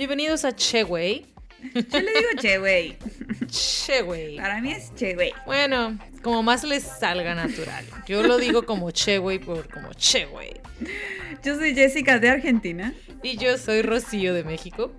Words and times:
Bienvenidos 0.00 0.46
a 0.46 0.56
Cheway. 0.56 1.26
Yo 1.74 2.00
le 2.00 2.10
digo 2.14 2.30
che, 2.40 2.56
güey. 2.56 2.96
Cheway. 3.48 4.36
Para 4.38 4.62
mí 4.62 4.72
es 4.72 4.90
che, 4.94 5.14
güey. 5.14 5.34
Bueno, 5.44 5.98
como 6.22 6.42
más 6.42 6.64
les 6.64 6.84
salga 6.84 7.34
natural. 7.34 7.84
Yo 8.06 8.22
lo 8.22 8.38
digo 8.38 8.64
como 8.64 8.90
Cheway 8.92 9.40
por 9.40 9.68
como 9.68 9.92
Cheway. 9.92 10.58
Yo 11.44 11.54
soy 11.56 11.74
Jessica 11.74 12.18
de 12.18 12.30
Argentina. 12.30 12.94
Y 13.22 13.36
yo 13.36 13.58
soy 13.58 13.82
Rocío 13.82 14.32
de 14.32 14.42
México. 14.42 14.90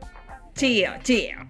Chío, 0.54 0.92
chío. 1.02 1.50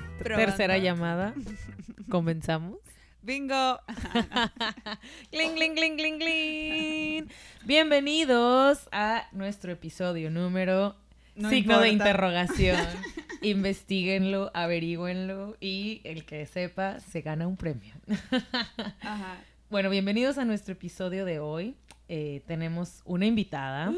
Probando. 0.23 0.45
Tercera 0.45 0.77
llamada. 0.77 1.33
Comenzamos. 2.09 2.77
Bingo. 3.23 3.79
Cling, 5.31 5.55
cling, 5.55 5.75
cling, 5.75 5.97
cling, 5.97 6.19
cling. 6.19 7.27
Bienvenidos 7.65 8.87
a 8.91 9.27
nuestro 9.31 9.71
episodio 9.71 10.29
número 10.29 10.95
No 11.35 11.49
signo 11.49 11.79
de 11.79 11.89
interrogación. 11.89 12.79
Investíguenlo, 13.41 14.51
averigüenlo 14.53 15.57
y 15.59 16.01
el 16.03 16.25
que 16.25 16.45
sepa 16.45 16.99
se 16.99 17.21
gana 17.21 17.47
un 17.47 17.57
premio. 17.57 17.95
Ajá. 19.01 19.37
Bueno, 19.71 19.89
bienvenidos 19.89 20.37
a 20.37 20.45
nuestro 20.45 20.73
episodio 20.73 21.25
de 21.25 21.39
hoy. 21.39 21.75
Eh, 22.09 22.43
tenemos 22.45 23.01
una 23.05 23.25
invitada. 23.25 23.91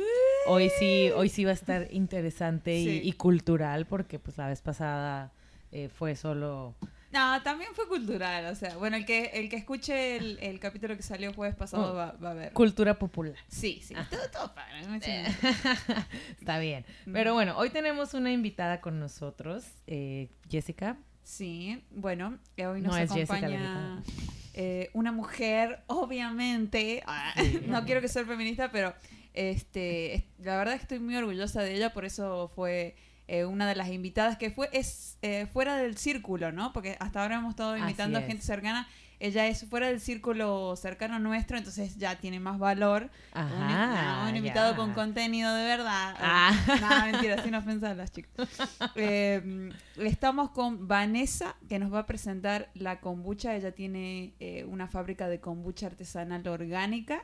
Hoy 0.48 0.70
sí, 0.80 1.10
hoy 1.16 1.28
sí 1.28 1.44
va 1.44 1.52
a 1.52 1.56
estar 1.56 1.88
interesante 1.92 2.78
y, 2.78 3.00
y 3.00 3.14
cultural 3.14 3.86
porque 3.86 4.20
pues 4.20 4.38
la 4.38 4.48
vez 4.48 4.62
pasada 4.62 5.34
eh, 5.74 5.90
fue 5.90 6.16
solo 6.16 6.76
No, 7.12 7.42
también 7.44 7.72
fue 7.74 7.88
cultural, 7.88 8.46
o 8.46 8.56
sea, 8.56 8.78
bueno, 8.78 8.96
el 8.98 9.06
que 9.06 9.26
el 9.34 9.50
que 9.50 9.56
escuche 9.58 10.16
el, 10.18 10.40
el 10.42 10.60
capítulo 10.60 10.96
que 10.96 11.04
salió 11.04 11.34
jueves 11.34 11.56
pasado 11.56 11.92
Oh. 11.92 11.96
va, 11.96 12.12
va 12.24 12.32
a 12.32 12.34
ver. 12.34 12.54
cultura 12.54 12.98
popular. 12.98 13.36
Sí, 13.48 13.82
sí, 13.84 13.94
todo, 14.10 14.30
todo. 14.32 14.54
Sí. 15.02 15.12
Está 16.40 16.58
bien. 16.60 16.86
Pero 17.12 17.34
bueno, 17.34 17.58
hoy 17.58 17.70
tenemos 17.70 18.14
una 18.14 18.32
invitada 18.32 18.82
con 18.82 19.00
nosotros, 19.00 19.66
eh, 19.88 20.30
Jessica. 20.50 20.98
Sí, 21.24 21.84
bueno, 21.92 22.38
eh, 22.58 22.66
hoy 22.66 22.82
nos 22.82 22.94
No 22.94 22.98
es 22.98 23.12
Jessica 23.12 23.40
la 23.42 23.48
acompaña 23.48 24.04
eh, 24.56 24.90
una 24.94 25.12
mujer, 25.12 25.82
obviamente, 25.88 27.02
ah, 27.08 27.34
no 27.68 27.86
quiero 27.86 28.02
que 28.02 28.08
sea 28.08 28.24
feminista, 28.26 28.72
pero 28.72 28.94
este, 29.34 30.16
es- 30.16 30.24
la 30.40 30.58
verdad 30.58 30.76
es 30.76 30.82
que 30.82 30.84
estoy 30.84 31.00
muy 31.00 31.16
orgullosa 31.16 31.62
de 31.62 31.76
ella, 31.76 31.92
por 31.94 32.06
eso 32.06 32.52
fue 32.56 32.96
eh, 33.28 33.46
una 33.46 33.68
de 33.68 33.76
las 33.76 33.90
invitadas 33.90 34.38
que 34.38 34.52
fue, 34.52 34.70
es 34.74 35.18
eh, 35.22 35.48
fuera 35.52 35.78
del 35.78 35.98
círculo, 35.98 36.52
¿no? 36.52 36.74
Porque 36.74 36.98
hasta 37.00 37.22
ahora 37.22 37.38
hemos 37.38 37.52
estado 37.52 37.78
invitando 37.78 38.20
a 38.20 38.22
gente 38.22 38.44
cercana, 38.44 38.88
ella 39.24 39.48
es 39.48 39.66
fuera 39.70 39.88
del 39.88 40.02
círculo 40.02 40.76
cercano 40.76 41.18
nuestro, 41.18 41.58
entonces 41.58 41.96
ya 41.96 42.18
tiene 42.18 42.42
más 42.42 42.60
valor. 42.60 43.10
Ajá, 43.32 44.18
un, 44.20 44.24
no, 44.26 44.30
un 44.32 44.36
invitado 44.36 44.76
con 44.76 44.94
contenido 44.94 45.54
de 45.56 45.64
verdad. 45.64 46.14
Ah. 46.20 46.52
No, 46.82 47.12
mentira, 47.12 47.42
sin 47.42 47.56
ofensa 47.56 47.92
a 47.92 47.96
las 47.96 48.12
chicas. 48.12 48.34
Eh, 48.96 49.72
estamos 49.98 50.52
con 50.52 50.88
Vanessa, 50.88 51.56
que 51.68 51.80
nos 51.80 51.92
va 51.92 52.00
a 52.00 52.06
presentar 52.06 52.70
la 52.74 53.00
kombucha. 53.00 53.56
Ella 53.56 53.72
tiene 53.72 54.34
eh, 54.40 54.66
una 54.66 54.88
fábrica 54.88 55.28
de 55.28 55.40
kombucha 55.40 55.88
artesanal 55.88 56.48
orgánica 56.48 57.24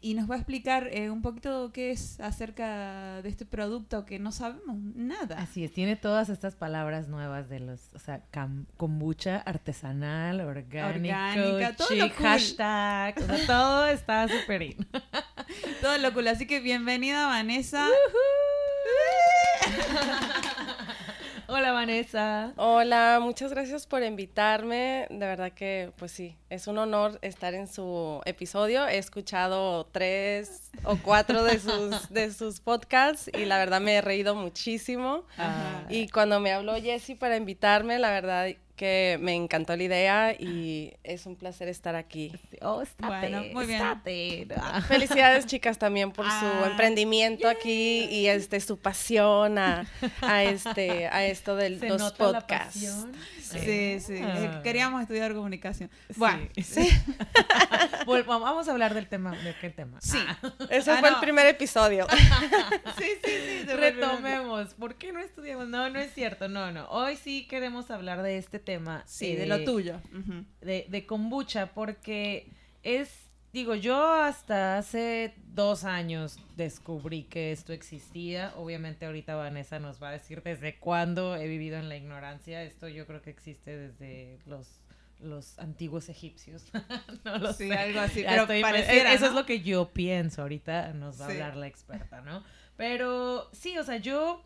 y 0.00 0.14
nos 0.14 0.30
va 0.30 0.34
a 0.34 0.38
explicar 0.38 0.88
eh, 0.92 1.10
un 1.10 1.22
poquito 1.22 1.72
qué 1.72 1.90
es 1.90 2.20
acerca 2.20 3.22
de 3.22 3.28
este 3.28 3.46
producto 3.46 4.04
que 4.04 4.18
no 4.18 4.32
sabemos 4.32 4.76
nada. 4.94 5.38
Así 5.38 5.64
es, 5.64 5.72
tiene 5.72 5.96
todas 5.96 6.28
estas 6.28 6.56
palabras 6.56 7.08
nuevas 7.08 7.48
de 7.48 7.60
los, 7.60 7.94
o 7.94 7.98
sea, 7.98 8.22
kombucha 8.76 9.38
artesanal, 9.38 10.40
orgánico, 10.40 10.88
Orgánica, 10.88 11.37
todo 11.76 11.90
lo 11.90 12.04
chic, 12.06 12.16
cool. 12.16 12.26
hashtag, 12.26 13.18
o 13.18 13.26
sea, 13.26 13.46
todo 13.46 13.86
está 13.86 14.28
súper 14.28 14.62
in. 14.62 14.86
Todo 15.80 15.96
lo 15.98 16.12
cool. 16.12 16.28
Así 16.28 16.46
que 16.46 16.60
bienvenida, 16.60 17.26
Vanessa. 17.26 17.88
Hola 21.50 21.72
Vanessa. 21.72 22.52
Hola, 22.56 23.20
muchas 23.22 23.50
gracias 23.50 23.86
por 23.86 24.02
invitarme. 24.02 25.06
De 25.08 25.24
verdad 25.24 25.52
que, 25.52 25.92
pues 25.96 26.12
sí, 26.12 26.36
es 26.50 26.66
un 26.66 26.76
honor 26.76 27.18
estar 27.22 27.54
en 27.54 27.66
su 27.66 28.20
episodio. 28.26 28.86
He 28.86 28.98
escuchado 28.98 29.86
tres 29.86 30.70
o 30.84 30.98
cuatro 30.98 31.42
de 31.44 31.58
sus, 31.58 32.10
de 32.10 32.34
sus 32.34 32.60
podcasts 32.60 33.30
y 33.32 33.46
la 33.46 33.56
verdad 33.56 33.80
me 33.80 33.94
he 33.94 34.02
reído 34.02 34.34
muchísimo. 34.34 35.24
Ajá. 35.38 35.86
Y 35.88 36.08
cuando 36.08 36.38
me 36.38 36.52
habló 36.52 36.74
Jessie 36.74 37.16
para 37.16 37.36
invitarme, 37.36 37.98
la 37.98 38.10
verdad 38.10 38.48
que 38.78 39.18
me 39.20 39.34
encantó 39.34 39.76
la 39.76 39.82
idea 39.82 40.32
y 40.32 40.94
es 41.04 41.26
un 41.26 41.36
placer 41.36 41.68
estar 41.68 41.96
aquí. 41.96 42.32
Oh, 42.62 42.80
estate, 42.80 43.06
Bueno, 43.06 43.42
muy 43.52 43.66
bien. 43.66 43.82
estate. 43.82 44.46
Felicidades 44.88 45.44
chicas 45.46 45.76
también 45.78 46.12
por 46.12 46.24
su 46.24 46.30
Ah, 46.46 46.68
emprendimiento 46.70 47.48
aquí 47.48 48.04
y 48.04 48.28
este 48.28 48.58
su 48.60 48.78
pasión 48.78 49.58
a, 49.58 49.84
a 50.22 50.44
este 50.44 51.08
a 51.08 51.26
esto 51.26 51.56
de 51.56 51.78
Se 51.78 51.88
los 51.88 52.00
nota 52.00 52.24
la 52.32 52.40
podcasts. 52.40 52.74
pasión. 52.76 53.12
Sí, 53.42 53.98
sí. 54.00 54.20
Ah. 54.22 54.34
Eh, 54.38 54.60
Queríamos 54.62 55.02
estudiar 55.02 55.34
comunicación. 55.34 55.90
Bueno, 56.16 56.48
Sí. 56.62 56.88
Vamos 58.26 58.68
a 58.68 58.72
hablar 58.72 58.94
del 58.94 59.08
tema. 59.08 59.32
¿De 59.36 59.54
qué 59.60 59.70
tema? 59.70 59.98
sí. 60.00 60.18
Ese 60.70 60.90
Ah, 60.92 60.98
fue 61.00 61.10
no. 61.10 61.16
el 61.16 61.20
primer 61.20 61.46
episodio. 61.46 62.06
Sí, 62.98 63.04
sí, 63.24 63.30
sí. 63.60 63.66
Retomemos. 63.66 64.74
¿Por 64.74 64.94
qué 64.96 65.12
no 65.12 65.20
estudiamos? 65.20 65.68
No, 65.68 65.90
no 65.90 65.98
es 65.98 66.12
cierto. 66.14 66.48
No, 66.48 66.70
no. 66.72 66.86
Hoy 66.90 67.16
sí 67.16 67.46
queremos 67.48 67.90
hablar 67.90 68.22
de 68.22 68.38
este 68.38 68.58
tema. 68.72 69.02
Sí, 69.06 69.32
eh, 69.32 69.36
de 69.36 69.46
lo 69.46 69.64
tuyo. 69.64 70.00
De, 70.60 70.86
de 70.88 71.06
kombucha, 71.06 71.72
porque 71.74 72.48
es. 72.82 73.24
Digo, 73.50 73.74
yo 73.74 74.12
hasta 74.12 74.76
hace 74.76 75.34
dos 75.54 75.84
años 75.84 76.38
descubrí 76.56 77.22
que 77.24 77.50
esto 77.50 77.72
existía. 77.72 78.52
Obviamente 78.56 79.06
ahorita 79.06 79.34
Vanessa 79.36 79.78
nos 79.78 80.02
va 80.02 80.10
a 80.10 80.12
decir 80.12 80.42
desde 80.42 80.78
cuándo 80.78 81.34
he 81.34 81.48
vivido 81.48 81.78
en 81.78 81.88
la 81.88 81.96
ignorancia. 81.96 82.62
Esto 82.62 82.88
yo 82.88 83.06
creo 83.06 83.22
que 83.22 83.30
existe 83.30 83.76
desde 83.76 84.38
los 84.46 84.80
los 85.20 85.58
antiguos 85.58 86.08
egipcios. 86.10 86.62
no 87.24 87.38
lo 87.38 87.52
Sí, 87.52 87.68
sé. 87.68 87.74
algo 87.74 87.98
así. 88.00 88.22
Pero 88.24 88.46
pareciera, 88.46 89.12
Eso 89.14 89.24
¿no? 89.24 89.28
es 89.30 89.34
lo 89.34 89.46
que 89.46 89.62
yo 89.62 89.88
pienso. 89.92 90.42
Ahorita 90.42 90.92
nos 90.92 91.18
va 91.20 91.24
a 91.26 91.28
hablar 91.30 91.56
la 91.56 91.66
experta, 91.66 92.20
¿no? 92.20 92.44
Pero 92.76 93.48
sí, 93.52 93.76
o 93.78 93.82
sea, 93.82 93.96
yo, 93.96 94.42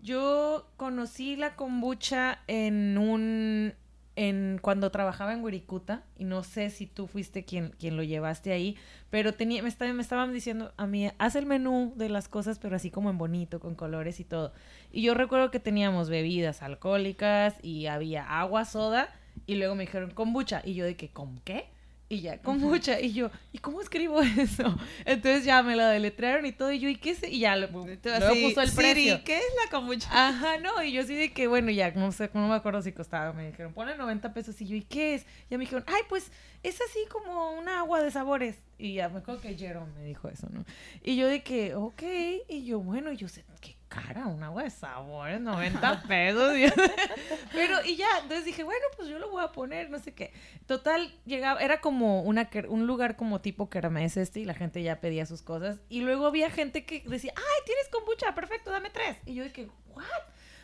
yo 0.00 0.68
conocí 0.76 1.36
la 1.36 1.56
kombucha 1.56 2.40
en 2.46 2.98
un. 2.98 3.74
En, 4.16 4.58
cuando 4.60 4.90
trabajaba 4.90 5.32
en 5.32 5.44
Wirikuta, 5.44 6.02
y 6.16 6.24
no 6.24 6.42
sé 6.42 6.70
si 6.70 6.86
tú 6.86 7.06
fuiste 7.06 7.44
quien, 7.44 7.70
quien 7.78 7.96
lo 7.96 8.02
llevaste 8.02 8.50
ahí, 8.50 8.76
pero 9.10 9.32
tenía, 9.32 9.62
me, 9.62 9.70
me 9.92 10.02
estaban 10.02 10.32
diciendo 10.32 10.72
a 10.76 10.88
mí, 10.88 11.08
haz 11.18 11.36
el 11.36 11.46
menú 11.46 11.92
de 11.94 12.08
las 12.08 12.28
cosas, 12.28 12.58
pero 12.58 12.74
así 12.74 12.90
como 12.90 13.10
en 13.10 13.18
bonito, 13.18 13.60
con 13.60 13.76
colores 13.76 14.18
y 14.18 14.24
todo. 14.24 14.52
Y 14.90 15.02
yo 15.02 15.14
recuerdo 15.14 15.52
que 15.52 15.60
teníamos 15.60 16.10
bebidas 16.10 16.62
alcohólicas 16.62 17.62
y 17.62 17.86
había 17.86 18.40
agua, 18.40 18.64
soda, 18.64 19.08
y 19.46 19.54
luego 19.54 19.76
me 19.76 19.84
dijeron 19.84 20.10
kombucha, 20.10 20.62
y 20.64 20.74
yo 20.74 20.84
de 20.84 20.96
que, 20.96 21.10
¿con 21.10 21.38
qué? 21.38 21.70
Y 22.10 22.22
ya, 22.22 22.38
kombucha, 22.40 22.98
y 23.00 23.12
yo, 23.12 23.30
¿y 23.52 23.58
cómo 23.58 23.82
escribo 23.82 24.22
eso? 24.38 24.74
Entonces 25.04 25.44
ya 25.44 25.62
me 25.62 25.76
la 25.76 25.90
deletrearon 25.90 26.46
y 26.46 26.52
todo, 26.52 26.72
y 26.72 26.78
yo, 26.78 26.88
¿y 26.88 26.96
qué 26.96 27.10
es? 27.10 27.22
Y 27.22 27.40
ya, 27.40 27.54
lo- 27.54 27.68
así, 27.68 28.42
puso 28.42 28.62
el 28.62 28.68
Siri, 28.70 28.74
precio. 28.82 29.20
¿qué 29.24 29.36
es 29.36 29.44
la 29.64 29.70
kombucha? 29.70 30.08
Ajá, 30.10 30.56
no, 30.58 30.82
y 30.82 30.92
yo 30.92 31.02
sí 31.02 31.14
de 31.14 31.32
que, 31.32 31.46
bueno, 31.48 31.70
ya, 31.70 31.90
no 31.90 32.10
sé, 32.12 32.30
no 32.32 32.48
me 32.48 32.54
acuerdo 32.54 32.80
si 32.80 32.92
costaba, 32.92 33.34
me 33.34 33.48
dijeron, 33.50 33.74
ponle 33.74 33.94
90 33.96 34.32
pesos, 34.32 34.58
y 34.62 34.66
yo, 34.66 34.74
¿y 34.74 34.82
qué 34.84 35.16
es? 35.16 35.26
Ya 35.50 35.58
me 35.58 35.64
dijeron, 35.64 35.84
ay, 35.86 36.00
pues, 36.08 36.32
es 36.62 36.80
así 36.80 37.00
como 37.12 37.52
un 37.52 37.68
agua 37.68 38.02
de 38.02 38.10
sabores, 38.10 38.56
y 38.78 38.94
ya, 38.94 39.10
me 39.10 39.18
acuerdo 39.18 39.42
que 39.42 39.54
Jerome 39.54 39.92
me 39.92 40.04
dijo 40.04 40.28
eso, 40.30 40.48
¿no? 40.50 40.64
Y 41.04 41.16
yo 41.16 41.26
de 41.26 41.42
que, 41.42 41.74
ok, 41.74 42.02
y 42.48 42.64
yo, 42.64 42.80
bueno, 42.80 43.12
y 43.12 43.18
yo 43.18 43.28
sé, 43.28 43.44
qué 43.60 43.76
cara, 43.88 44.26
un 44.26 44.42
agua 44.42 44.62
de 44.64 44.70
sabores, 44.70 45.40
90 45.40 46.02
pesos, 46.02 46.52
pero, 47.52 47.84
y 47.84 47.96
ya, 47.96 48.06
entonces 48.22 48.44
dije, 48.44 48.62
bueno, 48.62 48.84
pues 48.96 49.08
yo 49.08 49.18
lo 49.18 49.30
voy 49.30 49.42
a 49.42 49.52
poner, 49.52 49.90
no 49.90 49.98
sé 49.98 50.12
qué. 50.14 50.32
Total, 50.66 51.14
llegaba, 51.24 51.60
era 51.60 51.80
como 51.80 52.22
una, 52.22 52.48
un 52.68 52.86
lugar 52.86 53.16
como 53.16 53.40
tipo 53.40 53.70
kermés 53.70 54.16
este, 54.16 54.40
y 54.40 54.44
la 54.44 54.54
gente 54.54 54.82
ya 54.82 55.00
pedía 55.00 55.26
sus 55.26 55.42
cosas, 55.42 55.78
y 55.88 56.00
luego 56.02 56.26
había 56.26 56.50
gente 56.50 56.84
que 56.84 57.02
decía, 57.06 57.32
ay, 57.36 57.62
tienes 57.64 57.88
kombucha, 57.90 58.34
perfecto, 58.34 58.70
dame 58.70 58.90
tres. 58.90 59.16
Y 59.26 59.34
yo 59.34 59.52
que, 59.52 59.68
what? 59.94 60.04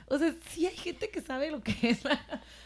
O 0.07 0.19
sea, 0.19 0.35
sí 0.51 0.67
hay 0.67 0.77
gente 0.77 1.09
que 1.09 1.23
sabe 1.23 1.51
lo 1.51 1.63
que 1.63 1.73
es. 1.83 2.01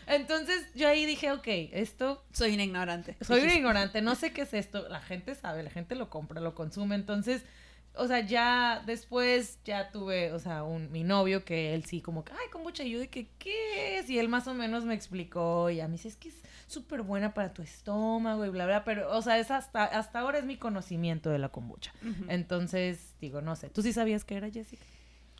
Entonces 0.06 0.66
yo 0.74 0.88
ahí 0.88 1.06
dije, 1.06 1.30
ok, 1.30 1.46
esto, 1.72 2.24
Soy 2.32 2.54
una 2.54 2.64
ignorante. 2.64 3.16
soy 3.20 3.36
una 3.36 3.44
Dijiste. 3.44 3.58
ignorante, 3.58 4.02
no 4.02 4.16
sé 4.16 4.32
qué 4.32 4.42
es 4.42 4.54
esto. 4.54 4.88
La 4.88 5.00
gente 5.00 5.34
sabe, 5.36 5.62
la 5.62 5.70
gente 5.70 5.94
lo 5.94 6.10
compra, 6.10 6.40
lo 6.40 6.54
consume. 6.56 6.96
Entonces, 6.96 7.44
o 7.98 8.06
sea, 8.06 8.20
ya 8.20 8.82
después 8.86 9.58
ya 9.64 9.90
tuve, 9.90 10.32
o 10.32 10.38
sea, 10.38 10.62
un, 10.62 10.90
mi 10.92 11.04
novio 11.04 11.44
que 11.44 11.74
él 11.74 11.84
sí 11.84 12.00
como 12.00 12.24
que, 12.24 12.32
ay, 12.32 12.48
kombucha, 12.50 12.84
y 12.84 12.90
yo 12.90 13.00
de 13.00 13.08
que, 13.08 13.28
¿qué 13.38 13.98
es? 13.98 14.08
Y 14.08 14.18
él 14.18 14.28
más 14.28 14.46
o 14.46 14.54
menos 14.54 14.84
me 14.84 14.94
explicó 14.94 15.68
y 15.70 15.80
a 15.80 15.88
mí 15.88 15.92
dice, 15.96 16.08
es 16.08 16.16
que 16.16 16.28
es 16.28 16.36
súper 16.66 17.02
buena 17.02 17.34
para 17.34 17.52
tu 17.52 17.62
estómago 17.62 18.44
y 18.46 18.50
bla, 18.50 18.66
bla, 18.66 18.84
pero, 18.84 19.10
o 19.16 19.22
sea, 19.22 19.38
es 19.38 19.50
hasta, 19.50 19.84
hasta 19.84 20.20
ahora 20.20 20.38
es 20.38 20.44
mi 20.44 20.56
conocimiento 20.56 21.30
de 21.30 21.38
la 21.38 21.48
kombucha. 21.48 21.92
Entonces, 22.28 23.14
digo, 23.20 23.40
no 23.40 23.56
sé, 23.56 23.68
¿tú 23.68 23.82
sí 23.82 23.92
sabías 23.92 24.24
que 24.24 24.36
era 24.36 24.50
Jessica? 24.50 24.84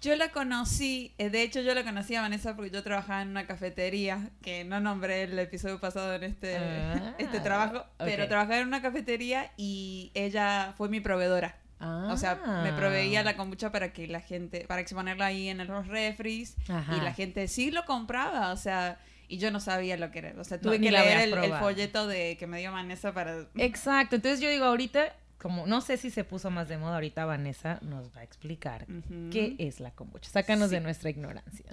Yo 0.01 0.15
la 0.15 0.31
conocí, 0.31 1.13
eh, 1.19 1.29
de 1.29 1.43
hecho 1.43 1.61
yo 1.61 1.75
la 1.75 1.83
conocí 1.83 2.15
a 2.15 2.21
Vanessa 2.21 2.55
porque 2.55 2.71
yo 2.71 2.85
trabajaba 2.85 3.21
en 3.23 3.29
una 3.29 3.49
cafetería, 3.49 4.31
que 4.43 4.65
no 4.65 4.79
nombré 4.79 5.25
el 5.25 5.37
episodio 5.39 5.81
pasado 5.81 6.15
en 6.15 6.23
este, 6.23 6.57
Ah, 6.57 7.15
este 7.19 7.41
trabajo, 7.41 7.85
pero 7.99 8.29
trabajaba 8.29 8.61
en 8.61 8.69
una 8.69 8.81
cafetería 8.81 9.51
y 9.57 10.13
ella 10.15 10.73
fue 10.77 10.89
mi 10.89 11.01
proveedora. 11.01 11.58
O 11.81 12.17
sea, 12.17 12.63
me 12.65 12.73
proveía 12.73 13.23
la 13.23 13.37
kombucha 13.37 13.71
para 13.71 13.93
que 13.93 14.07
la 14.07 14.21
gente, 14.21 14.65
para 14.67 14.81
exponerla 14.81 15.27
ahí 15.27 15.49
en 15.49 15.67
los 15.67 15.87
refries 15.87 16.57
Ajá. 16.69 16.97
y 16.97 17.01
la 17.01 17.13
gente 17.13 17.47
sí 17.49 17.71
lo 17.71 17.85
compraba, 17.85 18.53
o 18.53 18.57
sea, 18.57 18.99
y 19.29 19.39
yo 19.39 19.51
no 19.51 19.61
sabía 19.61 19.97
lo 19.97 20.11
que 20.11 20.21
era. 20.21 20.35
O 20.41 20.45
sea, 20.45 20.61
tuve 20.61 20.81
que 20.81 20.91
leer 20.91 21.29
el, 21.29 21.55
folleto 21.55 22.07
de 22.07 22.37
que 22.37 22.47
me 22.47 22.59
dio 22.59 22.73
Vanessa 22.73 23.13
para... 23.13 23.47
Exacto, 23.57 24.17
entonces 24.17 24.41
yo 24.41 24.51
digo 24.51 24.65
ahorita, 24.65 25.15
como 25.39 25.67
no 25.67 25.81
sé 25.81 25.97
si 25.99 26.11
se 26.11 26.25
puso 26.25 26.51
más 26.51 26.69
de 26.69 26.79
moda, 26.79 26.95
ahorita 26.95 27.25
Vanessa 27.27 27.79
nos 27.83 28.09
va 28.15 28.21
a 28.21 28.25
explicar 28.25 28.87
qué 29.31 29.55
es 29.59 29.81
la 29.81 29.93
kombucha. 29.93 30.31
Sácanos 30.31 30.71
de 30.71 30.81
nuestra 30.81 31.11
ignorancia. 31.11 31.67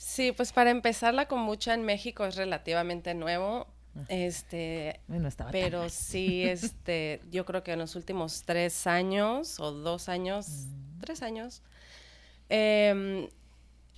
Sí, 0.00 0.32
pues 0.32 0.52
para 0.52 0.70
empezar, 0.70 1.12
la 1.12 1.28
kombucha 1.28 1.74
en 1.74 1.84
México 1.84 2.24
es 2.24 2.34
relativamente 2.34 3.12
nuevo. 3.12 3.66
Este, 4.08 5.00
Bueno, 5.08 5.28
estaba 5.28 5.50
tan 5.50 5.60
pero 5.60 5.88
sí, 5.88 6.44
este, 6.44 7.20
yo 7.30 7.44
creo 7.44 7.62
que 7.62 7.72
en 7.72 7.80
los 7.80 7.96
últimos 7.96 8.42
tres 8.44 8.86
años 8.86 9.58
o 9.60 9.72
dos 9.72 10.08
años, 10.08 10.46
Mm. 10.48 11.00
tres 11.00 11.22
años, 11.22 11.62
em, 12.48 13.28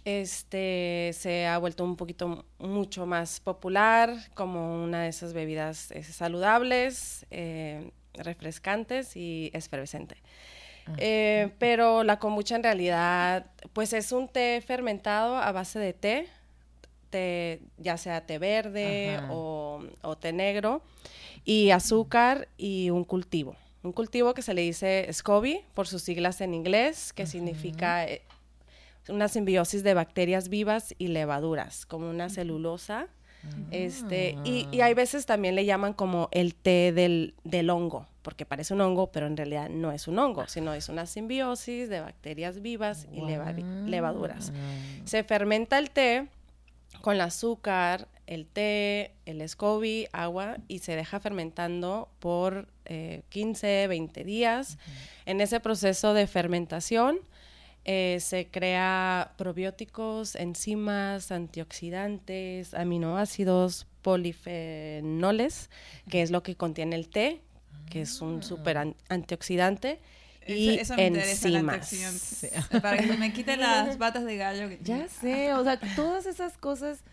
este, 0.05 1.11
se 1.15 1.47
ha 1.47 1.59
vuelto 1.59 1.85
un 1.85 1.97
poquito 1.97 2.45
mucho 2.59 3.07
más 3.07 3.39
popular 3.41 4.15
como 4.35 4.83
una 4.83 5.03
de 5.03 5.09
esas 5.11 5.33
bebidas 5.33 5.91
eh, 5.93 6.03
saludables, 6.03 7.25
eh, 7.31 7.91
refrescantes 8.15 9.17
y 9.17 9.51
efervescente. 9.55 10.17
Ah. 10.87 10.95
Eh, 10.99 11.51
pero 11.59 12.03
la 12.03 12.19
kombucha 12.19 12.57
en 12.57 12.65
realidad, 12.65 13.47
pues 13.73 13.93
es 13.93 14.11
un 14.11 14.27
té 14.29 14.61
fermentado 14.67 15.37
a 15.37 15.53
base 15.53 15.79
de 15.79 15.93
té, 15.93 16.29
té 17.13 17.61
ya 17.77 17.97
sea 17.97 18.25
té 18.27 18.39
verde 18.41 19.21
o, 19.31 19.85
o 20.03 20.17
té 20.17 20.33
negro, 20.33 20.81
y 21.45 21.71
azúcar 21.71 22.49
y 22.57 22.89
un 22.91 23.05
cultivo. 23.05 23.55
Un 23.85 23.93
cultivo 23.93 24.33
que 24.33 24.43
se 24.43 24.55
le 24.55 24.63
dice 24.63 25.09
SCOBY 25.13 25.61
por 25.75 25.87
sus 25.87 26.03
siglas 26.03 26.41
en 26.41 26.55
inglés, 26.55 27.13
que 27.13 27.27
significa 27.27 28.07
eh, 28.07 28.23
una 29.09 29.27
simbiosis 29.29 29.83
de 29.83 29.93
bacterias 29.95 30.49
vivas 30.49 30.95
y 30.99 31.09
levaduras, 31.09 31.85
como 31.87 32.09
una 32.09 32.29
celulosa. 32.29 33.09
Este, 33.73 34.37
y, 34.45 34.69
y 34.71 34.83
hay 34.83 34.95
veces 34.95 35.27
también 35.27 35.57
le 35.57 35.65
llaman 35.65 35.95
como 35.95 36.29
el 36.31 36.55
té 36.55 36.93
del, 36.93 37.35
del 37.43 37.71
hongo, 37.71 38.07
porque 38.23 38.47
parece 38.47 38.73
un 38.73 38.81
hongo, 38.83 39.11
pero 39.11 39.27
en 39.27 39.37
realidad 39.37 39.69
no 39.69 39.91
es 39.91 40.07
un 40.07 40.17
hongo, 40.21 40.47
sino 40.47 40.73
es 40.75 40.89
una 40.89 41.07
simbiosis 41.07 41.89
de 41.89 42.01
bacterias 42.01 42.63
vivas 42.63 43.09
y 43.13 43.21
leva- 43.21 43.53
levaduras. 43.85 44.53
Se 45.07 45.25
fermenta 45.25 45.79
el 45.81 45.91
té 45.91 46.29
con 47.01 47.15
el 47.15 47.21
azúcar, 47.21 48.09
el 48.27 48.47
té, 48.47 49.13
el 49.27 49.47
SCOBY, 49.49 50.09
agua 50.13 50.59
y 50.69 50.79
se 50.81 50.95
deja 50.95 51.19
fermentando 51.21 52.09
por 52.21 52.69
eh, 52.85 53.23
15, 53.31 53.89
20 53.89 54.25
días. 54.25 54.79
En 55.27 55.41
ese 55.41 55.59
proceso 55.61 56.15
de 56.15 56.27
fermentación 56.27 57.19
eh, 57.85 58.19
se 58.21 58.47
crea 58.47 59.33
probióticos, 59.37 60.37
enzimas, 60.37 61.33
antioxidantes, 61.33 62.75
aminoácidos, 62.75 63.87
polifenoles, 64.03 65.71
que 66.09 66.23
es 66.23 66.31
lo 66.31 66.43
que 66.43 66.57
contiene 66.57 66.97
el 66.97 67.09
té, 67.09 67.41
que 67.91 68.03
es 68.03 68.21
un 68.21 68.43
súper 68.43 68.79
an- 68.79 68.97
antioxidante. 69.09 70.01
Y 70.47 70.71
Eso, 70.71 70.81
eso 70.81 70.95
me 70.97 71.07
interesa, 71.07 71.49
el 71.49 71.55
enzimas. 71.57 71.93
antioxidante. 71.93 72.81
Para 72.81 72.99
que 72.99 73.13
me 73.17 73.33
quite 73.33 73.57
las 73.57 73.99
batas 73.99 74.25
de 74.25 74.37
gallo. 74.37 74.69
que 74.69 74.79
Ya 74.83 75.09
sé, 75.09 75.55
o 75.55 75.63
sea, 75.65 75.79
todas 75.97 76.27
esas 76.27 76.57
cosas. 76.59 77.05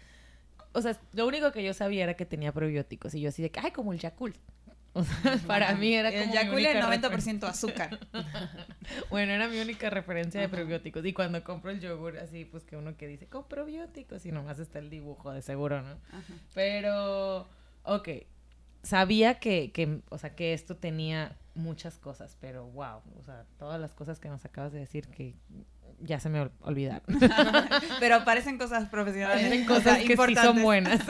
O 0.74 0.81
sea, 0.81 0.98
lo 1.14 1.28
único 1.28 1.52
que 1.52 1.64
yo 1.64 1.74
sabía 1.74 2.04
era 2.04 2.14
que 2.16 2.26
tenía 2.26 2.52
probióticos. 2.52 3.14
Y 3.16 3.22
yo 3.22 3.30
así 3.30 3.42
de 3.42 3.50
que, 3.52 3.60
ay, 3.60 3.72
como 3.72 3.94
el 3.94 4.00
Yakult. 4.00 4.36
O 4.94 5.04
sea, 5.04 5.38
para 5.46 5.76
mí 5.76 5.94
era 5.94 6.10
como. 6.10 6.24
El 6.24 6.31
Yakult 6.31 6.66
es 6.66 6.84
única 6.84 7.10
90% 7.10 7.44
azúcar. 7.44 8.00
Bueno, 9.12 9.34
era 9.34 9.48
mi 9.48 9.60
única 9.60 9.92
referencia 9.92 10.42
de 10.42 10.50
probióticos. 10.50 11.06
Y 11.06 11.14
cuando 11.14 11.44
compro 11.44 11.70
el 11.70 11.80
yogur, 11.80 12.18
así, 12.18 12.44
pues 12.44 12.64
que 12.64 12.75
uno 12.75 12.98
que 12.98 13.08
dice, 13.08 13.28
con 13.28 13.48
probióticos, 13.48 14.25
y 14.25 14.32
nomás 14.32 14.58
está 14.58 14.80
el 14.80 14.90
dibujo, 14.90 15.32
de 15.32 15.44
seguro, 15.44 15.84
¿no? 15.84 15.96
Pero, 16.56 17.48
ok, 17.84 18.10
sabía 18.84 19.36
que, 19.40 19.72
que, 19.72 20.02
o 20.10 20.18
sea, 20.18 20.36
que 20.36 20.54
esto 20.54 20.76
tenía 20.78 21.38
muchas 21.56 21.98
cosas, 21.98 22.38
pero 22.40 22.66
wow, 22.68 23.02
o 23.20 23.24
sea, 23.24 23.46
todas 23.58 23.80
las 23.80 23.94
cosas 23.94 24.20
que 24.20 24.30
nos 24.30 24.46
acabas 24.46 24.72
de 24.72 24.80
decir 24.80 25.08
que 25.08 25.36
ya 26.00 26.20
se 26.20 26.30
me 26.30 26.42
ol- 26.42 26.52
olvidaron. 26.62 27.04
Pero 28.00 28.24
parecen 28.24 28.58
cosas 28.58 28.88
profesionales. 28.88 29.44
Parecen 29.44 29.64
o 29.64 29.68
sea, 29.68 29.76
cosas 29.76 29.98
que 29.98 30.08
sí 30.08 30.16
son 30.16 30.30
importantes. 30.30 30.64
buenas. 30.64 31.02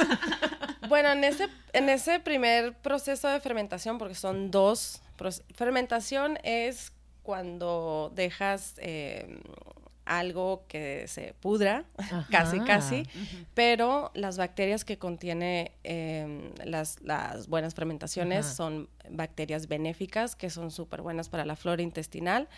Bueno, 0.88 1.10
en 1.12 1.24
ese, 1.24 1.48
en 1.74 1.88
ese 1.88 2.20
primer 2.20 2.74
proceso 2.74 3.28
de 3.28 3.40
fermentación, 3.42 4.00
porque 4.00 4.16
son 4.16 4.50
dos, 4.50 5.04
fermentación 5.54 6.40
es 6.44 6.92
cuando 7.22 8.12
dejas 8.16 8.74
eh, 8.78 9.40
algo 10.10 10.66
que 10.68 11.08
se 11.08 11.36
pudra, 11.40 11.86
casi, 12.32 12.58
Ajá. 12.58 12.66
casi, 12.66 13.04
pero 13.54 14.12
las 14.16 14.38
bacterias 14.38 14.84
que 14.84 14.98
contiene 14.98 15.72
eh, 15.84 16.52
las, 16.66 17.00
las 17.02 17.48
buenas 17.48 17.76
fermentaciones 17.76 18.48
Ajá. 18.48 18.56
son 18.56 18.90
bacterias 19.12 19.68
benéficas 19.68 20.36
que 20.36 20.50
son 20.50 20.72
súper 20.72 21.04
buenas 21.04 21.30
para 21.30 21.46
la 21.46 21.56
flora 21.56 21.84
intestinal 21.84 22.50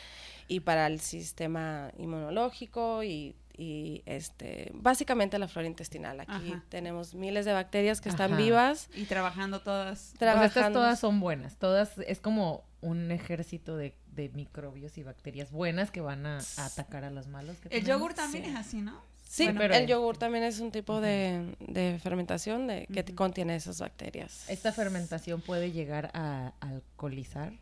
y 0.47 0.61
para 0.61 0.87
el 0.87 1.01
sistema 1.01 1.91
inmunológico 1.97 3.03
y, 3.03 3.35
y, 3.57 4.01
este 4.05 4.71
básicamente 4.73 5.37
la 5.37 5.47
flora 5.49 5.67
intestinal. 5.67 6.21
Aquí 6.21 6.31
Ajá. 6.53 6.63
tenemos 6.69 7.13
miles 7.13 7.45
de 7.45 7.51
bacterias 7.53 7.99
que 7.99 8.09
están 8.09 8.37
vivas. 8.37 8.89
Y 8.95 9.05
trabajando 9.05 9.59
todas. 9.59 10.13
O 10.15 10.17
sea, 10.17 10.31
estas 10.33 10.53
Trabajando. 10.53 10.79
todas 10.79 10.99
son 10.99 11.19
buenas. 11.19 11.57
Todas 11.57 11.97
es 11.99 12.19
como 12.19 12.63
un 12.81 13.11
ejército 13.11 13.77
de, 13.77 13.95
de 14.13 14.29
microbios 14.29 14.97
y 14.97 15.03
bacterias 15.03 15.51
buenas 15.51 15.91
que 15.91 16.01
van 16.01 16.25
a, 16.25 16.39
a 16.57 16.65
atacar 16.65 17.03
a 17.03 17.11
los 17.11 17.27
malos. 17.27 17.57
que 17.59 17.69
El 17.69 17.85
yogur 17.85 18.13
también 18.13 18.43
Sí. 18.45 18.49
es 18.51 18.55
así, 18.55 18.81
¿no? 18.81 18.99
Sí, 19.31 19.45
Bueno, 19.45 19.59
pero- 19.61 19.75
el 19.75 19.87
yogur 19.87 20.17
también 20.17 20.43
es 20.43 20.59
un 20.59 20.71
tipo 20.71 20.99
de, 20.99 21.55
de 21.61 21.97
fermentación 22.03 22.67
de, 22.67 22.85
que 22.93 23.05
contiene 23.15 23.55
esas 23.55 23.79
bacterias. 23.79 24.43
Esta 24.49 24.73
fermentación 24.73 25.39
puede 25.39 25.71
llegar 25.71 26.11
a 26.13 26.51
alcoholizar. 26.59 27.53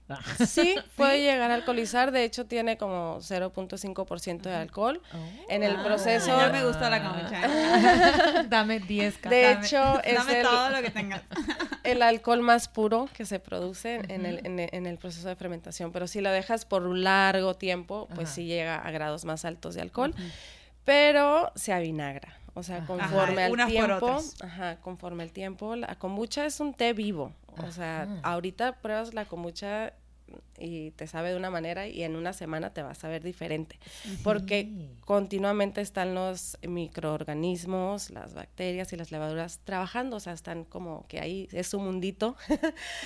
Sí, 0.47 0.73
puede 0.97 1.21
llegar 1.21 1.51
a 1.51 1.53
alcoholizar. 1.53 2.11
De 2.11 2.23
hecho, 2.23 2.47
tiene 2.47 2.75
como 2.77 3.19
0.5% 3.19 4.41
de 4.41 4.55
alcohol. 4.55 4.99
En 5.47 5.61
el 5.61 5.75
Ah, 5.75 5.83
proceso- 5.83 6.35
Ya 6.39 6.49
me 6.49 6.65
gusta 6.65 6.89
la 6.89 7.03
kombucha. 7.03 8.43
Dame 8.49 8.79
10 8.79 9.21
De 9.29 9.51
hecho, 9.51 10.01
es 10.03 10.15
Dame 10.15 10.39
el- 10.39 10.45
todo 10.47 10.69
lo 10.71 10.81
que 10.81 10.89
tengas. 10.89 11.21
el 11.83 12.01
alcohol 12.01 12.41
más 12.41 12.67
puro 12.67 13.07
que 13.13 13.25
se 13.25 13.39
produce 13.39 14.01
en, 14.09 14.25
el, 14.25 14.43
en, 14.43 14.57
el, 14.57 14.69
en 14.71 14.85
el 14.88 14.97
proceso 14.97 15.27
de 15.27 15.35
fermentación. 15.35 15.91
Pero 15.91 16.07
si 16.07 16.19
lo 16.21 16.31
dejas 16.31 16.65
por 16.65 16.88
un 16.88 17.03
largo 17.03 17.53
tiempo, 17.53 18.07
pues 18.15 18.29
sí 18.29 18.45
llega 18.45 18.77
a 18.77 18.89
grados 18.89 19.23
más 19.23 19.45
altos 19.45 19.75
de 19.75 19.81
alcohol. 19.81 20.15
Pero 20.86 21.51
se 21.55 21.74
avinagra. 21.74 22.33
O 22.55 22.63
sea, 22.63 22.86
conforme 22.86 23.43
Ajá, 23.43 23.45
al 23.45 23.51
unas 23.51 23.65
por 23.67 23.71
tiempo, 23.71 24.05
otras. 24.05 24.36
ajá, 24.41 24.77
conforme 24.81 25.24
el 25.24 25.31
tiempo, 25.31 25.75
la 25.75 25.95
kombucha 25.95 26.45
es 26.45 26.59
un 26.59 26.74
té 26.74 26.93
vivo. 26.93 27.33
O 27.65 27.71
sea, 27.71 28.01
Ajá. 28.03 28.19
ahorita 28.24 28.74
pruebas 28.81 29.13
la 29.13 29.25
kombucha 29.25 29.93
y 30.57 30.91
te 30.91 31.07
sabe 31.07 31.31
de 31.31 31.38
una 31.38 31.50
manera 31.50 31.88
y 31.88 32.03
en 32.03 32.15
una 32.15 32.33
semana 32.33 32.74
te 32.74 32.81
va 32.83 32.91
a 32.91 32.95
saber 32.95 33.24
diferente. 33.24 33.79
Porque 34.24 34.63
Sí. 34.63 34.89
continuamente 35.05 35.81
están 35.81 36.15
los 36.15 36.57
microorganismos, 36.67 38.09
las 38.12 38.33
bacterias 38.33 38.91
y 38.93 38.98
las 38.98 39.12
levaduras 39.12 39.59
trabajando, 39.63 40.17
o 40.17 40.19
sea, 40.19 40.33
están 40.33 40.63
como 40.65 41.05
que 41.07 41.19
ahí 41.19 41.48
es 41.51 41.67
su 41.67 41.79
mundito 41.79 42.36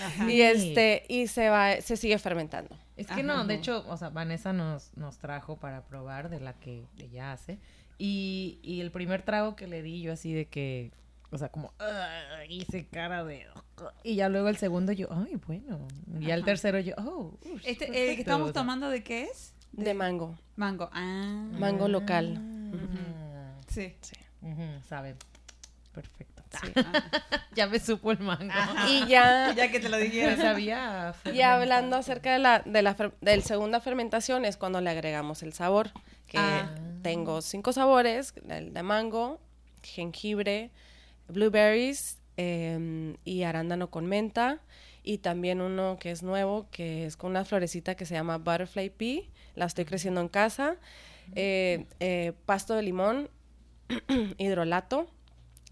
Ajá. 0.03 0.29
y 0.31 0.41
este 0.41 1.05
y 1.07 1.27
se 1.27 1.49
va 1.49 1.79
se 1.81 1.97
sigue 1.97 2.17
fermentando. 2.19 2.75
Es 2.95 3.07
que 3.07 3.23
no, 3.23 3.45
de 3.45 3.55
hecho, 3.55 3.83
o 3.87 3.97
sea, 3.97 4.09
Vanessa 4.09 4.53
nos, 4.53 4.95
nos 4.95 5.17
trajo 5.17 5.57
para 5.57 5.83
probar 5.85 6.29
de 6.29 6.39
la 6.39 6.53
que 6.53 6.85
ella 6.97 7.31
hace. 7.31 7.57
Y, 7.97 8.59
y 8.61 8.81
el 8.81 8.91
primer 8.91 9.23
trago 9.23 9.55
que 9.55 9.65
le 9.67 9.81
di, 9.81 10.01
yo 10.01 10.13
así 10.13 10.31
de 10.33 10.45
que, 10.47 10.91
o 11.31 11.37
sea, 11.37 11.49
como, 11.49 11.73
hice 12.49 12.85
cara 12.87 13.23
de... 13.23 13.47
Y 14.03 14.15
ya 14.15 14.29
luego 14.29 14.49
el 14.49 14.57
segundo 14.57 14.91
yo, 14.91 15.07
ay, 15.11 15.35
bueno. 15.47 15.87
Y 16.19 16.25
ya 16.27 16.35
el 16.35 16.43
tercero 16.45 16.79
yo, 16.79 16.93
oh. 16.97 17.37
ush, 17.43 17.61
Este, 17.65 17.85
el 17.85 17.91
perfecto", 17.91 18.15
que 18.15 18.21
estamos 18.21 18.53
tomando, 18.53 18.89
¿de 18.89 19.03
qué 19.03 19.23
es? 19.23 19.53
De 19.71 19.93
mango. 19.93 20.37
Mango. 20.55 20.89
Ah. 20.93 21.47
Mango 21.59 21.87
local. 21.87 22.39
Ah, 22.39 23.59
Sí. 23.67 23.95
Sí. 24.01 24.15
sabe. 24.87 25.15
Perfecto. 25.93 26.43
Sí. 26.61 26.71
Ya 27.55 27.67
me 27.67 27.79
supo 27.79 28.11
el 28.11 28.19
mango. 28.19 28.51
Ajá. 28.51 28.89
Y 28.89 29.05
ya, 29.07 29.53
Ya 29.55 29.71
que 29.71 29.79
te 29.79 29.87
lo 29.89 29.97
Ya 29.99 30.03
dijeron. 30.03 30.37
sabía. 30.39 31.13
y 31.31 31.41
hablando 31.41 31.95
acerca 31.97 32.33
de 32.33 32.39
la, 32.39 32.59
de 32.65 32.81
la 32.81 32.95
fer- 32.97 33.13
del 33.21 33.43
segunda 33.43 33.79
fermentación 33.79 34.43
es 34.45 34.57
cuando 34.57 34.81
le 34.81 34.89
agregamos 34.89 35.43
el 35.43 35.53
sabor, 35.53 35.91
que 36.27 36.37
Ah. 36.39 36.73
tengo 37.03 37.41
cinco 37.41 37.73
sabores, 37.73 38.33
el 38.49 38.73
de 38.73 38.81
mango, 38.83 39.39
jengibre, 39.83 40.71
blueberries 41.27 42.17
em, 42.37 43.15
y 43.23 43.43
arándano 43.43 43.89
con 43.89 44.05
menta 44.05 44.59
y 45.03 45.17
también 45.19 45.61
uno 45.61 45.97
que 45.99 46.11
es 46.11 46.23
nuevo, 46.23 46.67
que 46.71 47.05
es 47.05 47.17
con 47.17 47.31
una 47.31 47.45
florecita 47.45 47.95
que 47.95 48.05
se 48.05 48.15
llama 48.15 48.37
butterfly 48.37 48.89
pea, 48.89 49.21
la 49.55 49.65
estoy 49.65 49.85
creciendo 49.85 50.21
en 50.21 50.29
casa, 50.29 50.77
eh, 51.35 51.85
eh, 51.99 52.33
pasto 52.45 52.73
de 52.73 52.83
limón, 52.83 53.29
hidrolato, 54.37 55.07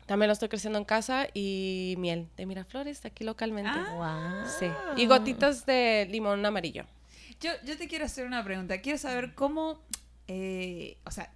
también 0.06 0.28
lo 0.28 0.34
estoy 0.34 0.50
creciendo 0.50 0.78
en 0.78 0.84
casa 0.84 1.28
y 1.34 1.96
miel 1.98 2.28
de 2.36 2.46
Miraflores 2.46 3.06
aquí 3.06 3.24
localmente. 3.24 3.72
Ah. 3.74 4.44
Sí. 4.60 4.68
Y 4.98 5.06
gotitas 5.06 5.66
de 5.66 6.06
limón 6.12 6.46
amarillo. 6.46 6.86
Yo, 7.40 7.52
yo 7.64 7.78
te 7.78 7.88
quiero 7.88 8.04
hacer 8.04 8.28
una 8.28 8.44
pregunta. 8.44 8.82
Quiero 8.82 8.98
saber 8.98 9.34
cómo, 9.36 9.80
eh, 10.28 10.98
o 11.06 11.12
sea, 11.12 11.32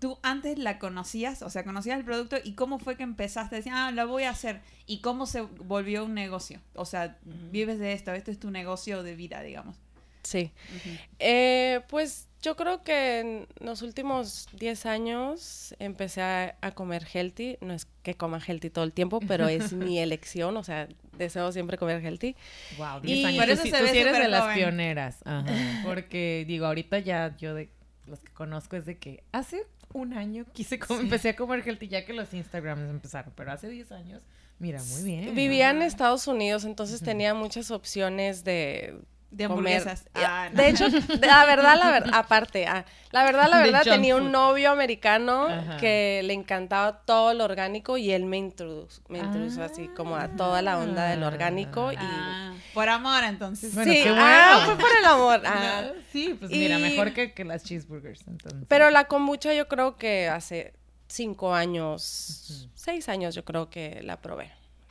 tú 0.00 0.18
antes 0.22 0.58
la 0.58 0.78
conocías, 0.78 1.42
o 1.42 1.50
sea, 1.50 1.64
conocías 1.64 1.98
el 1.98 2.04
producto 2.04 2.36
y 2.42 2.54
cómo 2.54 2.78
fue 2.78 2.96
que 2.96 3.02
empezaste 3.02 3.54
a 3.56 3.58
decir, 3.58 3.72
ah, 3.74 3.90
la 3.92 4.04
voy 4.04 4.24
a 4.24 4.30
hacer. 4.30 4.60
Y 4.86 5.00
cómo 5.00 5.26
se 5.26 5.42
volvió 5.42 6.04
un 6.04 6.14
negocio. 6.14 6.60
O 6.74 6.84
sea, 6.84 7.18
vives 7.24 7.78
de 7.78 7.92
esto, 7.92 8.12
este 8.12 8.30
es 8.30 8.38
tu 8.38 8.50
negocio 8.50 9.02
de 9.02 9.14
vida, 9.16 9.40
digamos. 9.42 9.76
Sí. 10.22 10.52
Eh, 11.18 11.82
pues 11.88 12.28
yo 12.40 12.56
creo 12.56 12.82
que 12.82 13.20
en 13.20 13.46
los 13.60 13.82
últimos 13.82 14.48
10 14.54 14.86
años 14.86 15.74
empecé 15.78 16.22
a, 16.22 16.56
a 16.62 16.70
comer 16.72 17.06
healthy. 17.12 17.58
No 17.60 17.74
es 17.74 17.86
que 18.02 18.14
coma 18.14 18.40
healthy 18.46 18.70
todo 18.70 18.84
el 18.84 18.92
tiempo, 18.92 19.20
pero 19.28 19.48
es 19.48 19.72
mi 19.74 19.98
elección. 20.00 20.56
O 20.56 20.64
sea, 20.64 20.88
deseo 21.18 21.52
siempre 21.52 21.76
comer 21.76 22.00
healthy. 22.02 22.36
Wow, 22.78 23.00
Y 23.02 23.14
10 23.14 23.26
años. 23.26 23.44
por 23.44 23.50
eso 23.50 23.62
se 23.64 23.70
tú 23.70 23.84
ve 23.84 23.90
sí 23.90 23.98
eres 23.98 24.18
de 24.18 24.28
las 24.28 24.42
joven. 24.42 24.56
pioneras. 24.56 25.18
Ajá. 25.26 25.46
Porque, 25.84 26.44
digo, 26.48 26.64
ahorita 26.66 26.98
ya 27.00 27.36
yo 27.36 27.54
de 27.54 27.68
los 28.06 28.20
que 28.20 28.32
conozco 28.32 28.76
es 28.76 28.86
de 28.86 28.98
que 28.98 29.22
hace 29.32 29.66
un 29.94 30.12
año 30.12 30.44
quise 30.52 30.78
comer, 30.78 31.04
empecé 31.04 31.30
a 31.30 31.36
comer 31.36 31.66
healthy 31.66 31.88
ya 31.88 32.04
que 32.04 32.12
los 32.12 32.34
Instagrams 32.34 32.90
empezaron, 32.90 33.32
pero 33.34 33.52
hace 33.52 33.68
10 33.68 33.92
años, 33.92 34.22
mira, 34.58 34.82
muy 34.82 35.02
bien. 35.02 35.34
Vivía 35.34 35.70
en. 35.70 35.80
Estados 35.82 36.26
Unidos, 36.26 36.64
entonces 36.64 37.00
tenía 37.00 37.32
muchas 37.32 37.70
opciones 37.70 38.44
de 38.44 39.00
De 39.36 39.48
comer. 39.48 39.76
hamburguesas. 39.78 40.04
Y- 40.14 40.18
Ah, 40.24 40.48
no. 40.52 40.56
De 40.62 40.68
hecho, 40.68 40.86
la 40.88 41.44
verdad, 41.46 41.76
la 41.78 41.90
verdad, 41.90 42.10
aparte, 42.14 42.66
ah, 42.66 42.84
la 43.10 43.24
verdad, 43.24 43.48
la 43.50 43.58
verdad, 43.58 43.82
tenía 43.82 44.16
un 44.16 44.30
novio 44.32 44.70
americano 44.70 45.46
Ajá. 45.46 45.76
que 45.76 46.20
le 46.24 46.32
encantaba 46.34 47.00
todo 47.04 47.34
lo 47.34 47.44
orgánico 47.44 47.96
y 47.96 48.12
él 48.12 48.24
me 48.24 48.36
introdujo, 48.38 49.00
me 49.08 49.18
introdujo 49.18 49.62
así 49.62 49.88
como 49.88 50.16
a 50.16 50.28
toda 50.28 50.62
la 50.62 50.78
onda 50.78 51.06
del 51.06 51.22
orgánico 51.22 51.92
y... 51.92 51.96
Ah, 51.98 52.54
por 52.72 52.88
amor, 52.88 53.22
entonces. 53.24 53.74
Bueno, 53.74 53.92
sí, 53.92 54.02
qué 54.02 54.14
ah, 54.16 54.62
fue 54.66 54.76
por 54.76 54.90
el 54.98 55.04
amor. 55.04 55.42
ah. 55.44 55.82
No, 55.84 55.92
sí, 56.12 56.36
pues 56.38 56.50
mira, 56.50 56.78
mejor 56.78 57.12
que, 57.12 57.32
que 57.32 57.44
las 57.44 57.62
cheeseburgers, 57.64 58.26
entonces. 58.26 58.64
Pero 58.68 58.90
la 58.90 59.04
kombucha 59.04 59.52
yo 59.54 59.68
creo 59.68 59.96
que 59.96 60.28
hace 60.28 60.74
cinco 61.06 61.54
años, 61.54 62.68
seis 62.74 63.08
años 63.08 63.34
yo 63.34 63.44
creo 63.44 63.70
que 63.70 64.00
la 64.02 64.20
probé. 64.20 64.50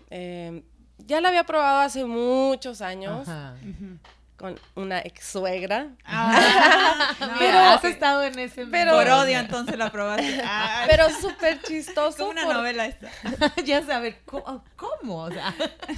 Eh, 0.10 0.64
ya 1.00 1.20
la 1.22 1.30
había 1.30 1.44
probado 1.44 1.80
hace 1.82 2.06
muchos 2.06 2.82
años 2.82 3.28
Ajá. 3.28 3.56
Con 4.44 4.60
una 4.76 5.00
ex 5.00 5.26
suegra. 5.26 5.88
Ah, 6.04 7.16
no, 7.22 7.28
Pero 7.40 7.58
has 7.60 7.84
estado 7.86 8.24
en 8.24 8.38
ese 8.38 8.66
pero- 8.66 8.92
por 8.92 9.08
odio 9.08 9.40
entonces 9.40 9.78
la 9.78 9.90
probaste. 9.90 10.42
Ah, 10.44 10.84
Pero 10.90 11.10
súper 11.10 11.62
chistoso. 11.62 12.18
como 12.18 12.32
una 12.32 12.44
por- 12.44 12.56
novela 12.56 12.86
esta. 12.86 13.10
ya 13.66 13.86
saber 13.86 14.20
¿cómo? 14.26 14.62
¿cómo? 14.76 15.16
O 15.24 15.32
sea, 15.32 15.56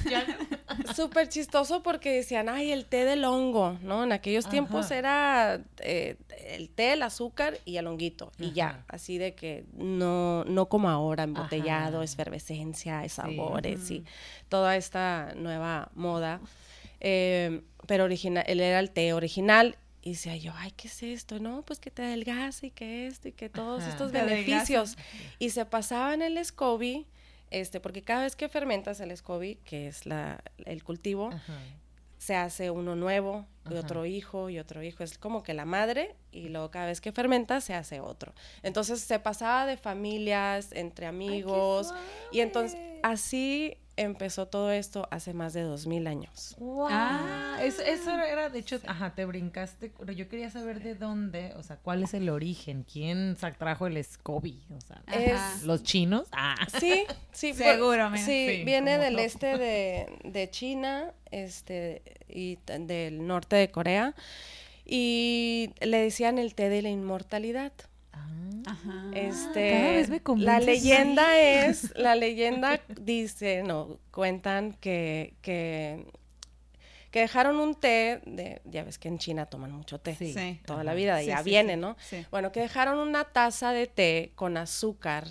ya 0.08 0.24
Súper 0.94 1.28
chistoso 1.28 1.82
porque 1.82 2.12
decían, 2.12 2.48
ay, 2.48 2.72
el 2.72 2.86
té 2.86 3.04
del 3.04 3.24
hongo, 3.26 3.80
¿no? 3.82 4.04
En 4.04 4.12
aquellos 4.12 4.48
tiempos 4.48 4.92
era 4.92 5.60
eh, 5.80 6.18
el 6.46 6.70
té, 6.70 6.94
el 6.94 7.02
azúcar 7.02 7.58
y 7.66 7.78
el 7.78 7.88
honguito. 7.88 8.32
Y 8.38 8.52
ya, 8.52 8.84
así 8.90 9.18
de 9.18 9.34
que 9.34 9.66
no, 9.74 10.44
no 10.46 10.68
como 10.68 10.90
ahora, 10.92 11.24
embotellado, 11.24 11.98
Ajá. 11.98 12.06
efervescencia, 12.06 13.02
Sí. 13.02 13.10
sabores 13.10 13.90
y 13.90 14.06
toda 14.50 14.76
esta 14.76 15.34
nueva 15.36 15.90
moda. 15.96 16.42
Eh, 17.08 17.62
pero 17.86 18.04
original, 18.04 18.44
él 18.48 18.60
era 18.62 18.80
el 18.80 18.90
té 18.90 19.14
original. 19.14 19.78
Y 20.02 20.12
decía 20.12 20.36
yo, 20.38 20.54
ay, 20.56 20.72
¿qué 20.72 20.88
es 20.88 21.02
esto? 21.04 21.40
No, 21.40 21.62
pues 21.64 21.80
que 21.80 21.90
te 21.92 22.04
adelgaza 22.04 22.66
y 22.66 22.72
que 22.72 23.06
esto 23.08 23.28
y 23.28 23.32
que 23.32 23.50
todos 23.50 23.82
Ajá. 23.84 23.92
estos 23.92 24.10
adelgaza. 24.12 24.36
beneficios. 24.36 24.98
Y 25.40 25.50
se 25.52 25.66
pasaban 25.66 26.22
el 26.22 26.44
SCOBY, 26.44 27.06
este, 27.52 27.80
porque 27.80 28.02
cada 28.04 28.24
vez 28.24 28.36
que 28.36 28.50
fermentas 28.50 29.00
el 29.00 29.16
SCOBY, 29.16 29.56
que 29.66 29.88
es 29.88 30.06
la, 30.06 30.44
el 30.66 30.84
cultivo, 30.84 31.30
Ajá. 31.32 31.58
se 32.18 32.36
hace 32.36 32.70
uno 32.72 32.96
nuevo 32.96 33.46
y 33.66 33.70
Ajá. 33.74 33.80
otro 33.80 34.06
hijo 34.06 34.50
y 34.52 34.60
otro 34.60 34.82
hijo. 34.84 35.04
Es 35.04 35.18
como 35.18 35.42
que 35.44 35.54
la 35.56 35.66
madre 35.66 36.16
y 36.32 36.50
luego 36.50 36.70
cada 36.72 36.86
vez 36.88 37.02
que 37.02 37.12
fermenta 37.12 37.60
se 37.62 37.74
hace 37.74 38.00
otro. 38.00 38.34
Entonces 38.62 39.00
se 39.02 39.20
pasaba 39.20 39.66
de 39.66 39.78
familias, 39.78 40.72
entre 40.72 41.06
amigos. 41.08 41.94
y 42.32 42.42
entonces 42.42 42.80
así 43.02 43.78
empezó 43.98 44.48
todo 44.48 44.72
esto 44.72 45.08
hace 45.12 45.34
más 45.34 45.54
de 45.54 45.62
dos 45.62 45.88
mil 45.88 46.08
años. 46.08 46.56
Wow. 46.60 46.88
Ah. 46.90 47.58
eso, 47.62 47.82
eso 47.82 48.12
era, 48.20 48.50
de 48.50 48.60
hecho, 48.60 48.80
ajá, 48.88 49.16
te 49.16 49.26
brincaste, 49.26 49.92
pero 49.98 50.12
yo 50.12 50.28
quería 50.28 50.50
saber 50.50 50.82
de 50.84 50.96
dónde, 50.96 51.54
o 51.56 51.64
sea, 51.64 51.78
cuál 51.78 52.04
es 52.04 52.14
el 52.14 52.30
origen, 52.30 52.84
quién 52.92 53.36
trajo 53.58 53.88
el 53.88 54.04
SCOBY, 54.04 54.64
o 54.76 54.82
sea, 54.82 55.02
Es- 55.14 55.64
los 55.64 55.84
chinos. 55.84 56.28
Ah. 56.32 56.56
Sí, 56.80 57.06
sí. 57.32 57.54
Seguro. 57.54 58.10
Sí, 58.18 58.24
Sí, 58.26 58.64
viene 58.66 58.98
del 58.98 59.14
todo. 59.16 59.24
este 59.26 59.58
de, 59.58 60.20
de 60.24 60.50
China 60.50 61.12
este, 61.32 62.02
y 62.28 62.58
del 62.66 63.26
norte 63.26 63.56
de 63.56 63.72
Corea. 63.72 64.14
Y 64.86 65.72
le 65.82 65.98
decían 65.98 66.38
el 66.38 66.54
té 66.54 66.70
de 66.70 66.82
la 66.84 66.90
inmortalidad. 66.90 67.72
Ah. 68.14 68.28
Ajá. 68.66 69.06
Este, 69.14 69.70
Cada 69.72 69.92
vez 69.92 70.10
me 70.10 70.22
la 70.38 70.60
leyenda 70.60 71.40
es, 71.40 71.94
la 71.98 72.16
leyenda 72.16 72.80
dice, 73.00 73.64
no, 73.64 74.00
cuentan 74.12 74.74
que, 74.74 75.36
que, 75.42 76.06
que 77.12 77.20
dejaron 77.20 77.58
un 77.60 77.76
té, 77.76 78.22
de, 78.26 78.62
ya 78.66 78.84
ves 78.84 78.98
que 78.98 79.08
en 79.08 79.18
China 79.20 79.46
toman 79.46 79.72
mucho 79.72 80.00
té, 80.00 80.16
Sí. 80.16 80.60
Toda 80.66 80.80
Ajá. 80.80 80.84
la 80.86 80.94
vida, 80.96 81.20
Sí, 81.20 81.28
ya 81.28 81.38
sí, 81.40 81.44
viene, 81.50 81.76
sí. 81.76 81.80
¿no? 81.80 81.96
Sí. 82.00 82.26
Bueno, 82.32 82.52
que 82.52 82.60
dejaron 82.62 82.98
una 83.00 83.24
taza 83.26 83.72
de 83.72 83.88
té 83.88 84.32
con 84.36 84.58
azúcar 84.58 85.26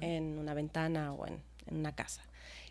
en 0.00 0.38
una 0.38 0.54
ventana 0.54 1.12
o 1.12 1.26
en, 1.26 1.40
en 1.66 1.76
una 1.76 1.94
casa. 1.94 2.22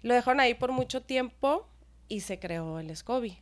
Lo 0.01 0.13
dejaron 0.13 0.39
ahí 0.39 0.53
por 0.53 0.71
mucho 0.71 1.01
tiempo 1.01 1.67
y 2.07 2.21
se 2.21 2.39
creó 2.39 2.79
el 2.79 2.95
SCOBY, 2.95 3.38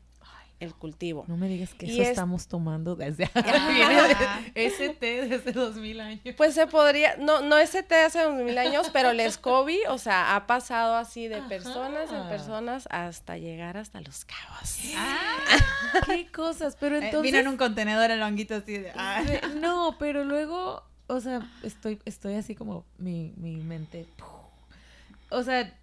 el 0.66 0.76
cultivo. 0.76 1.24
No 1.28 1.38
me 1.38 1.48
digas 1.48 1.74
que 1.74 1.86
Y 1.86 1.92
eso 1.94 2.02
es- 2.02 2.10
estamos 2.10 2.48
tomando 2.48 2.96
desde 2.96 3.30
Ah. 3.36 4.42
ese 4.56 4.90
té 4.90 5.26
desde 5.28 5.52
2000 5.54 6.00
años. 6.02 6.22
Pues 6.36 6.54
se 6.54 6.68
podría, 6.68 7.16
no, 7.18 7.42
no 7.42 7.58
ese 7.58 7.84
té 7.84 7.96
hace 8.02 8.22
dos 8.24 8.34
mil 8.36 8.58
años, 8.58 8.90
pero 8.92 9.12
el 9.12 9.20
SCOBY, 9.32 9.80
o 9.90 9.98
sea, 9.98 10.36
ha 10.36 10.48
pasado 10.48 10.96
así 10.96 11.28
de 11.28 11.42
personas 11.44 12.12
en 12.12 12.28
personas 12.30 12.88
hasta 12.92 13.38
llegar 13.38 13.78
hasta 13.78 14.02
los 14.02 14.26
cabos. 14.26 14.80
Qué 16.08 16.28
cosas, 16.32 16.76
pero 16.80 16.96
Eh, 16.98 17.06
entonces 17.06 17.24
Vino 17.32 17.38
en 17.40 17.48
un 17.48 17.58
contenedor 17.58 18.12
el 18.12 18.22
honguito 18.22 18.56
así 18.56 18.78
de. 18.78 18.92
ah. 18.96 19.24
No, 19.56 19.96
pero 20.00 20.24
luego, 20.24 20.84
o 21.08 21.20
sea, 21.22 21.42
estoy, 21.64 22.00
estoy 22.06 22.36
así 22.36 22.56
como 22.56 22.86
mi, 22.98 23.34
mi 23.38 23.56
mente. 23.58 24.06
O 25.30 25.44
sea, 25.44 25.74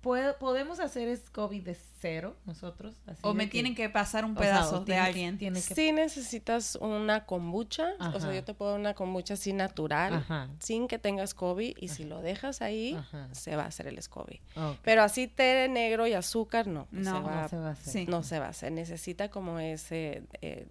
¿puedo- 0.00 0.36
¿podemos 0.38 0.80
hacer 0.80 1.08
SCOBY 1.16 1.60
de 1.60 1.76
cero 2.00 2.36
nosotros? 2.46 2.94
Así 3.06 3.18
O 3.22 3.34
me 3.34 3.46
tienen 3.46 3.74
que 3.74 3.88
pasar 3.90 4.24
un 4.24 4.32
o 4.36 4.40
sea, 4.40 4.42
pedazo 4.42 4.78
o 4.80 4.84
de 4.84 4.96
alguien. 4.96 5.36
tiene 5.38 5.60
que- 5.62 5.74
Si 5.74 5.92
necesitas 5.92 6.76
una 6.76 7.26
kombucha, 7.26 7.90
o 8.14 8.18
sea, 8.20 8.32
yo 8.32 8.42
te 8.44 8.54
puedo 8.54 8.70
dar 8.72 8.80
una 8.80 8.94
kombucha 8.94 9.34
así 9.34 9.52
natural, 9.52 10.14
Ajá. 10.14 10.48
sin 10.58 10.88
que 10.88 10.98
tenga 10.98 11.26
SCOBY, 11.26 11.74
y 11.78 11.88
si 11.88 12.04
lo 12.04 12.22
dejas 12.22 12.62
ahí, 12.62 12.94
Ajá. 12.94 13.28
se 13.32 13.56
va 13.56 13.64
a 13.64 13.66
hacer 13.66 13.86
el 13.86 13.98
SCOBY. 14.00 14.40
Ok. 14.56 14.78
Pero 14.82 15.02
así 15.02 15.28
té 15.28 15.68
negro 15.68 16.06
y 16.06 16.14
azúcar, 16.14 16.66
no. 16.66 16.88
No, 16.90 17.04
se 17.18 17.22
va, 17.26 17.42
no 17.42 17.48
se 17.48 17.56
va 17.58 17.68
a 17.68 17.72
hacer. 17.72 17.92
Sí. 17.92 18.06
no 18.06 18.22
se 18.22 18.38
va 18.38 18.46
a 18.46 18.50
hacer. 18.50 18.72
Necesita 18.72 19.30
como 19.30 19.58
ese, 19.58 20.22
eh, 20.40 20.66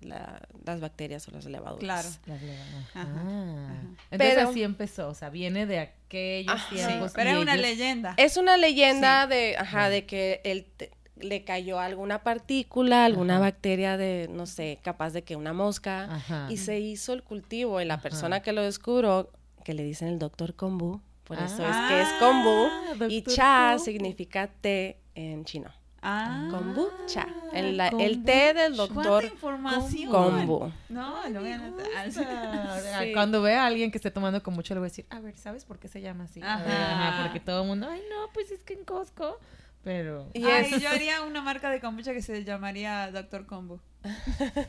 la- 0.00 0.40
las 0.64 0.80
bacterias 0.80 1.26
o 1.28 1.30
las 1.32 1.44
levaduras. 1.46 1.80
Claro. 1.80 2.08
Las 2.26 2.42
levaduras. 2.42 2.90
Ajá, 2.94 3.08
Ah. 3.16 3.64
ajá. 3.64 3.80
Entonces 4.10 4.34
Pero- 4.36 4.48
así 4.50 4.62
empezó, 4.62 5.08
o 5.08 5.14
sea, 5.14 5.30
viene 5.30 5.66
de 5.66 5.78
aquellos 5.80 6.54
Ajá. 6.54 6.68
Sí, 6.70 6.76
tiempos. 6.76 7.12
pero 7.14 7.30
y 7.30 7.32
es 7.34 7.38
una 7.40 7.54
ellos- 7.54 7.66
leyenda. 7.66 8.14
Es 8.16 8.36
una 8.36 8.56
leyenda 8.56 9.26
de, 9.26 9.56
ajá, 9.58 9.88
de 9.90 10.06
que 10.06 10.40
le 11.18 11.44
cayó 11.44 11.80
alguna 11.80 12.22
partícula, 12.22 13.04
alguna 13.06 13.34
Ajá. 13.36 13.40
bacteria 13.44 13.96
de, 13.96 14.28
no 14.30 14.44
sé, 14.46 14.78
capaz 14.82 15.12
de 15.14 15.22
que 15.22 15.34
una 15.34 15.52
mosca, 15.54 16.04
Ajá. 16.14 16.46
y 16.50 16.58
se 16.58 16.78
hizo 16.78 17.14
el 17.14 17.22
cultivo. 17.22 17.80
Y 17.80 17.84
la 17.86 17.94
Ajá. 17.94 18.02
persona 18.02 18.40
que 18.42 18.52
lo 18.52 18.62
descubrió, 18.62 19.30
que 19.64 19.72
le 19.74 19.82
dicen 19.82 20.08
el 20.08 20.18
doctor 20.18 20.54
kombu, 20.54 21.00
por 21.24 21.38
eso 21.38 21.64
Ah. 21.66 21.70
es 21.70 21.88
que 21.92 22.02
es 22.02 22.08
kombu, 22.20 22.66
Ah, 22.66 23.06
y 23.08 23.16
doctor 23.20 23.34
cha 23.34 23.68
kombu. 23.72 23.84
significa 23.84 24.46
té 24.60 24.98
en 25.14 25.44
chino. 25.46 25.70
Ah, 26.08 26.46
Kombucha. 26.52 27.26
El, 27.52 27.76
la- 27.76 27.88
el 27.88 28.22
té 28.22 28.54
del 28.54 28.76
¿Cuánta 28.76 28.94
doctor 28.94 29.24
información? 29.24 30.10
Kombu. 30.10 30.72
No, 30.88 31.28
lo 31.28 31.40
voy 31.40 31.50
a 31.50 31.54
anotar. 31.56 31.86
Ah, 31.96 32.78
Sí. 33.02 33.12
Cuando 33.12 33.42
vea 33.42 33.64
a 33.64 33.66
alguien 33.66 33.90
que 33.90 33.98
esté 33.98 34.10
tomando 34.12 34.40
con 34.42 34.54
mucho, 34.54 34.72
le 34.74 34.80
voy 34.80 34.86
a 34.86 34.90
decir, 34.90 35.06
a 35.10 35.18
ver, 35.18 35.36
¿sabes 35.36 35.64
por 35.64 35.78
qué 35.80 35.88
se 35.88 36.00
llama 36.00 36.24
así? 36.24 36.40
Ajá. 36.42 36.62
ajá, 36.64 37.22
porque 37.24 37.40
todo 37.40 37.62
el 37.62 37.68
mundo, 37.68 37.88
ay, 37.90 38.00
no, 38.08 38.30
pues 38.32 38.50
es 38.52 38.62
que 38.62 38.74
en 38.74 38.84
Costco. 38.84 39.40
Pero. 39.82 40.28
Y 40.34 40.44
Ay, 40.44 40.74
es- 40.74 40.82
yo 40.82 40.88
haría 40.90 41.22
una 41.22 41.42
marca 41.42 41.70
de 41.70 41.80
kombucha 41.80 42.12
que 42.12 42.20
se 42.22 42.44
llamaría 42.44 43.10
Dr. 43.12 43.46
Kombu. 43.46 43.80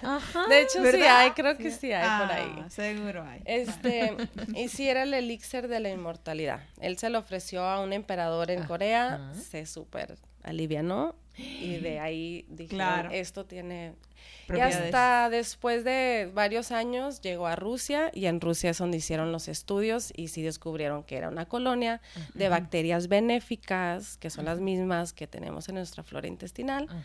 Ajá. 0.04 0.48
De 0.48 0.62
hecho, 0.62 0.84
sí 0.92 1.02
hay, 1.04 1.32
creo 1.32 1.58
que 1.58 1.72
sí 1.72 1.92
hay 1.92 2.04
por 2.22 2.32
Ah, 2.32 2.36
ahí. 2.36 2.70
Seguro 2.70 3.24
hay. 3.24 3.42
Este, 3.46 4.16
y 4.56 4.68
sí 4.70 4.88
era 4.90 5.04
el 5.04 5.14
elixir 5.14 5.68
de 5.68 5.80
la 5.80 5.90
inmortalidad. 5.90 6.62
Él 6.80 6.98
se 6.98 7.10
lo 7.10 7.20
ofreció 7.20 7.64
a 7.64 7.80
un 7.82 7.94
emperador 7.94 8.50
en 8.52 8.64
Corea, 8.64 9.16
Ajá. 9.16 9.34
se 9.36 9.66
súper 9.66 10.18
alivianó 10.44 11.16
y 11.38 11.78
de 11.78 12.00
ahí 12.00 12.46
dijeron, 12.50 12.78
Claro. 12.78 13.10
esto 13.12 13.46
tiene... 13.46 13.94
Y 14.50 14.60
hasta 14.62 15.30
después 15.30 15.84
de 15.84 16.32
varios 16.34 16.72
años 16.72 17.20
llegó 17.22 17.48
a 17.48 17.56
Rusia 17.58 18.10
y 18.14 18.26
en 18.28 18.40
Rusia 18.40 18.70
es 18.70 18.78
donde 18.78 18.98
hicieron 18.98 19.32
los 19.34 19.48
estudios 19.50 20.12
y 20.16 20.30
sí 20.30 20.42
descubrieron 20.42 21.04
que 21.04 21.18
era 21.18 21.28
una 21.28 21.46
colonia 21.46 22.02
de 22.34 22.48
bacterias 22.48 23.10
benéficas, 23.10 24.18
que 24.18 24.30
son 24.30 24.46
las 24.46 24.60
mismas 24.62 25.12
que 25.14 25.28
tenemos 25.28 25.68
en 25.70 25.76
nuestra 25.76 26.02
flora 26.04 26.28
intestinal, 26.28 26.88
Ajá. 26.90 27.00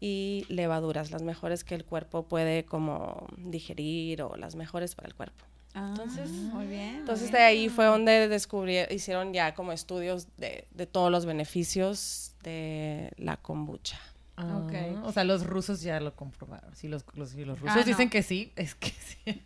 y 0.00 0.44
levaduras, 0.48 1.10
las 1.12 1.22
mejores 1.22 1.62
que 1.64 1.76
el 1.76 1.84
cuerpo 1.84 2.24
puede 2.24 2.64
como 2.64 3.28
digerir 3.38 4.22
o 4.22 4.36
las 4.36 4.56
mejores 4.56 4.94
para 4.96 5.06
el 5.08 5.14
cuerpo. 5.14 5.44
Ah, 5.74 5.86
Entonces- 5.96 6.28
muy 6.30 6.66
bien. 6.66 6.90
muy 6.90 6.98
Entonces 7.00 7.30
bien. 7.30 7.40
de 7.40 7.46
ahí 7.46 7.68
fue 7.68 7.84
donde 7.86 8.26
descubrieron, 8.28 8.94
hicieron 8.94 9.32
ya 9.32 9.54
como 9.54 9.72
estudios 9.72 10.26
de, 10.36 10.66
de 10.72 10.86
todos 10.86 11.10
los 11.12 11.24
beneficios 11.26 12.31
de 12.42 13.12
la 13.16 13.36
kombucha. 13.36 13.98
Ah, 14.36 14.62
Ok. 14.64 15.04
O 15.06 15.12
sea, 15.12 15.24
los 15.24 15.44
rusos 15.46 15.82
ya 15.82 16.00
lo 16.00 16.16
comprobaron. 16.16 16.74
Si 16.74 16.88
los, 16.88 17.04
los, 17.14 17.30
si 17.30 17.44
los 17.44 17.60
rusos 17.60 17.76
Ah, 17.76 17.80
no. 17.80 17.84
dicen 17.86 18.08
que 18.10 18.22
sí, 18.22 18.52
es 18.56 18.74
que 18.74 18.88
sí. 18.90 19.42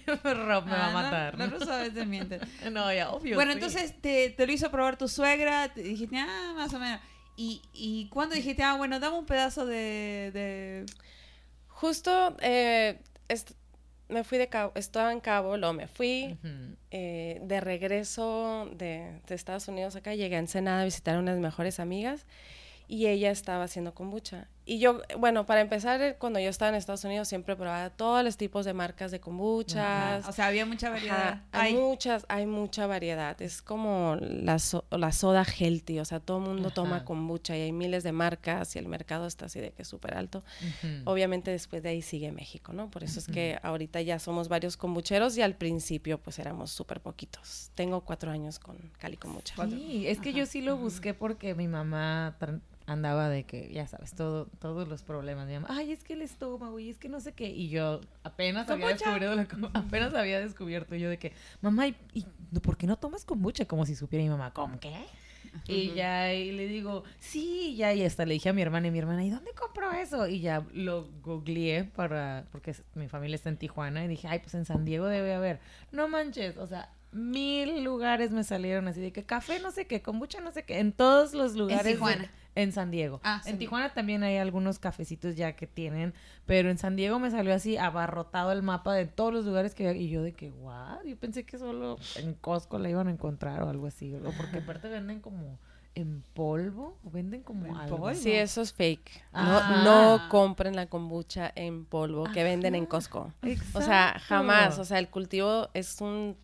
Rob 0.24 0.64
me 0.66 0.72
va 0.72 0.86
Ah, 0.86 0.88
a 0.88 0.92
no, 0.92 0.92
matar. 1.02 1.38
Los 1.38 1.50
rusos 1.50 1.68
a 1.68 1.78
veces 1.78 2.06
mienten. 2.06 2.40
No, 2.72 2.92
ya, 2.92 3.10
obvio. 3.10 3.34
Bueno, 3.36 3.52
sí. 3.52 3.58
entonces 3.58 3.94
te, 4.00 4.30
te 4.30 4.46
lo 4.46 4.52
hizo 4.52 4.70
probar 4.70 4.96
tu 4.98 5.08
suegra, 5.08 5.72
te 5.72 5.82
dijiste, 5.82 6.18
ah, 6.18 6.52
más 6.56 6.72
o 6.74 6.78
menos. 6.78 7.00
Y, 7.36 7.62
y 7.72 8.08
cuando 8.08 8.34
dijiste, 8.34 8.62
ah, 8.62 8.74
bueno, 8.76 9.00
dame 9.00 9.18
un 9.18 9.26
pedazo 9.26 9.64
de... 9.66 10.30
de... 10.34 10.86
Justo 11.68 12.36
eh, 12.40 13.00
me 14.08 14.24
fui 14.24 14.38
de 14.38 14.48
Cabo, 14.48 14.72
estaba 14.74 15.12
en 15.12 15.20
Cabo, 15.20 15.56
luego 15.56 15.74
me 15.74 15.86
fui. 15.86 16.38
Eh, 16.90 17.40
de 17.42 17.60
regreso 17.60 18.68
de, 18.74 19.20
de 19.26 19.34
Estados 19.34 19.68
Unidos 19.68 19.96
acá, 19.96 20.14
llegué 20.14 20.36
a 20.36 20.38
Ensenada 20.38 20.82
a 20.82 20.84
visitar 20.84 21.16
a 21.16 21.18
unas 21.18 21.38
mejores 21.38 21.78
amigas 21.80 22.24
y 22.88 23.06
ella 23.06 23.30
estaba 23.30 23.64
haciendo 23.64 23.94
kombucha. 23.94 24.48
Y 24.70 24.80
yo, 24.80 25.00
bueno, 25.18 25.46
para 25.46 25.62
empezar, 25.62 25.98
eh, 26.02 26.16
cuando 26.18 26.38
yo 26.40 26.50
estaba 26.50 26.68
en 26.68 26.74
Estados 26.74 27.02
Unidos 27.02 27.26
siempre 27.26 27.56
probaba 27.56 27.88
todos 27.88 28.22
los 28.22 28.36
tipos 28.36 28.66
de 28.66 28.74
marcas 28.74 29.10
de 29.10 29.18
kombuchas. 29.18 30.28
O 30.28 30.32
sea, 30.32 30.48
había 30.48 30.66
mucha 30.66 30.90
variedad. 30.90 31.16
Ajá, 31.28 31.44
hay 31.52 31.72
Ay, 31.72 31.80
muchas, 31.80 32.26
hay 32.28 32.44
mucha 32.46 32.86
variedad. 32.86 33.40
Es 33.40 33.62
como 33.62 34.16
la, 34.20 34.58
so- 34.58 34.84
la 34.90 35.10
soda 35.12 35.42
healthy, 35.44 36.00
o 36.00 36.04
sea, 36.04 36.20
todo 36.20 36.36
el 36.38 36.44
mundo 36.50 36.70
toma 36.70 37.04
kombucha 37.06 37.56
y 37.56 37.62
hay 37.62 37.72
miles 37.72 38.02
de 38.02 38.12
marcas 38.12 38.76
y 38.76 38.78
el 38.78 38.88
mercado 38.88 39.26
está 39.26 39.46
así 39.46 39.58
de 39.58 39.70
que 39.72 39.80
es 39.82 39.88
súper 39.88 40.14
alto. 40.14 40.44
Obviamente 41.06 41.50
después 41.50 41.82
de 41.82 41.88
ahí 41.88 42.02
sigue 42.02 42.30
México, 42.32 42.74
¿no? 42.74 42.90
Por 42.90 43.04
eso 43.04 43.20
es 43.20 43.26
que 43.26 43.58
ahorita 43.62 44.02
ya 44.02 44.18
somos 44.18 44.48
varios 44.48 44.76
kombucheros 44.76 45.36
y 45.38 45.42
al 45.42 45.54
principio 45.54 46.18
pues 46.18 46.38
éramos 46.38 46.70
súper 46.72 47.00
poquitos. 47.00 47.70
Tengo 47.74 48.02
cuatro 48.02 48.30
años 48.30 48.58
con 48.58 48.76
Cali 48.98 49.16
Kombucha. 49.16 49.54
Sí, 49.70 50.06
es 50.06 50.20
que 50.20 50.34
yo 50.34 50.44
sí 50.44 50.60
lo 50.60 50.76
busqué 50.76 51.14
porque 51.14 51.54
mi 51.54 51.68
mamá 51.68 52.36
andaba 52.88 53.28
de 53.28 53.44
que, 53.44 53.70
ya 53.70 53.86
sabes, 53.86 54.14
todo, 54.14 54.46
todos 54.58 54.88
los 54.88 55.02
problemas. 55.02 55.46
Mi 55.46 55.54
mamá, 55.54 55.68
ay, 55.70 55.92
es 55.92 56.02
que 56.02 56.14
el 56.14 56.22
estómago 56.22 56.78
y 56.78 56.88
es 56.88 56.98
que 56.98 57.10
no 57.10 57.20
sé 57.20 57.32
qué. 57.32 57.48
Y 57.50 57.68
yo 57.68 58.00
apenas 58.24 58.68
había 58.70 58.88
descubierto, 58.88 59.34
la 59.34 59.70
apenas 59.74 60.14
había 60.14 60.40
descubierto 60.40 60.96
yo 60.96 61.10
de 61.10 61.18
que, 61.18 61.32
mamá, 61.60 61.86
¿y, 61.86 61.96
y 62.14 62.24
por 62.62 62.78
qué 62.78 62.86
no 62.86 62.96
tomas 62.96 63.26
kombucha? 63.26 63.66
Como 63.66 63.84
si 63.84 63.94
supiera 63.94 64.22
mi 64.24 64.30
mamá, 64.30 64.54
¿cómo 64.54 64.80
qué? 64.80 64.94
Y 65.66 65.92
ya 65.92 66.32
y 66.32 66.52
le 66.52 66.66
digo, 66.66 67.04
sí, 67.18 67.74
ya, 67.76 67.92
y 67.92 68.04
hasta 68.04 68.24
le 68.24 68.34
dije 68.34 68.48
a 68.48 68.52
mi 68.52 68.62
hermana 68.62 68.88
y 68.88 68.90
mi 68.90 68.98
hermana, 68.98 69.24
¿y 69.24 69.30
dónde 69.30 69.52
compro 69.52 69.92
eso? 69.92 70.26
Y 70.26 70.40
ya 70.40 70.64
lo 70.72 71.08
googleé 71.22 71.84
para, 71.84 72.46
porque 72.52 72.74
mi 72.94 73.08
familia 73.08 73.34
está 73.34 73.48
en 73.50 73.58
Tijuana 73.58 74.04
y 74.04 74.08
dije, 74.08 74.28
ay, 74.28 74.38
pues 74.38 74.54
en 74.54 74.64
San 74.64 74.84
Diego 74.84 75.06
debe 75.06 75.34
haber. 75.34 75.60
No 75.92 76.08
manches, 76.08 76.56
o 76.56 76.66
sea, 76.66 76.90
mil 77.12 77.82
lugares 77.84 78.30
me 78.30 78.44
salieron 78.44 78.88
así 78.88 79.00
de 79.00 79.12
que 79.12 79.24
café, 79.24 79.60
no 79.60 79.70
sé 79.70 79.86
qué, 79.86 80.02
kombucha, 80.02 80.40
no 80.40 80.52
sé 80.52 80.64
qué, 80.64 80.78
en 80.78 80.92
todos 80.92 81.32
los 81.34 81.54
lugares. 81.54 81.84
de- 81.84 81.92
Tijuana. 81.92 82.30
en 82.54 82.72
San 82.72 82.90
Diego. 82.90 83.20
Ah, 83.22 83.40
en. 83.46 83.56
Tijuana 83.58 83.94
también 83.94 84.22
hay 84.24 84.36
algunos 84.36 84.78
cafecitos 84.80 85.36
ya 85.36 85.52
que 85.54 85.66
tienen, 85.68 86.12
pero 86.44 86.70
en 86.70 86.76
San 86.78 86.96
Diego 86.96 87.18
me 87.20 87.30
salió 87.30 87.54
así 87.54 87.76
abarrotado 87.76 88.50
el 88.52 88.62
mapa 88.62 88.94
de 88.94 89.06
todos 89.06 89.32
los 89.32 89.44
lugares 89.46 89.74
que 89.76 89.88
había. 89.88 90.02
Y 90.02 90.08
yo 90.10 90.22
de 90.22 90.32
que, 90.32 90.50
wow, 90.50 90.98
yo 91.06 91.16
pensé 91.16 91.44
que 91.44 91.56
solo 91.56 91.98
en 92.16 92.34
Costco 92.34 92.78
la 92.80 92.90
iban 92.90 93.06
a 93.06 93.12
encontrar 93.12 93.62
o 93.62 93.68
algo 93.68 93.86
así. 93.86 94.12
O 94.14 94.32
porque 94.36 94.58
aparte 94.58 94.88
venden 94.88 95.20
como 95.20 95.58
en 95.94 96.22
polvo 96.34 96.98
o 97.04 97.10
venden 97.10 97.42
como 97.42 97.66
¿En 97.66 97.76
algo. 97.76 97.96
polvo? 97.98 98.14
Sí, 98.14 98.32
eso 98.32 98.60
es 98.62 98.72
fake. 98.72 99.22
Ah. 99.32 99.82
No, 99.84 100.18
no 100.18 100.28
compren 100.28 100.74
la 100.74 100.86
kombucha 100.86 101.52
en 101.54 101.84
polvo 101.84 102.24
que 102.32 102.42
venden 102.44 102.74
en 102.74 102.86
Costco. 102.86 103.32
O 103.74 103.80
sea, 103.80 104.08
Exacto. 104.10 104.20
jamás. 104.26 104.78
O 104.80 104.84
sea, 104.84 104.98
el 104.98 105.08
cultivo 105.10 105.68
es 105.74 106.00
un 106.00 106.36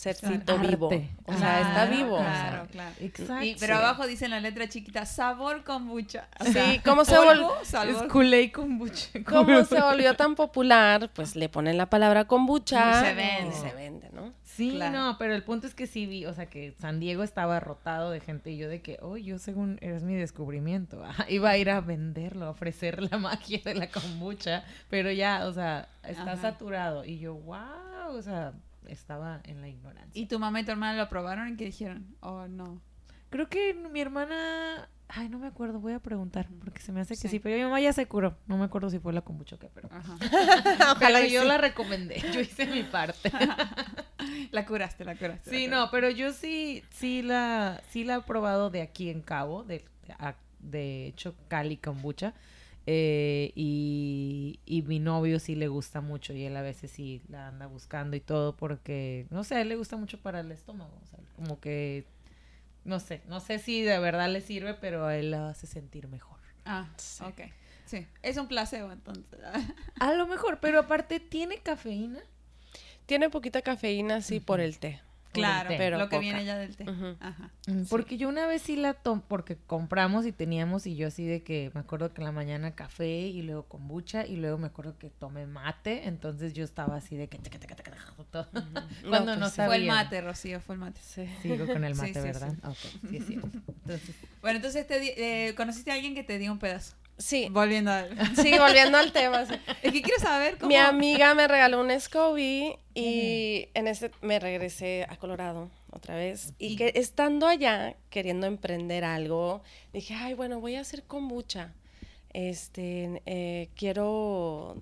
sercito 0.00 0.54
Arte. 0.54 0.66
vivo. 0.68 0.86
O 1.26 1.32
sea, 1.36 1.60
está 1.60 1.72
Claro, 1.86 1.90
vivo. 1.96 2.14
o 2.16 2.18
sea. 2.20 2.48
Claro, 2.50 2.66
claro. 2.72 2.94
Exacto. 3.00 3.44
Y- 3.44 3.56
pero 3.60 3.76
abajo 3.76 4.06
dice 4.06 4.24
en 4.24 4.30
la 4.30 4.40
letra 4.40 4.68
chiquita, 4.68 5.04
sabor 5.06 5.62
kombucha. 5.64 6.28
O 6.40 6.44
Sí, 6.44 6.52
sea, 6.52 6.82
¿cómo 6.84 7.04
se 7.04 7.14
polvo, 7.16 7.50
vol- 7.54 7.64
sabor- 7.64 7.88
Es 8.06 8.10
Kool-Aid 8.10 8.52
kombucha. 8.52 9.08
Como 9.26 9.64
se 9.64 9.80
volvió 9.80 10.14
tan 10.16 10.34
popular, 10.34 11.10
pues 11.14 11.36
le 11.36 11.48
ponen 11.48 11.76
la 11.76 11.86
palabra 11.90 12.24
kombucha 12.26 13.02
Y 13.02 13.04
se 13.06 13.14
vende. 13.14 13.48
y 13.56 13.60
se 13.60 13.74
vende, 13.74 14.08
¿no? 14.12 14.32
Sí, 14.42 14.72
Claro. 14.72 14.98
no, 14.98 15.16
pero 15.18 15.34
el 15.34 15.42
punto 15.42 15.66
es 15.66 15.74
que 15.74 15.86
sí 15.86 16.04
vi, 16.06 16.26
o 16.26 16.34
sea, 16.34 16.46
que 16.46 16.72
San 16.80 17.00
Diego 17.00 17.22
estaba 17.22 17.60
rotado 17.60 18.10
de 18.10 18.20
gente 18.20 18.50
y 18.50 18.58
yo 18.58 18.68
de 18.68 18.82
que, 18.82 18.98
oh, 19.00 19.16
yo 19.16 19.38
según 19.38 19.78
eres 19.80 20.02
mi 20.02 20.14
descubrimiento, 20.16 21.02
Ajá, 21.04 21.24
iba 21.30 21.50
a 21.50 21.56
ir 21.56 21.70
a 21.70 21.80
venderlo, 21.80 22.46
a 22.46 22.50
ofrecer 22.50 23.02
la 23.10 23.16
magia 23.18 23.60
de 23.64 23.74
la 23.74 23.88
kombucha, 23.90 24.64
pero 24.90 25.10
ya, 25.12 25.46
o 25.46 25.52
sea, 25.52 25.88
está 26.02 26.32
Ajá. 26.32 26.42
saturado 26.42 27.04
y 27.04 27.18
yo, 27.18 27.34
wow, 27.34 28.10
o 28.16 28.20
sea, 28.22 28.52
estaba 28.90 29.40
en 29.44 29.60
la 29.60 29.68
ignorancia. 29.68 30.20
¿Y 30.20 30.26
tu 30.26 30.38
mamá 30.38 30.60
y 30.60 30.64
tu 30.64 30.70
hermana 30.72 30.98
lo 30.98 31.08
probaron 31.08 31.48
y 31.48 31.56
qué 31.56 31.64
dijeron? 31.66 32.14
Oh, 32.20 32.46
no. 32.48 32.80
Creo 33.30 33.48
que 33.48 33.74
mi 33.74 34.00
hermana, 34.00 34.88
ay, 35.08 35.28
no 35.28 35.38
me 35.38 35.46
acuerdo, 35.46 35.78
voy 35.78 35.92
a 35.92 36.00
preguntar, 36.00 36.48
porque 36.64 36.80
se 36.82 36.90
me 36.92 37.00
hace 37.00 37.14
que 37.14 37.20
Sí. 37.22 37.28
sí, 37.28 37.38
pero 37.38 37.56
mi 37.56 37.62
mamá 37.62 37.80
ya 37.80 37.92
se 37.92 38.06
curó, 38.06 38.36
no 38.48 38.58
me 38.58 38.64
acuerdo 38.64 38.90
si 38.90 38.98
fue 38.98 39.12
la 39.12 39.20
qué, 39.20 39.70
pero... 39.72 39.88
Ajá. 39.92 40.16
Pero 40.98 41.24
y 41.24 41.30
yo 41.30 41.42
sí. 41.42 41.48
la 41.48 41.58
recomendé, 41.58 42.20
yo 42.34 42.40
hice 42.40 42.66
mi 42.66 42.82
parte. 42.82 43.30
La 44.52 44.66
curaste, 44.66 45.04
la 45.04 45.16
curaste. 45.16 45.48
Sí, 45.50 45.66
la 45.66 45.76
no, 45.76 45.90
pero 45.90 46.10
yo 46.10 46.32
sí, 46.32 46.82
sí 46.90 47.22
la, 47.22 47.80
sí 47.90 48.04
la 48.04 48.16
he 48.16 48.20
probado 48.22 48.68
de 48.70 48.82
aquí 48.82 49.08
en 49.10 49.22
Cabo, 49.22 49.62
de, 49.64 49.84
de 50.58 51.06
hecho 51.06 51.34
Cali 51.48 51.76
kombucha. 51.76 52.34
Eh, 52.86 53.52
y, 53.54 54.60
y 54.66 54.82
mi 54.82 54.98
novio 54.98 55.38
sí 55.38 55.54
le 55.54 55.68
gusta 55.68 56.00
mucho 56.00 56.32
y 56.32 56.44
él 56.44 56.56
a 56.56 56.62
veces 56.62 56.90
sí 56.90 57.22
la 57.28 57.48
anda 57.48 57.66
buscando 57.66 58.16
y 58.16 58.20
todo 58.20 58.56
porque, 58.56 59.26
no 59.30 59.44
sé, 59.44 59.56
a 59.56 59.60
él 59.60 59.68
le 59.68 59.76
gusta 59.76 59.96
mucho 59.96 60.18
para 60.20 60.40
el 60.40 60.50
estómago. 60.52 60.92
O 61.02 61.06
sea, 61.06 61.18
como 61.36 61.60
que, 61.60 62.04
no 62.84 62.98
sé, 63.00 63.22
no 63.28 63.40
sé 63.40 63.58
si 63.58 63.82
de 63.82 63.98
verdad 63.98 64.30
le 64.30 64.40
sirve, 64.40 64.74
pero 64.74 65.06
a 65.06 65.16
él 65.16 65.30
la 65.32 65.50
hace 65.50 65.66
sentir 65.66 66.08
mejor. 66.08 66.38
Ah, 66.64 66.88
Sí. 66.96 67.24
ok. 67.24 67.40
Sí, 67.86 68.06
es 68.22 68.36
un 68.36 68.46
placebo 68.46 68.92
entonces. 68.92 69.40
A 70.00 70.12
lo 70.14 70.26
mejor, 70.28 70.60
pero 70.60 70.78
aparte 70.78 71.18
tiene 71.18 71.58
cafeína. 71.58 72.20
Tiene 73.06 73.30
poquita 73.30 73.62
cafeína, 73.62 74.20
sí, 74.22 74.38
por 74.38 74.60
el 74.60 74.78
té. 74.78 75.00
Claro, 75.32 75.68
té. 75.70 75.76
Pero 75.78 75.98
lo 75.98 76.04
que 76.08 76.16
poca. 76.16 76.20
viene 76.20 76.44
ya 76.44 76.56
del 76.58 76.76
té. 76.76 76.84
Ajá. 77.20 77.50
Mm, 77.66 77.82
Porque 77.88 78.16
yo 78.18 78.28
una 78.28 78.46
vez 78.46 78.62
sí 78.62 78.76
la 78.76 78.94
tomé, 78.94 79.22
porque 79.28 79.56
compramos 79.66 80.26
y 80.26 80.32
teníamos 80.32 80.86
y 80.86 80.96
yo 80.96 81.08
así 81.08 81.26
de 81.26 81.42
que 81.42 81.70
me 81.74 81.80
acuerdo 81.80 82.12
que 82.12 82.20
en 82.20 82.26
la 82.26 82.32
mañana 82.32 82.74
café 82.74 83.08
y 83.08 83.42
luego 83.42 83.64
kombucha 83.64 84.26
y 84.26 84.36
luego 84.36 84.58
me 84.58 84.66
acuerdo 84.66 84.98
que 84.98 85.10
tomé 85.10 85.46
mate, 85.46 86.08
entonces 86.08 86.52
yo 86.54 86.64
estaba 86.64 86.96
así 86.96 87.16
de 87.16 87.28
que... 87.28 87.38
Cuando 89.08 89.34
no, 89.36 89.40
pues 89.40 89.50
sí. 89.50 89.56
sabía. 89.56 89.66
Fue 89.68 89.76
el 89.76 89.86
mate, 89.86 90.20
Rocío, 90.20 90.60
fue 90.60 90.74
el 90.74 90.80
mate. 90.80 91.00
Sí. 91.02 91.26
Sigo 91.42 91.66
con 91.66 91.84
el 91.84 91.94
mate, 91.96 92.14
sí, 92.14 92.20
¿verdad? 92.20 92.54
Ok, 92.64 92.76
sí 93.10 93.16
es 93.16 93.26
cierto. 93.26 93.48
Entonces, 93.68 94.14
Bueno, 94.42 94.56
entonces 94.56 94.86
te 94.86 95.00
di- 95.00 95.12
eh, 95.16 95.54
conociste 95.56 95.90
a 95.90 95.94
alguien 95.94 96.14
que 96.14 96.22
te 96.24 96.38
dio 96.38 96.52
un 96.52 96.58
pedazo. 96.58 96.94
Sí, 97.20 97.48
Volviendo 97.50 97.90
a... 97.90 98.06
sí, 98.34 98.52
volviendo 98.58 98.98
al 98.98 99.12
tema. 99.12 99.46
sí. 99.46 99.54
Es 99.82 99.92
que 99.92 100.02
quiero 100.02 100.18
saber 100.20 100.56
cómo... 100.56 100.68
Mi 100.68 100.76
amiga 100.76 101.34
me 101.34 101.46
regaló 101.46 101.80
un 101.80 101.90
SCOBY 101.90 102.76
y 102.94 103.68
en 103.74 103.86
este 103.86 104.10
me 104.22 104.40
regresé 104.40 105.06
a 105.08 105.16
Colorado 105.16 105.70
otra 105.92 106.16
vez. 106.16 106.54
Y 106.58 106.76
que 106.76 106.92
estando 106.96 107.46
allá, 107.46 107.96
queriendo 108.08 108.46
emprender 108.46 109.04
algo, 109.04 109.62
dije, 109.92 110.14
ay, 110.14 110.34
bueno, 110.34 110.60
voy 110.60 110.76
a 110.76 110.80
hacer 110.80 111.02
kombucha. 111.04 111.72
Este, 112.32 113.22
eh, 113.26 113.68
quiero 113.74 114.76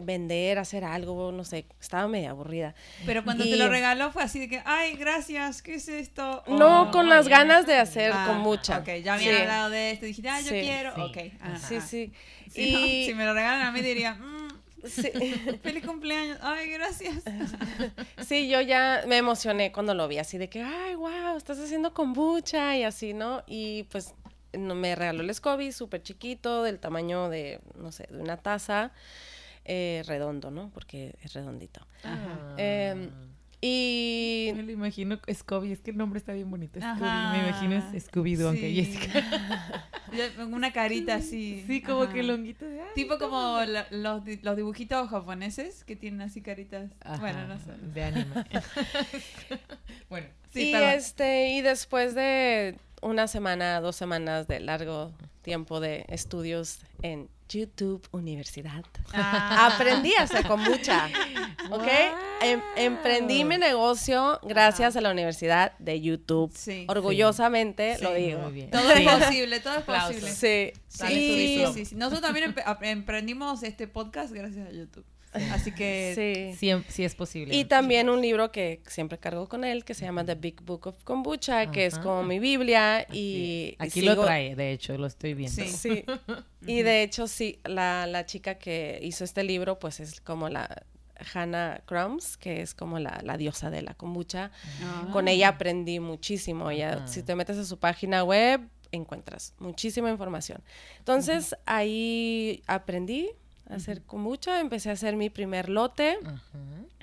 vender, 0.00 0.58
hacer 0.58 0.84
algo, 0.84 1.32
no 1.32 1.44
sé, 1.44 1.66
estaba 1.80 2.06
medio 2.08 2.30
aburrida. 2.30 2.74
Pero 3.04 3.24
cuando 3.24 3.44
Y- 3.44 3.50
te 3.50 3.56
lo 3.56 3.68
regaló 3.68 4.10
fue 4.12 4.22
así 4.22 4.38
de 4.40 4.48
que, 4.48 4.62
ay, 4.64 4.96
gracias, 4.96 5.62
¿qué 5.62 5.74
es 5.74 5.88
esto? 5.88 6.42
No, 6.46 6.82
Oh, 6.82 6.90
con 6.90 7.08
las 7.08 7.28
ganas 7.28 7.66
de 7.66 7.76
hacer 7.76 8.12
ah, 8.14 8.24
con 8.26 8.38
mucha. 8.38 8.78
Ok, 8.78 8.86
ya 9.02 9.14
habían 9.14 9.34
Sí. 9.34 9.40
hablado 9.42 9.70
de 9.70 9.90
esto, 9.92 10.06
dijiste, 10.06 10.28
ah, 10.28 10.40
yo 10.40 10.50
Sí. 10.50 10.60
quiero, 10.60 10.94
Sí. 10.94 11.00
ok. 11.00 11.16
ajá. 11.40 11.58
Sí, 11.68 11.80
sí. 11.80 12.12
Si, 12.50 12.72
no, 12.72 12.78
y 12.86 13.06
si 13.06 13.14
me 13.14 13.24
lo 13.24 13.34
regalan 13.34 13.62
a 13.66 13.72
mí 13.72 13.80
diría, 13.82 14.14
"Mm, 14.14 14.48
sí, 14.86 15.10
feliz 15.62 15.84
cumpleaños, 15.84 16.38
ay, 16.42 16.70
gracias. 16.70 17.22
sí, 18.26 18.48
yo 18.48 18.60
ya 18.60 19.02
me 19.06 19.16
emocioné 19.16 19.72
cuando 19.72 19.94
lo 19.94 20.06
vi, 20.08 20.18
así 20.18 20.38
de 20.38 20.48
que, 20.48 20.62
ay, 20.62 20.94
wow, 20.94 21.36
estás 21.36 21.58
haciendo 21.58 21.92
kombucha 21.92 22.76
y 22.76 22.84
así, 22.84 23.14
¿no? 23.14 23.42
Y 23.46 23.82
pues 23.84 24.14
no, 24.52 24.74
me 24.74 24.94
regaló 24.94 25.22
el 25.22 25.34
SCOBY 25.34 25.72
súper 25.72 26.02
chiquito, 26.02 26.62
del 26.62 26.78
tamaño 26.78 27.28
de, 27.28 27.60
no 27.74 27.92
sé, 27.92 28.06
de 28.10 28.20
una 28.22 28.36
taza, 28.38 28.92
eh, 29.66 30.02
redondo, 30.06 30.50
¿no? 30.50 30.70
Porque 30.70 31.16
es 31.22 31.32
redondito. 31.34 31.86
Ajá. 32.02 32.54
Em, 32.56 33.10
Y 33.62 34.52
Me 34.54 34.62
lo 34.62 34.70
imagino 34.70 35.18
Scooby, 35.32 35.72
es 35.72 35.80
que 35.80 35.90
el 35.90 35.96
nombre 35.96 36.18
está 36.18 36.32
bien 36.34 36.50
bonito. 36.50 36.78
Scooby. 36.78 37.02
Ajá. 37.02 37.32
Me 37.32 37.48
imagino 37.48 37.74
es 37.94 38.06
Scooby-Doo, 38.08 38.48
aunque 38.48 38.68
Sí. 38.70 38.84
Jessica. 38.84 39.22
Ya, 40.16 40.32
con 40.36 40.54
Una 40.54 40.72
carita 40.72 41.16
así. 41.16 41.64
Sí, 41.66 41.82
como 41.82 42.02
Ajá. 42.02 42.12
que 42.12 42.22
longuito 42.22 42.64
de. 42.64 42.80
Tipo 42.94 43.18
como 43.18 43.58
la- 43.64 43.88
los, 43.90 44.24
di- 44.24 44.36
los 44.42 44.56
dibujitos 44.56 45.08
japoneses 45.10 45.82
que 45.84 45.96
tienen 45.96 46.20
así 46.20 46.42
caritas. 46.42 46.90
Ajá, 47.00 47.18
Bueno, 47.18 47.46
no 47.48 47.58
sé. 47.58 47.72
De 47.92 48.04
anime. 48.04 48.44
bueno. 50.08 50.28
Sí, 50.52 50.68
y 50.68 50.72
perdón. 50.72 50.90
este, 50.90 51.48
y 51.50 51.60
después 51.62 52.14
de 52.14 52.78
una 53.02 53.26
semana, 53.26 53.80
dos 53.80 53.96
semanas 53.96 54.46
de 54.46 54.60
largo 54.60 55.12
tiempo 55.42 55.80
de 55.80 56.04
estudios 56.08 56.80
en 57.02 57.28
YouTube 57.48 58.06
Universidad, 58.12 58.84
Ah. 59.12 59.70
aprendí 59.74 60.12
a 60.14 60.22
hacer 60.22 60.46
kombucha. 60.46 61.08
¿Ok? 61.70 61.86
Em- 62.42 62.60
emprendí 62.76 63.44
mi 63.44 63.56
negocio 63.58 64.38
gracias 64.42 64.96
a 64.96 65.00
la 65.00 65.10
Universidad 65.10 65.72
de 65.78 66.00
YouTube. 66.00 66.52
Sí. 66.54 66.84
Orgullosamente 66.88 67.98
lo 68.00 68.12
digo. 68.14 68.40
Todo 68.70 68.94
Sí. 68.94 69.02
es 69.06 69.14
posible, 69.24 69.60
todo 69.60 69.74
es 69.78 69.84
posible. 69.84 70.30
Sí. 70.32 70.72
Sí, 70.88 71.58
Dale. 71.62 71.86
Nosotros 71.96 72.20
también 72.22 72.54
emprendimos 72.82 73.62
este 73.62 73.86
podcast 73.86 74.32
gracias 74.32 74.68
a 74.68 74.72
YouTube. 74.72 75.04
Así 75.52 75.72
que 75.72 76.12
Sí. 76.14 76.56
Sí, 76.76 76.84
sí 76.88 77.04
es 77.04 77.14
posible. 77.14 77.54
Y 77.54 77.64
también 77.64 78.08
un 78.08 78.20
libro 78.20 78.50
que 78.52 78.80
siempre 78.86 79.18
cargo 79.18 79.48
con 79.48 79.64
él, 79.64 79.84
que 79.84 79.94
se 79.94 80.04
llama 80.04 80.24
The 80.24 80.34
Big 80.34 80.62
Book 80.62 80.86
of 80.86 81.02
Kombucha, 81.04 81.70
que 81.70 81.86
es 81.86 81.98
como 81.98 82.22
mi 82.22 82.38
Biblia. 82.38 83.06
Y. 83.12 83.74
Aquí 83.78 84.00
sigo- 84.00 84.14
lo 84.16 84.24
trae, 84.24 84.54
de 84.56 84.72
hecho, 84.72 84.96
lo 84.98 85.06
estoy 85.06 85.34
viendo. 85.34 85.62
Sí. 85.62 85.68
Sí. 85.68 86.04
Y 86.68 86.82
de 86.82 87.02
hecho, 87.04 87.28
sí, 87.28 87.60
la, 87.64 88.08
la 88.08 88.26
chica 88.26 88.56
que 88.56 88.98
hizo 89.00 89.22
este 89.22 89.44
libro, 89.44 89.78
pues 89.78 90.00
es 90.00 90.20
como 90.20 90.48
la 90.48 90.82
Hannah 91.32 91.80
Crumbs, 91.86 92.36
que 92.36 92.60
es 92.60 92.74
como 92.74 92.98
la, 92.98 93.20
la 93.22 93.36
diosa 93.36 93.70
de 93.70 93.82
la 93.82 93.94
kombucha. 93.94 94.50
Ah. 94.82 95.08
Con 95.12 95.28
ella 95.28 95.48
aprendí 95.48 96.00
muchísimo. 96.00 96.70
Ella, 96.70 97.06
si 97.06 97.22
te 97.22 97.36
metes 97.36 97.56
a 97.58 97.64
su 97.64 97.78
página 97.78 98.24
web, 98.24 98.60
encuentras 98.90 99.54
muchísima 99.60 100.10
información. 100.10 100.60
Entonces, 100.98 101.54
ahí 101.66 102.62
aprendí 102.66 103.30
hacer 103.68 104.02
kombucha, 104.02 104.60
empecé 104.60 104.90
a 104.90 104.92
hacer 104.92 105.16
mi 105.16 105.30
primer 105.30 105.68
lote. 105.68 106.18
Ajá. 106.24 106.40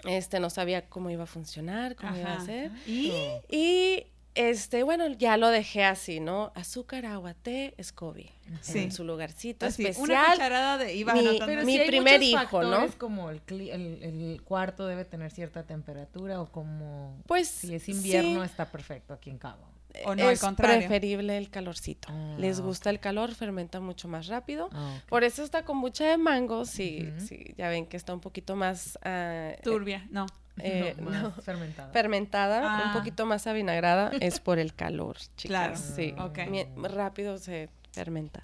Este, 0.06 0.40
no 0.40 0.50
sabía 0.50 0.90
cómo 0.90 1.10
iba 1.10 1.24
a 1.24 1.28
funcionar, 1.28 1.96
cómo 1.96 2.16
iba 2.16 2.34
a 2.34 2.46
ser. 2.46 2.72
¿Y? 2.86 3.12
Y 3.50 4.08
este, 4.36 4.84
bueno, 4.84 5.08
ya 5.08 5.38
lo 5.38 5.50
dejé 5.50 5.84
así, 5.84 6.20
¿no? 6.20 6.52
Azúcar, 6.56 7.06
agua, 7.06 7.36
té, 7.36 7.76
SCOBY. 7.82 8.30
Sí. 8.62 8.80
En 8.80 8.92
su 8.92 9.04
lugarcito 9.04 9.66
Así, 9.66 9.84
una 9.84 9.92
especial. 9.92 10.32
cucharada 10.34 10.78
de... 10.80 10.96
Ibas 10.96 11.16
Mi-. 11.16 11.40
Pero 11.46 11.64
Mi 11.64 11.78
hay 11.78 11.88
primer 11.88 12.20
muchos 12.20 12.44
hijo, 12.44 12.64
¿no? 12.64 12.70
factores, 12.72 12.96
como 12.96 13.30
el, 13.30 13.42
el, 13.48 14.04
el 14.04 14.42
cuarto 14.44 14.88
debe 14.88 15.06
tener 15.06 15.32
cierta 15.32 15.64
temperatura 15.64 16.42
o 16.42 16.52
como 16.52 17.22
Pues 17.28 17.48
si 17.48 17.76
es 17.76 17.88
invierno 17.88 18.42
sí, 18.42 18.46
está 18.46 18.72
perfecto 18.72 19.14
aquí 19.14 19.30
en 19.30 19.38
Cabo. 19.38 19.73
O 20.06 20.16
no, 20.16 20.24
al 20.28 20.34
es 20.34 20.40
contrario. 20.42 20.80
preferible 20.80 21.38
el 21.38 21.50
calorcito. 21.50 22.08
Ah, 22.12 22.36
Les 22.40 22.60
gusta 22.62 22.90
el 22.90 23.00
calor, 23.00 23.34
fermenta 23.36 23.80
mucho 23.80 24.08
más 24.08 24.28
rápido. 24.28 24.70
Ah. 24.72 25.00
Por 25.08 25.24
eso 25.24 25.44
está 25.44 25.64
con 25.66 25.78
mucha 25.78 26.06
de 26.06 26.18
mango, 26.18 26.66
sí, 26.66 27.10
sí, 27.20 27.54
ya 27.58 27.70
ven 27.70 27.86
que 27.86 27.98
está 27.98 28.14
un 28.14 28.20
poquito 28.20 28.56
más 28.56 28.98
ah, 29.04 29.52
Turbia, 29.64 30.06
no. 30.10 30.26
eh, 30.58 30.96
No, 31.00 31.10
no, 31.12 31.30
más 31.30 31.44
fermentada. 31.44 31.92
fermentada, 31.94 32.62
Ah. 32.64 32.88
un 32.88 32.94
poquito 33.00 33.26
más 33.26 33.46
avinagrada, 33.48 34.12
es 34.20 34.40
por 34.40 34.58
el 34.60 34.74
calor, 34.74 35.18
Claro. 35.38 35.74
chicas. 35.76 35.94
Sí, 35.96 36.16
Ok. 36.20 36.40
Mi- 36.50 36.66
rápido 36.88 37.38
se 37.38 37.70
fermenta. 37.92 38.44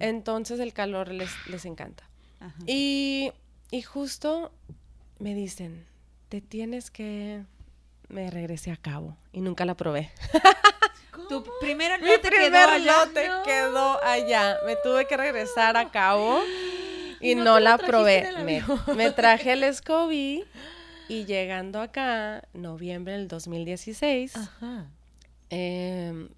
Entonces 0.00 0.60
el 0.60 0.72
calor 0.72 1.08
les, 1.12 1.30
les 1.48 1.64
encanta. 1.66 2.04
Y, 2.66 3.30
y 3.70 3.82
justo 3.82 4.50
me 5.18 5.34
dicen, 5.34 5.84
te 6.30 6.40
tienes 6.40 6.90
que... 6.90 7.42
Me 8.10 8.28
regresé 8.30 8.70
a 8.72 8.76
cabo 8.76 9.16
y 9.32 9.40
nunca 9.40 9.64
la 9.64 9.76
probé. 9.76 10.10
Tu 11.28 11.44
primera 11.60 11.96
Mi 11.98 12.06
lote 12.06 12.22
quedó 12.22 12.30
primer 12.30 12.68
allá. 12.68 13.04
lote 13.04 13.28
quedó 13.44 14.02
allá. 14.04 14.56
Me 14.66 14.74
tuve 14.76 15.06
que 15.06 15.16
regresar 15.16 15.76
a 15.76 15.90
cabo 15.90 16.40
y 17.20 17.30
¿Y 17.32 17.34
no, 17.36 17.60
la 17.60 17.78
probé. 17.78 18.26
Me, 18.96 19.10
traje 19.12 19.52
el 19.52 19.62
SCOBY 19.74 20.44
y 21.08 21.24
llegando 21.26 21.80
acá, 21.80 22.42
noviembre 22.52 23.12
del 23.12 23.28
2016, 23.28 24.36
Ajá. 24.36 24.86
em, 25.50 26.28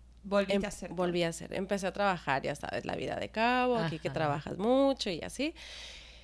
em- 0.49 0.65
a 0.65 0.69
hacer. 0.69 0.89
todo. 0.89 0.97
volví 0.97 1.23
a 1.23 1.29
hacer. 1.29 1.55
Empecé 1.55 1.87
a 1.87 1.93
trabajar, 1.93 2.43
ya 2.43 2.55
sabes, 2.55 2.85
la 2.85 2.95
vida 2.97 3.17
de 3.17 3.31
cabo, 3.31 3.77
aquí 3.79 3.99
que 3.99 4.11
trabajas 4.11 4.59
mucho 4.59 5.09
y 5.09 5.21
así. 5.23 5.55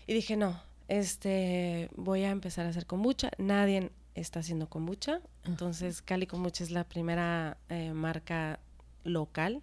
Y 0.07 0.13
dije, 0.15 0.37
no, 0.37 0.61
este, 0.89 1.89
voy 1.95 2.25
a 2.25 2.31
empezar 2.31 2.67
a 2.67 2.71
hacer 2.71 2.85
kombucha. 2.87 3.31
Nadie 3.39 3.91
está 4.21 4.41
haciendo 4.41 4.69
kombucha. 4.69 5.21
Entonces, 5.45 6.03
Cali 6.03 6.27
Kombucha 6.27 6.65
es 6.65 6.71
la 6.71 6.85
primera 6.85 7.57
eh, 7.69 7.93
marca 7.93 8.61
local. 9.05 9.63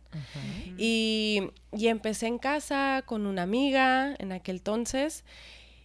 Y, 0.78 1.42
y 1.72 1.88
empecé 1.88 2.28
en 2.28 2.40
casa 2.40 3.04
con 3.06 3.26
una 3.28 3.44
amiga 3.44 4.16
en 4.18 4.32
aquel 4.32 4.58
entonces. 4.58 5.24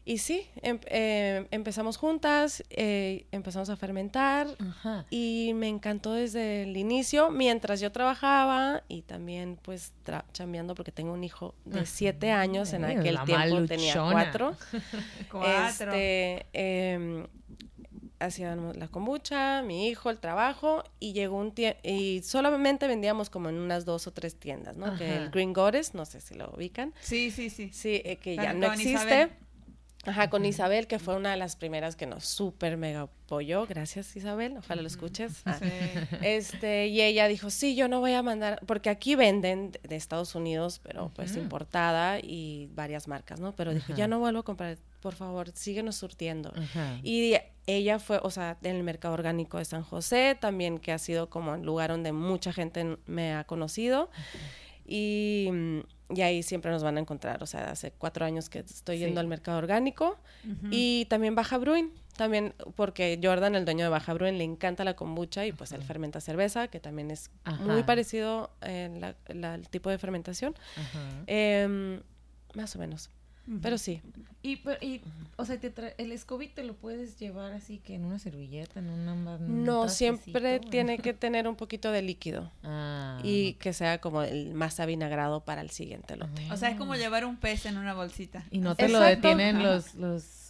Y 0.02 0.16
sí, 0.18 0.46
em- 0.62 0.80
eh, 0.86 1.46
empezamos 1.50 1.98
juntas, 1.98 2.64
eh, 2.70 3.26
empezamos 3.32 3.68
a 3.68 3.76
fermentar 3.76 4.48
Ajá. 4.58 5.04
y 5.10 5.52
me 5.54 5.68
encantó 5.68 6.14
desde 6.14 6.62
el 6.62 6.76
inicio, 6.78 7.30
mientras 7.30 7.80
yo 7.80 7.92
trabajaba 7.92 8.82
y 8.88 9.02
también 9.02 9.58
pues 9.60 9.92
tra- 10.04 10.24
chambeando 10.32 10.74
porque 10.74 10.90
tengo 10.90 11.12
un 11.12 11.22
hijo 11.22 11.54
de 11.66 11.84
siete 11.84 12.30
años, 12.30 12.72
en 12.72 12.86
aquel 12.86 13.18
tiempo 13.26 13.66
tenía 13.66 13.94
cuatro. 14.10 14.56
Cuatro. 15.30 15.92
Este, 15.92 16.46
em, 16.54 17.26
hacíamos 18.20 18.76
la 18.76 18.88
kombucha, 18.88 19.62
mi 19.62 19.88
hijo, 19.88 20.10
el 20.10 20.18
trabajo, 20.18 20.84
y 21.00 21.12
llegó 21.12 21.36
un 21.38 21.52
tiempo, 21.52 21.80
y 21.82 22.22
solamente 22.22 22.86
vendíamos 22.86 23.30
como 23.30 23.48
en 23.48 23.56
unas 23.56 23.84
dos 23.84 24.06
o 24.06 24.12
tres 24.12 24.36
tiendas, 24.36 24.76
¿no? 24.76 24.96
Que 24.96 25.16
el 25.16 25.30
Green 25.30 25.52
Goddess, 25.52 25.94
no 25.94 26.04
sé 26.04 26.20
si 26.20 26.34
lo 26.34 26.50
ubican, 26.54 26.94
Sí, 27.00 27.30
sí, 27.30 27.50
sí. 27.50 27.70
sí, 27.72 28.00
eh, 28.04 28.16
que 28.16 28.36
ya 28.36 28.52
no 28.52 28.66
existe. 28.72 28.92
Isabel. 28.92 29.30
Ajá, 30.06 30.30
con 30.30 30.46
Isabel, 30.46 30.86
que 30.86 30.98
fue 30.98 31.14
una 31.14 31.30
de 31.32 31.36
las 31.36 31.56
primeras 31.56 31.94
que 31.94 32.06
nos 32.06 32.24
súper 32.24 32.78
mega 32.78 33.02
apoyó. 33.02 33.66
Gracias, 33.66 34.16
Isabel. 34.16 34.56
Ojalá 34.56 34.80
lo 34.80 34.88
escuches. 34.88 35.42
Ah. 35.44 35.58
Sí. 35.60 35.68
Este, 36.22 36.86
y 36.86 37.02
ella 37.02 37.28
dijo, 37.28 37.50
sí, 37.50 37.74
yo 37.76 37.86
no 37.86 38.00
voy 38.00 38.14
a 38.14 38.22
mandar, 38.22 38.60
porque 38.66 38.88
aquí 38.88 39.14
venden 39.14 39.72
de- 39.72 39.96
Estados 39.96 40.34
Unidos, 40.34 40.80
pero 40.82 41.10
pues 41.14 41.36
importada 41.36 42.18
y 42.18 42.70
varias 42.74 43.08
marcas, 43.08 43.40
¿no? 43.40 43.54
Pero 43.54 43.74
dijo, 43.74 43.94
ya 43.94 44.08
no 44.08 44.18
vuelvo 44.18 44.38
a 44.40 44.42
comprar, 44.42 44.78
por 45.00 45.14
favor, 45.14 45.50
síguenos 45.54 45.96
surtiendo. 45.96 46.52
Ajá. 46.56 46.98
Y 47.02 47.34
ella 47.66 47.98
fue, 47.98 48.20
o 48.22 48.30
sea, 48.30 48.58
en 48.62 48.76
el 48.76 48.82
mercado 48.82 49.14
orgánico 49.14 49.58
de 49.58 49.64
San 49.64 49.82
José, 49.82 50.36
también 50.40 50.78
que 50.78 50.92
ha 50.92 50.98
sido 50.98 51.30
como 51.30 51.54
el 51.54 51.62
lugar 51.62 51.90
donde 51.90 52.12
mucha 52.12 52.52
gente 52.52 52.98
me 53.06 53.34
ha 53.34 53.44
conocido. 53.44 54.10
Y, 54.84 55.48
mm, 55.52 55.80
y 56.16 56.22
ahí 56.22 56.42
siempre 56.42 56.70
nos 56.72 56.82
van 56.82 56.96
a 56.96 57.00
encontrar, 57.00 57.42
o 57.42 57.46
sea, 57.46 57.70
hace 57.70 57.92
cuatro 57.92 58.24
años 58.26 58.50
que 58.50 58.58
estoy 58.60 58.98
Sí. 58.98 59.04
yendo 59.04 59.20
al 59.20 59.28
mercado 59.28 59.58
orgánico. 59.58 60.18
Y 60.70 61.04
también 61.08 61.36
Baja 61.36 61.58
Bruin, 61.58 61.92
también 62.16 62.54
porque 62.74 63.20
Jordan, 63.22 63.54
el 63.54 63.64
dueño 63.64 63.84
de 63.84 63.90
Baja 63.90 64.12
Bruin, 64.14 64.36
le 64.36 64.42
encanta 64.44 64.82
la 64.82 64.94
kombucha 64.96 65.46
y 65.46 65.52
pues 65.52 65.70
él 65.72 65.82
fermenta 65.84 66.20
cerveza, 66.20 66.66
que 66.68 66.80
también 66.80 67.12
es 67.12 67.30
muy 67.60 67.84
parecido 67.84 68.50
en 68.62 69.00
la- 69.00 69.14
la- 69.28 69.54
el 69.54 69.68
tipo 69.68 69.88
de 69.90 69.98
fermentación. 69.98 70.54
Em, 71.26 72.02
más 72.54 72.74
o 72.74 72.80
menos, 72.80 73.10
Pero 73.62 73.78
sí. 73.78 74.00
Y, 74.42 74.56
pero- 74.56 74.78
y, 74.80 75.00
o 75.36 75.44
sea, 75.44 75.58
te 75.58 75.74
tra- 75.74 75.92
el 75.98 76.16
SCOBY 76.16 76.48
te 76.48 76.62
lo 76.64 76.74
puedes 76.74 77.18
llevar 77.18 77.52
así 77.52 77.78
que 77.78 77.94
en 77.94 78.04
una 78.04 78.18
servilleta, 78.18 78.80
en 78.80 78.88
una... 78.88 79.12
un 79.12 79.64
No, 79.64 79.88
siempre 79.88 80.56
en- 80.56 80.70
tiene 80.70 80.98
que 81.02 81.12
tener 81.12 81.46
un 81.48 81.56
poquito 81.56 81.90
de 81.92 82.02
líquido. 82.02 82.50
Ah. 82.64 83.20
y 83.22 83.54
que 83.54 83.72
sea 83.72 84.00
como 84.00 84.22
el 84.22 84.54
más 84.54 84.80
avinagrado 84.80 85.40
para 85.40 85.60
el 85.60 85.70
siguiente 85.70 86.16
lote. 86.16 86.46
O 86.50 86.56
sea, 86.56 86.70
es 86.70 86.76
como 86.76 86.94
llevar 86.94 87.24
un 87.26 87.36
pez 87.36 87.66
en 87.66 87.76
una 87.76 87.92
bolsita. 87.94 88.44
Y 88.50 88.58
no 88.58 88.74
te 88.76 88.88
lo 88.88 89.00
detienen 89.00 89.56
Ajá. 89.56 89.64
los, 89.64 89.94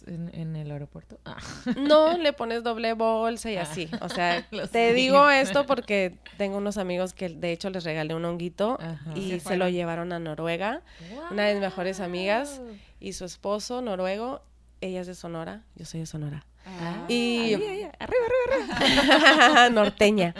en, 0.07 0.29
en 0.33 0.55
el 0.55 0.71
aeropuerto. 0.71 1.19
Ah. 1.25 1.37
No 1.77 2.17
le 2.17 2.33
pones 2.33 2.63
doble 2.63 2.93
bolsa 2.93 3.51
y 3.51 3.57
Ah. 3.57 3.63
así. 3.63 3.89
O 4.01 4.09
sea, 4.09 4.45
te 4.71 4.93
digo 4.93 5.29
esto 5.29 5.65
porque 5.65 6.15
tengo 6.37 6.57
unos 6.57 6.77
amigos 6.77 7.13
que 7.13 7.29
de 7.29 7.51
hecho 7.51 7.69
les 7.69 7.83
regalé 7.83 8.13
un 8.15 8.25
honguito 8.25 8.77
Ajá. 8.79 9.11
y 9.15 9.31
Se 9.31 9.39
se, 9.39 9.57
lo 9.57 9.69
llevaron 9.69 10.13
a 10.13 10.19
Noruega. 10.19 10.81
Una 11.31 11.45
de 11.45 11.53
mis 11.53 11.61
mejores 11.61 11.99
amigas 11.99 12.61
y 12.99 13.13
su 13.13 13.25
esposo 13.25 13.81
noruego 13.81 14.41
ella 14.81 15.01
es 15.01 15.07
de 15.07 15.13
Sonora, 15.15 15.61
yo 15.75 15.85
soy 15.85 15.99
de 16.01 16.05
Sonora. 16.07 16.45
Ah. 16.65 17.05
Y 17.07 17.37
Ahí, 17.39 17.53
ahí, 17.55 17.89
arriba, 17.99 18.25
arriba, 18.57 18.77
arriba. 18.77 19.69
norteña. 19.71 20.35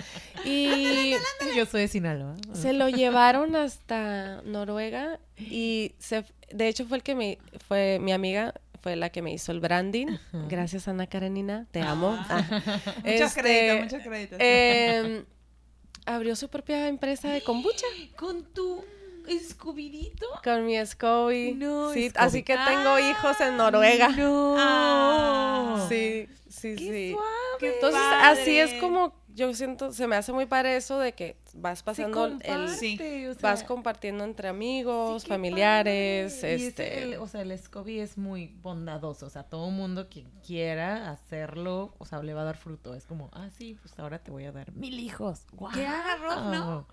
Y 0.46 1.14
Yo 1.56 1.66
soy 1.66 1.82
de 1.82 1.88
Sinaloa. 1.88 2.36
se 2.54 2.74
lo 2.74 2.90
llevaron 2.90 3.56
hasta 3.56 4.42
Noruega 4.44 5.20
y 5.38 5.94
se 6.00 6.24
de 6.52 6.68
hecho 6.68 6.86
fue 6.86 6.98
el 6.98 7.04
que 7.04 7.16
me 7.16 7.38
fue 7.68 7.98
mi 8.00 8.12
amiga 8.12 8.54
fue 8.82 8.96
la 8.96 9.10
que 9.10 9.22
me 9.22 9.32
hizo 9.32 9.52
el 9.52 9.60
branding. 9.60 10.08
Gracias 10.50 10.88
Ana 10.88 11.08
Karenina, 11.08 11.68
te 11.72 11.82
amo. 11.82 12.18
Ah, 12.30 12.44
Muchos 13.06 13.22
este, 13.22 13.42
créditos, 13.42 13.84
muchos 13.94 14.08
créditos. 14.08 14.38
em, 14.42 15.26
abrió 16.06 16.36
su 16.36 16.50
propia 16.50 16.88
empresa 16.88 17.30
de 17.30 17.42
kombucha 17.42 17.86
Con 18.18 18.44
tu 18.54 18.84
escobidito. 19.28 20.26
con 20.44 20.66
mi 20.66 20.84
Scoby. 20.86 21.54
No, 21.54 21.94
sí, 21.94 22.12
así 22.16 22.44
que 22.44 22.54
tengo 22.56 22.90
Ah, 22.96 23.02
hijos 23.02 23.40
en 23.42 23.58
Noruega. 23.58 24.10
No. 24.10 24.56
Ah. 24.58 25.48
Sí, 25.90 26.28
sí, 26.50 26.76
Qué 26.76 26.78
sí. 26.78 27.12
suave. 27.14 27.74
Entonces, 27.76 28.00
padre. 28.02 28.42
así 28.42 28.58
es 28.58 28.74
como 28.80 29.14
yo 29.34 29.54
siento, 29.54 29.92
se 29.94 30.08
me 30.08 30.16
hace 30.16 30.32
muy 30.34 30.46
padre 30.46 30.76
eso 30.76 31.00
de 31.00 31.14
que 31.14 31.36
vas 31.56 31.84
pasando 31.84 32.26
el, 32.26 32.70
Sí. 32.70 32.98
o 33.28 33.34
sea, 33.34 33.52
vas 33.52 33.64
compartiendo 33.64 34.24
entre 34.24 34.48
amigos, 34.48 35.22
sí, 35.22 35.28
qué 35.28 35.34
familiares, 35.34 36.34
padre. 36.36 36.52
Y 36.52 36.56
es 36.56 36.62
este, 36.64 37.04
el- 37.04 37.16
o 37.20 37.28
sea, 37.28 37.42
el 37.42 37.52
SCOBY 37.58 38.00
es 38.00 38.18
muy 38.18 38.48
bondadoso. 38.62 39.26
O 39.26 39.30
sea, 39.30 39.44
todo 39.44 39.70
mundo 39.72 40.10
que 40.10 40.26
quiera 40.46 41.12
hacerlo, 41.12 41.94
o 41.98 42.06
sea, 42.06 42.22
le 42.24 42.34
va 42.34 42.42
a 42.42 42.46
dar 42.46 42.58
fruto. 42.58 42.94
Es 42.96 43.06
como, 43.06 43.30
ah, 43.34 43.50
sí, 43.50 43.78
pues 43.82 43.98
ahora 44.00 44.20
te 44.20 44.32
voy 44.32 44.46
a 44.46 44.52
dar 44.52 44.72
mil 44.74 45.00
hijos. 45.00 45.46
Que 45.74 45.86
haga 45.86 46.14
arroz, 46.14 46.46
¿no? 46.52 46.88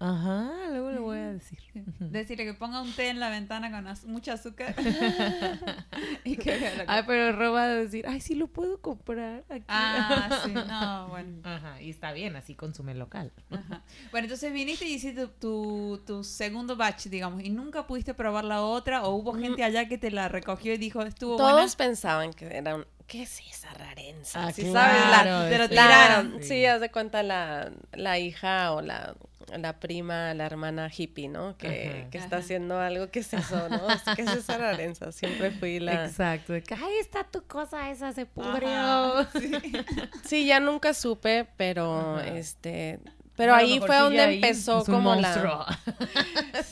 Ajá, 0.00 0.52
luego 0.70 0.90
le 0.92 0.98
voy 1.00 1.18
a 1.18 1.32
decir. 1.32 1.58
Decirle 1.98 2.44
que 2.44 2.54
ponga 2.54 2.80
un 2.80 2.92
té 2.92 3.08
en 3.08 3.18
la 3.18 3.30
ventana 3.30 3.70
con 3.70 3.86
az- 3.88 4.04
mucho 4.04 4.32
azúcar. 4.32 4.74
y 6.24 6.36
que 6.36 6.56
vea 6.56 6.70
lo 6.72 6.76
que- 6.78 6.84
Ay, 6.86 7.02
pero 7.06 7.32
Ro 7.36 7.52
va 7.52 7.64
a 7.64 7.68
decir, 7.68 8.06
ay, 8.06 8.20
sí 8.20 8.34
lo 8.34 8.46
puedo 8.46 8.80
comprar 8.80 9.44
aquí. 9.48 9.64
Ah, 9.68 10.42
sí, 10.44 10.52
no, 10.68 11.08
bueno. 11.08 11.40
Ajá, 11.42 11.80
y 11.82 11.90
está 11.90 12.12
bien, 12.12 12.36
así 12.36 12.54
consume 12.54 12.94
local. 12.94 13.32
Ajá. 13.50 13.82
Bueno, 14.10 14.26
entonces 14.26 14.52
viniste 14.52 14.84
y 14.86 14.94
hiciste 14.94 15.26
tu, 15.26 16.00
tu 16.06 16.22
segundo 16.24 16.76
batch, 16.76 17.06
digamos, 17.06 17.42
y 17.42 17.50
nunca 17.50 17.86
pudiste 17.86 18.14
probar 18.14 18.44
la 18.44 18.62
otra, 18.62 19.02
o 19.04 19.14
hubo 19.16 19.34
gente 19.34 19.64
allá 19.64 19.88
que 19.88 19.98
te 19.98 20.10
la 20.10 20.28
recogió 20.28 20.72
y 20.74 20.78
dijo, 20.78 21.02
estuvo 21.02 21.36
todos 21.36 21.52
buena. 21.52 21.72
pensaban 21.76 22.32
que 22.32 22.46
era 22.46 22.76
un, 22.76 22.86
¿qué 23.06 23.22
es 23.22 23.40
esa 23.50 23.72
rarenza? 23.74 24.46
Ah, 24.46 24.52
¿Sí 24.52 24.62
claro, 24.62 24.96
sabes? 24.98 25.10
La, 25.10 25.48
te 25.48 25.58
lo 25.58 25.64
la- 25.64 25.68
tiraron. 25.68 26.42
sí. 26.42 26.64
haz 26.66 26.80
de 26.80 26.90
cuenta 26.90 27.22
la, 27.22 27.72
la 27.92 28.18
hija 28.18 28.72
o 28.72 28.80
la, 28.80 29.16
la 29.56 29.80
prima, 29.80 30.34
la 30.34 30.46
hermana 30.46 30.90
hippie, 30.94 31.28
¿no? 31.28 31.56
Que, 31.56 32.00
Ajá. 32.00 32.10
que 32.10 32.18
está 32.18 32.36
Ajá. 32.36 32.44
haciendo 32.44 32.78
algo, 32.78 33.10
¿qué 33.10 33.20
es 33.20 33.32
eso, 33.32 33.68
no? 33.68 33.86
¿Qué 34.16 34.22
es 34.22 34.32
esa 34.32 34.58
rarenza? 34.58 35.12
Siempre 35.12 35.50
fui 35.50 35.80
la... 35.80 36.06
Exacto. 36.06 36.52
de 36.52 36.62
que, 36.62 36.74
Ahí 36.74 36.98
está 37.00 37.24
tu 37.24 37.42
cosa, 37.46 37.90
esa 37.90 38.12
se 38.12 38.26
pudrió. 38.26 39.26
Sí. 39.38 39.52
Sí, 40.24 40.46
ya 40.46 40.60
nunca 40.60 40.94
supe, 40.94 41.46
pero 41.56 42.18
Ajá. 42.18 42.36
este... 42.36 43.00
Pero 43.36 43.54
ahí 43.54 43.78
fue 43.78 43.94
sí 43.94 44.02
donde 44.02 44.34
empezó 44.34 44.84
como 44.84 45.14
la... 45.14 45.28
monstruo. 45.28 45.66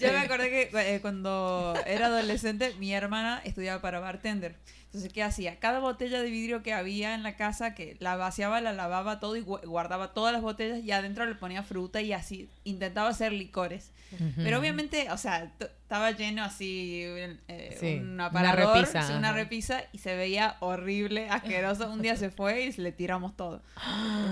Yo 0.00 0.12
me 0.12 0.18
acordé 0.24 0.50
que 0.50 0.94
eh, 0.96 1.00
cuando 1.00 1.74
era 1.86 2.06
adolescente, 2.06 2.74
mi 2.80 2.92
hermana 2.92 3.40
estudiaba 3.44 3.80
para 3.80 4.00
bartender. 4.00 4.56
Entonces, 4.86 5.12
¿qué 5.12 5.22
hacía? 5.22 5.58
Cada 5.58 5.80
botella 5.80 6.22
de 6.22 6.30
vidrio 6.30 6.62
que 6.62 6.72
había 6.72 7.14
en 7.14 7.22
la 7.22 7.36
casa, 7.36 7.74
que 7.74 7.96
la 8.00 8.16
vaciaba, 8.16 8.60
la 8.62 8.72
lavaba 8.72 9.20
todo 9.20 9.36
y 9.36 9.42
gu- 9.42 9.64
guardaba 9.66 10.14
todas 10.14 10.32
las 10.32 10.40
botellas 10.42 10.82
y 10.82 10.90
adentro 10.92 11.26
le 11.26 11.34
ponía 11.34 11.62
fruta 11.62 12.00
y 12.00 12.12
así 12.12 12.48
intentaba 12.64 13.08
hacer 13.10 13.32
licores. 13.32 13.92
Pero 14.36 14.60
obviamente, 14.60 15.10
o 15.10 15.18
sea, 15.18 15.52
estaba 15.58 16.12
lleno 16.12 16.44
así 16.44 17.00
eh, 17.48 17.76
Sí, 17.78 17.96
un 17.96 18.10
una 18.12 18.26
aparador, 18.26 18.76
repisa, 18.78 19.02
sí, 19.02 19.12
una 19.12 19.32
repisa 19.32 19.82
y 19.92 19.98
se 19.98 20.14
veía 20.16 20.56
horrible, 20.60 21.28
asqueroso. 21.28 21.90
Un 21.90 22.00
día 22.02 22.16
se 22.16 22.30
fue 22.30 22.66
y 22.66 22.72
le 22.80 22.92
tiramos 22.92 23.36
todo. 23.36 23.62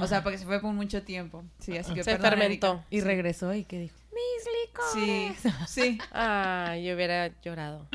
O 0.00 0.06
sea, 0.06 0.22
porque 0.22 0.38
se 0.38 0.44
fue 0.46 0.60
por 0.60 0.72
mucho 0.72 1.02
tiempo. 1.02 1.44
Sí, 1.58 1.76
así 1.76 1.92
que 1.92 2.04
Se 2.04 2.12
perdón, 2.12 2.30
fermentó. 2.38 2.66
Erika. 2.74 2.86
Y 2.90 3.00
regresó 3.00 3.52
y 3.52 3.64
que 3.64 3.80
dijo, 3.80 3.96
mis 4.14 4.92
Sí, 4.92 5.26
licores. 5.32 5.54
sí. 5.68 5.98
Ah, 6.12 6.76
yo 6.76 6.94
hubiera 6.94 7.28
llorado. 7.42 7.88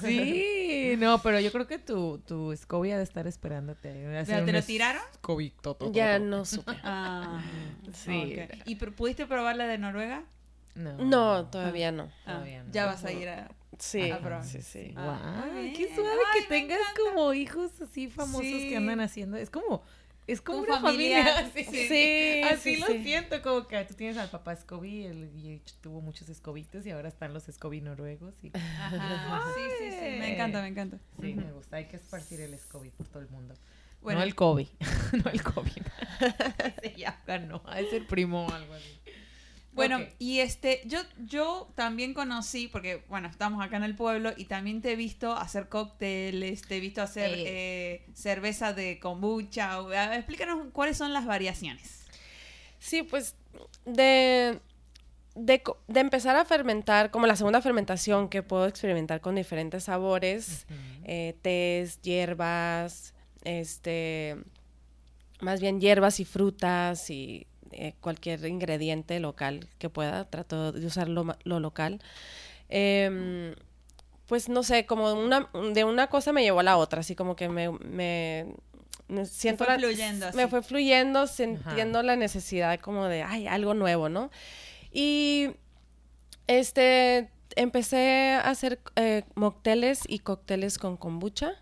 Sí, 0.00 0.94
no, 0.98 1.22
pero 1.22 1.40
yo 1.40 1.50
creo 1.52 1.66
que 1.66 1.78
tu, 1.78 2.18
tu 2.26 2.54
Scobie 2.56 2.92
ha 2.92 2.98
de 2.98 3.04
estar 3.04 3.26
esperándote. 3.26 4.24
¿Pero 4.26 4.44
te 4.44 4.52
lo 4.52 4.62
tiraron? 4.62 5.02
Scobie 5.16 5.52
toto, 5.62 5.92
Ya 5.92 6.18
no 6.18 6.44
supe. 6.44 6.72
Ah, 6.82 7.40
Sí. 7.92 8.36
¿Y 8.66 8.76
pr- 8.78 8.94
pudiste 8.94 9.26
probar 9.26 9.56
la 9.56 9.66
de 9.66 9.78
Noruega? 9.78 10.24
No, 10.74 10.96
No, 10.98 11.46
todavía 11.46 11.90
no. 11.92 12.10
Ah, 12.24 12.32
Todavía 12.34 12.62
no. 12.62 12.72
Ya 12.72 12.86
vas 12.86 13.04
a 13.04 13.12
ir 13.12 13.28
a... 13.28 13.50
Sí, 13.78 14.10
Ah, 14.10 14.20
pero- 14.22 14.42
sí, 14.44 14.62
sí. 14.62 14.92
Ah, 14.96 15.42
Guau, 15.42 15.52
muy 15.52 15.72
qué 15.72 15.94
suave 15.94 16.10
Ay, 16.34 16.40
que 16.42 16.46
tengas 16.48 16.78
encanta. 16.80 17.00
como 17.14 17.32
hijos 17.34 17.80
así 17.80 18.08
famosos 18.08 18.42
Sí. 18.42 18.68
que 18.68 18.76
andan 18.76 19.00
haciendo. 19.00 19.36
Es 19.36 19.50
como, 19.50 19.82
es 20.32 20.40
como 20.40 20.58
Un 20.58 20.64
una 20.64 20.80
familiar. 20.80 21.26
familia. 21.44 21.50
Sí, 21.54 21.64
Sí. 21.64 21.88
Sí, 21.88 22.42
Así 22.44 22.74
sí, 22.74 22.80
lo 22.80 22.86
sí. 22.86 23.02
siento, 23.02 23.40
como 23.42 23.66
que 23.66 23.82
tú 23.84 23.94
tienes 23.94 24.16
al 24.16 24.30
papá 24.30 24.54
Scobie 24.56 25.06
él, 25.06 25.30
y 25.36 25.60
tuvo 25.80 26.00
muchos 26.00 26.28
escobitos 26.28 26.84
y 26.86 26.90
ahora 26.90 27.08
están 27.08 27.32
los 27.34 27.44
Scobie 27.44 27.80
noruegos. 27.80 28.34
Y, 28.42 28.50
Ajá, 28.56 29.42
sí, 29.54 29.62
sí, 29.78 29.90
sí. 29.90 30.18
Me 30.18 30.34
encanta, 30.34 30.62
me 30.62 30.68
encanta. 30.68 30.98
sí, 31.20 31.34
me 31.34 31.50
gusta. 31.52 31.76
Hay 31.76 31.86
que 31.88 31.96
esparcir 31.96 32.40
el 32.40 32.58
Scobie 32.58 32.90
por 32.92 33.06
todo 33.08 33.22
el 33.22 33.28
mundo. 33.28 33.54
Bueno. 34.02 34.20
no 34.20 34.24
el 34.24 34.34
Kobe. 34.34 34.66
no 35.24 35.30
el 35.30 35.42
Kobe. 35.42 35.72
Ese 36.82 36.96
ya 36.96 37.22
ganó. 37.26 37.62
Es 37.76 37.92
el 37.92 38.06
primo 38.06 38.46
o 38.46 38.52
algo 38.52 38.72
así. 38.74 38.98
Bueno, 39.72 40.00
y 40.18 40.40
este, 40.40 40.82
yo, 40.84 40.98
yo 41.24 41.70
también 41.76 42.12
conocí, 42.12 42.66
porque 42.66 43.04
bueno, 43.08 43.28
estamos 43.28 43.64
acá 43.64 43.76
en 43.76 43.84
el 43.84 43.94
pueblo 43.94 44.32
y 44.36 44.46
también 44.46 44.82
te 44.82 44.92
he 44.92 44.96
visto 44.96 45.32
hacer 45.32 45.68
cócteles, 45.68 46.62
te 46.62 46.76
he 46.76 46.80
visto 46.80 47.02
hacer 47.02 47.30
Eh. 47.30 47.44
eh, 47.46 48.06
cerveza 48.14 48.72
de 48.72 48.98
kombucha. 48.98 49.80
o- 49.80 49.86
a 49.92 50.08
ver, 50.08 50.18
explícanos 50.18 50.66
cuáles 50.72 50.96
son 50.96 51.12
las 51.12 51.24
variaciones. 51.24 52.04
Sí, 52.80 53.02
pues 53.04 53.36
de, 53.84 54.58
de, 55.36 55.62
co- 55.62 55.78
de 55.86 56.00
empezar 56.00 56.34
a 56.36 56.44
fermentar, 56.44 57.10
como 57.12 57.26
la 57.28 57.36
segunda 57.36 57.62
fermentación 57.62 58.28
que 58.28 58.42
puedo 58.42 58.66
experimentar 58.66 59.20
con 59.20 59.36
diferentes 59.36 59.84
sabores, 59.84 60.66
eh, 61.04 61.36
tés, 61.42 62.00
hierbas, 62.02 63.14
este, 63.44 64.36
más 65.40 65.60
bien 65.60 65.80
hierbas 65.80 66.18
y 66.20 66.24
frutas 66.24 67.08
y 67.10 67.46
eh, 67.72 67.94
cualquier 68.00 68.44
ingrediente 68.46 69.18
local 69.20 69.68
que 69.78 69.88
pueda, 69.88 70.24
trato 70.28 70.72
de 70.72 70.86
usar 70.86 71.08
lo, 71.08 71.36
lo 71.44 71.60
local. 71.60 72.00
Em, 72.68 73.54
pues 74.26 74.48
no 74.48 74.62
sé, 74.62 74.86
como 74.86 75.12
una, 75.12 75.48
de 75.74 75.84
una 75.84 76.06
cosa 76.06 76.32
me 76.32 76.42
llevó 76.42 76.60
a 76.60 76.62
la 76.62 76.76
otra, 76.76 77.00
así 77.00 77.14
como 77.16 77.34
que 77.36 77.48
me, 77.48 77.70
me, 77.70 78.46
me 79.08 79.26
siento 79.26 79.64
fue 79.64 79.74
la- 79.74 79.78
fluyendo 79.80 80.32
me 80.32 80.46
fue 80.48 80.62
fluyendo, 80.62 81.26
sintiendo 81.26 82.02
la 82.02 82.14
necesidad 82.16 82.78
como 82.78 83.06
de, 83.06 83.22
ay, 83.24 83.46
algo 83.48 83.74
nuevo, 83.74 84.08
¿no? 84.08 84.30
Y 84.92 85.48
este, 86.46 87.30
empecé 87.56 88.32
a 88.34 88.50
hacer 88.50 88.80
eh, 88.96 89.24
mocteles 89.34 90.02
y 90.06 90.20
cócteles 90.20 90.78
con 90.78 90.96
kombucha. 90.96 91.52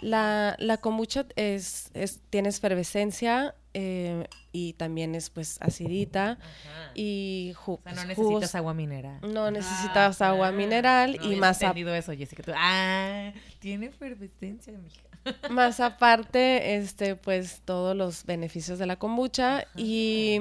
La, 0.00 0.56
la 0.58 0.76
kombucha 0.78 1.24
es, 1.36 1.90
es, 1.94 2.20
tiene 2.28 2.48
efervescencia 2.50 3.54
eh, 3.74 4.26
y 4.52 4.72
también 4.74 5.14
es 5.14 5.30
pues 5.30 5.58
acidita 5.60 6.32
Ajá. 6.40 6.90
y 6.94 7.52
O 7.66 7.80
sea, 7.84 7.92
no 7.94 8.14
jugos- 8.14 8.30
necesitas 8.34 8.54
agua 8.54 8.72
mineral. 8.74 9.18
no 9.22 9.50
necesitas 9.50 10.22
Ah, 10.22 10.28
agua 10.30 10.52
mineral 10.52 11.18
No 11.20 11.32
y 11.32 11.36
más, 11.36 11.60
a- 11.62 11.66
entendido 11.66 11.94
eso, 11.94 12.12
Jessica. 12.12 12.42
Tú, 12.44 12.52
ah, 12.54 13.32
tiene 13.58 13.86
efervescencia, 13.86 14.72
mija. 14.78 15.02
más 15.50 15.80
aparte, 15.80 16.76
este, 16.76 17.16
pues 17.16 17.62
todos 17.64 17.96
los 17.96 18.24
beneficios 18.26 18.78
de 18.78 18.86
la 18.86 18.96
kombucha 18.96 19.66
y, 19.74 20.40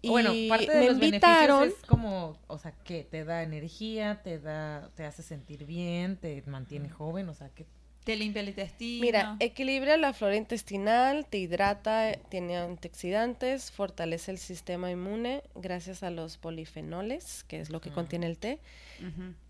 y 0.00 0.08
bueno, 0.08 0.30
parte 0.48 0.70
de 0.72 0.80
me 0.80 0.86
los 0.86 0.94
invitaron. 0.94 1.58
beneficios 1.60 1.82
es 1.82 1.88
como, 1.88 2.38
o 2.46 2.58
sea, 2.58 2.70
que 2.84 3.02
te 3.04 3.24
da 3.24 3.42
energía, 3.42 4.22
te 4.22 4.38
da, 4.38 4.88
te 4.94 5.04
hace 5.04 5.22
sentir 5.22 5.66
bien, 5.66 6.16
te 6.16 6.42
mantiene 6.46 6.88
joven, 6.88 7.28
o 7.28 7.34
sea, 7.34 7.48
que 7.50 7.66
Te 8.08 8.16
limpia 8.16 8.40
el 8.40 8.48
intestino. 8.48 9.02
Mira, 9.02 9.36
equilibra 9.38 9.98
la 9.98 10.14
flora 10.14 10.34
intestinal, 10.34 11.26
te 11.26 11.36
hidrata, 11.36 12.12
tiene 12.30 12.56
antioxidantes, 12.56 13.70
fortalece 13.70 14.30
el 14.30 14.38
sistema 14.38 14.90
inmune 14.90 15.42
gracias 15.54 16.02
a 16.02 16.08
los 16.08 16.38
polifenoles, 16.38 17.44
que 17.44 17.60
es 17.60 17.68
lo 17.68 17.82
que 17.82 17.90
contiene 17.90 18.24
el 18.24 18.38
té. 18.38 18.60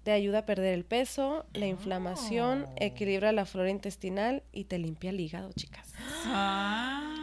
Te 0.03 0.11
ayuda 0.11 0.38
a 0.40 0.44
perder 0.44 0.75
el 0.75 0.85
peso, 0.85 1.47
la 1.53 1.66
inflamación, 1.66 2.64
Oh. 2.66 2.75
equilibra 2.79 3.31
la 3.31 3.47
flora 3.47 3.71
intestinal 3.71 4.42
y 4.53 4.64
te 4.64 4.79
limpia 4.79 5.11
el 5.11 5.21
hígado, 5.21 5.53
chicas. 5.53 5.92
Ah. 6.25 7.14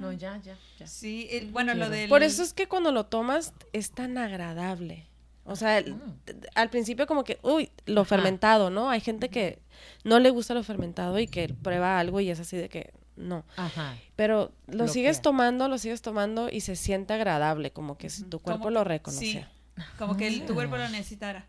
no, 0.00 0.12
ya, 0.12 0.40
ya, 0.40 0.56
ya. 0.78 0.86
Sí, 0.86 1.26
el- 1.32 1.50
bueno, 1.50 1.74
lo 1.74 1.90
del... 1.90 2.08
Por 2.08 2.22
eso 2.22 2.44
es 2.44 2.52
que 2.52 2.68
cuando 2.68 2.92
lo 2.92 3.06
tomas 3.06 3.52
es 3.72 3.90
tan 3.90 4.18
agradable. 4.18 5.06
O 5.44 5.56
sea, 5.56 5.78
el- 5.78 5.96
t- 6.24 6.34
al 6.54 6.70
principio 6.70 7.06
como 7.06 7.24
que, 7.24 7.38
uy, 7.42 7.65
lo 7.86 8.02
Ajá. 8.02 8.08
fermentado, 8.08 8.70
¿no? 8.70 8.90
Hay 8.90 9.00
gente 9.00 9.28
que 9.30 9.60
no 10.04 10.18
le 10.20 10.30
gusta 10.30 10.54
lo 10.54 10.62
fermentado 10.62 11.18
y 11.18 11.26
que 11.26 11.48
prueba 11.48 11.98
algo 11.98 12.20
y 12.20 12.30
es 12.30 12.38
así 12.40 12.56
de 12.56 12.68
que 12.68 12.92
no. 13.16 13.44
Ajá. 13.56 13.96
Pero 14.14 14.52
lo 14.66 14.88
sigues 14.88 15.22
tomando, 15.22 15.68
lo 15.68 15.78
sigues 15.78 16.02
tomando 16.02 16.48
y 16.50 16.60
se 16.60 16.76
siente 16.76 17.14
agradable, 17.14 17.72
como 17.72 17.96
que 17.96 18.10
si 18.10 18.24
tu 18.24 18.40
cuerpo 18.40 18.64
Como- 18.64 18.70
lo 18.74 18.80
Sí, 18.82 18.88
reconocía. 18.88 19.50
como 19.98 20.16
que 20.16 20.26
el- 20.28 20.44
tu 20.46 20.52
Ah. 20.52 20.56
cuerpo 20.56 20.76
lo 20.76 20.88
necesitara. 20.88 21.46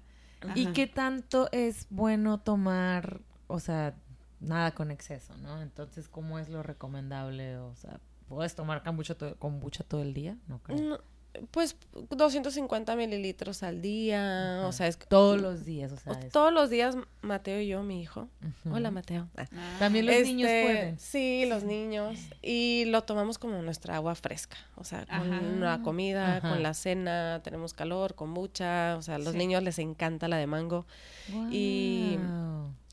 ¿Y 0.56 0.67
qué 0.67 0.86
tanto 0.88 1.50
es 1.52 1.88
bueno 1.89 2.39
tomar, 2.39 3.21
o 3.47 3.60
sea, 3.60 3.95
nada 4.39 4.71
con 4.71 4.91
exceso, 4.91 5.36
¿no? 5.38 5.62
Entonces, 5.63 6.08
¿cómo 6.08 6.38
es 6.39 6.47
lo 6.47 6.62
recomendable? 6.62 7.58
O 7.58 7.76
sea, 7.76 8.00
¿puedes 8.30 8.54
tomar 8.56 8.84
kombucha, 8.84 9.15
to- 9.15 9.36
kombucha 9.39 9.84
todo 9.84 10.04
el 10.04 10.13
día? 10.13 10.38
No 10.47 10.60
creo. 10.62 10.78
No, 10.80 11.00
pues 11.52 11.76
250 12.12 12.95
mililitros 12.95 13.63
al 13.63 13.82
día, 13.82 14.63
o 14.65 14.71
sea, 14.71 14.88
es 14.88 14.97
Todos 14.97 15.39
los 15.41 15.65
días, 15.65 15.91
o 15.91 15.97
sea, 15.97 16.13
es- 16.13 16.32
todos 16.32 16.52
los 16.54 16.69
días 16.69 16.95
Mateo 17.21 17.60
y 17.62 17.67
yo, 17.67 17.84
mi 17.84 18.02
hijo. 18.02 18.28
Hola, 18.71 18.91
Mateo. 18.91 19.28
Ah. 19.38 19.45
También 19.80 20.06
los 20.06 20.15
niños 20.23 20.50
Este, 20.50 20.63
pueden. 20.63 21.00
Sí, 21.00 21.45
los 21.47 21.63
niños. 21.63 22.17
Y 22.41 22.86
lo 22.86 23.04
tomamos 23.04 23.38
como 23.38 23.62
nuestra 23.62 23.95
agua 23.95 24.15
fresca. 24.15 24.58
O 24.76 24.84
sea, 24.84 25.06
con 25.06 25.34
Ajá. 25.34 25.41
la 25.60 25.82
comida, 25.84 26.38
Ajá. 26.38 26.50
con 26.50 26.63
la 26.63 26.73
cena, 26.73 27.41
tenemos 27.43 27.73
calor, 27.73 28.15
con 28.15 28.30
mucha. 28.30 28.95
O 28.97 29.02
sea, 29.02 29.15
a 29.15 29.19
los 29.19 29.34
Sí. 29.34 29.38
niños 29.38 29.62
les 29.63 29.80
encanta 29.80 30.28
la 30.28 30.38
de 30.38 30.47
mango. 30.47 30.86
y-. 31.52 32.17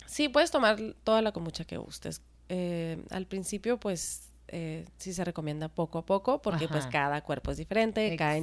Sí, 0.07 0.29
puedes 0.29 0.51
tomar 0.51 0.79
toda 1.05 1.23
la 1.23 1.33
kombucha 1.33 1.65
que 1.65 1.77
gustes. 1.77 2.21
Eh, 2.49 3.03
al 3.11 3.27
principio, 3.27 3.79
pues, 3.81 4.29
eh, 4.49 4.85
sí 4.99 5.13
se 5.13 5.25
recomienda 5.25 5.69
poco 5.69 5.99
a 5.99 6.07
poco, 6.07 6.43
porque 6.43 6.69
pues 6.69 6.87
cada 6.87 7.23
cuerpo 7.23 7.51
es 7.51 7.57
diferente, 7.57 8.15
cada 8.17 8.37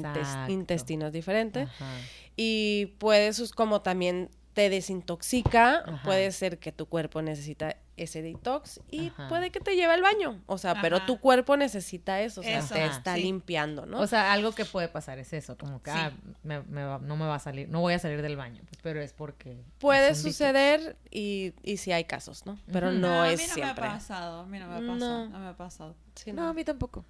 intestino 0.47 1.07
es 1.07 1.13
diferente. 1.13 1.61
Ajá. 1.61 1.97
Y 2.35 2.87
puedes, 2.97 3.51
como 3.51 3.81
también 3.81 4.29
te 4.53 4.69
desintoxica, 4.69 5.83
Ajá. 5.85 6.01
puede 6.03 6.31
ser 6.31 6.59
que 6.59 6.71
tu 6.71 6.85
cuerpo 6.87 7.21
necesita 7.21 7.77
ese 7.97 8.21
detox 8.21 8.79
y 8.89 9.09
Ajá. 9.09 9.27
puede 9.27 9.51
que 9.51 9.59
te 9.59 9.75
lleve 9.75 9.93
al 9.93 10.01
baño. 10.01 10.41
O 10.47 10.57
sea, 10.57 10.81
pero 10.81 11.01
tu 11.05 11.19
cuerpo 11.19 11.57
necesita 11.57 12.21
eso, 12.21 12.41
o 12.41 12.43
sea, 12.43 12.59
Eso, 12.59 12.73
te 12.73 12.85
está 12.85 13.15
sí. 13.15 13.23
limpiando, 13.23 13.85
¿no? 13.85 13.99
O 13.99 14.07
sea, 14.07 14.31
algo 14.33 14.53
que 14.53 14.65
puede 14.65 14.87
pasar 14.87 15.19
es 15.19 15.33
eso, 15.33 15.57
como 15.57 15.81
que 15.83 15.91
Sí. 15.91 15.97
ah, 15.99 16.11
me- 16.43 16.61
me 16.63 16.83
va- 16.83 16.99
no 16.99 17.15
me 17.17 17.25
va 17.25 17.35
a 17.35 17.39
salir, 17.39 17.69
no 17.69 17.81
voy 17.81 17.93
a 17.93 17.99
salir 17.99 18.21
del 18.21 18.37
baño, 18.37 18.61
pues, 18.67 18.79
pero 18.81 19.01
es 19.01 19.13
porque... 19.13 19.61
puede 19.79 20.15
suceder 20.15 20.97
y, 21.11 21.53
y 21.63 21.77
sí 21.77 21.91
hay 21.91 22.05
casos, 22.05 22.45
¿no? 22.45 22.57
Pero 22.71 22.91
no, 22.91 23.21
a 23.21 23.31
es 23.31 23.39
mí 23.41 23.47
no 23.47 23.53
siempre. 23.53 23.81
me 23.83 23.89
ha 23.89 23.93
pasado, 23.93 24.39
a 24.41 24.45
mí 24.45 24.57
no 24.57 24.67
me 24.67 24.73
ha 24.75 24.79
pasado, 24.79 24.95
No. 25.25 25.29
no, 25.29 25.39
me 25.39 25.47
ha 25.47 25.57
pasado. 25.57 25.95
Sí, 26.15 26.31
No, 26.33 26.43
no. 26.43 26.49
a 26.49 26.53
mí 26.53 26.63
tampoco. 26.63 27.05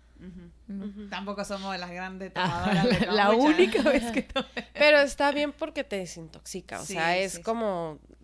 Tampoco 1.09 1.43
somos 1.45 1.77
las 1.79 1.89
grandes 1.91 2.31
Ah, 2.35 2.63
tomadoras 2.71 2.99
de 2.99 3.05
la 3.11 3.27
kombucha. 3.27 3.47
única 3.55 3.81
vez 3.83 4.11
que 4.11 4.21
tomé. 4.33 4.47
Pero 4.73 4.99
está 4.99 5.31
bien 5.31 5.51
porque 5.51 5.83
te 5.83 5.97
desintoxica, 5.97 6.79
o 6.81 6.85
Sí, 6.85 6.93
sea, 6.93 7.17
es 7.17 7.31
sí, 7.33 7.37
sí. 7.37 7.43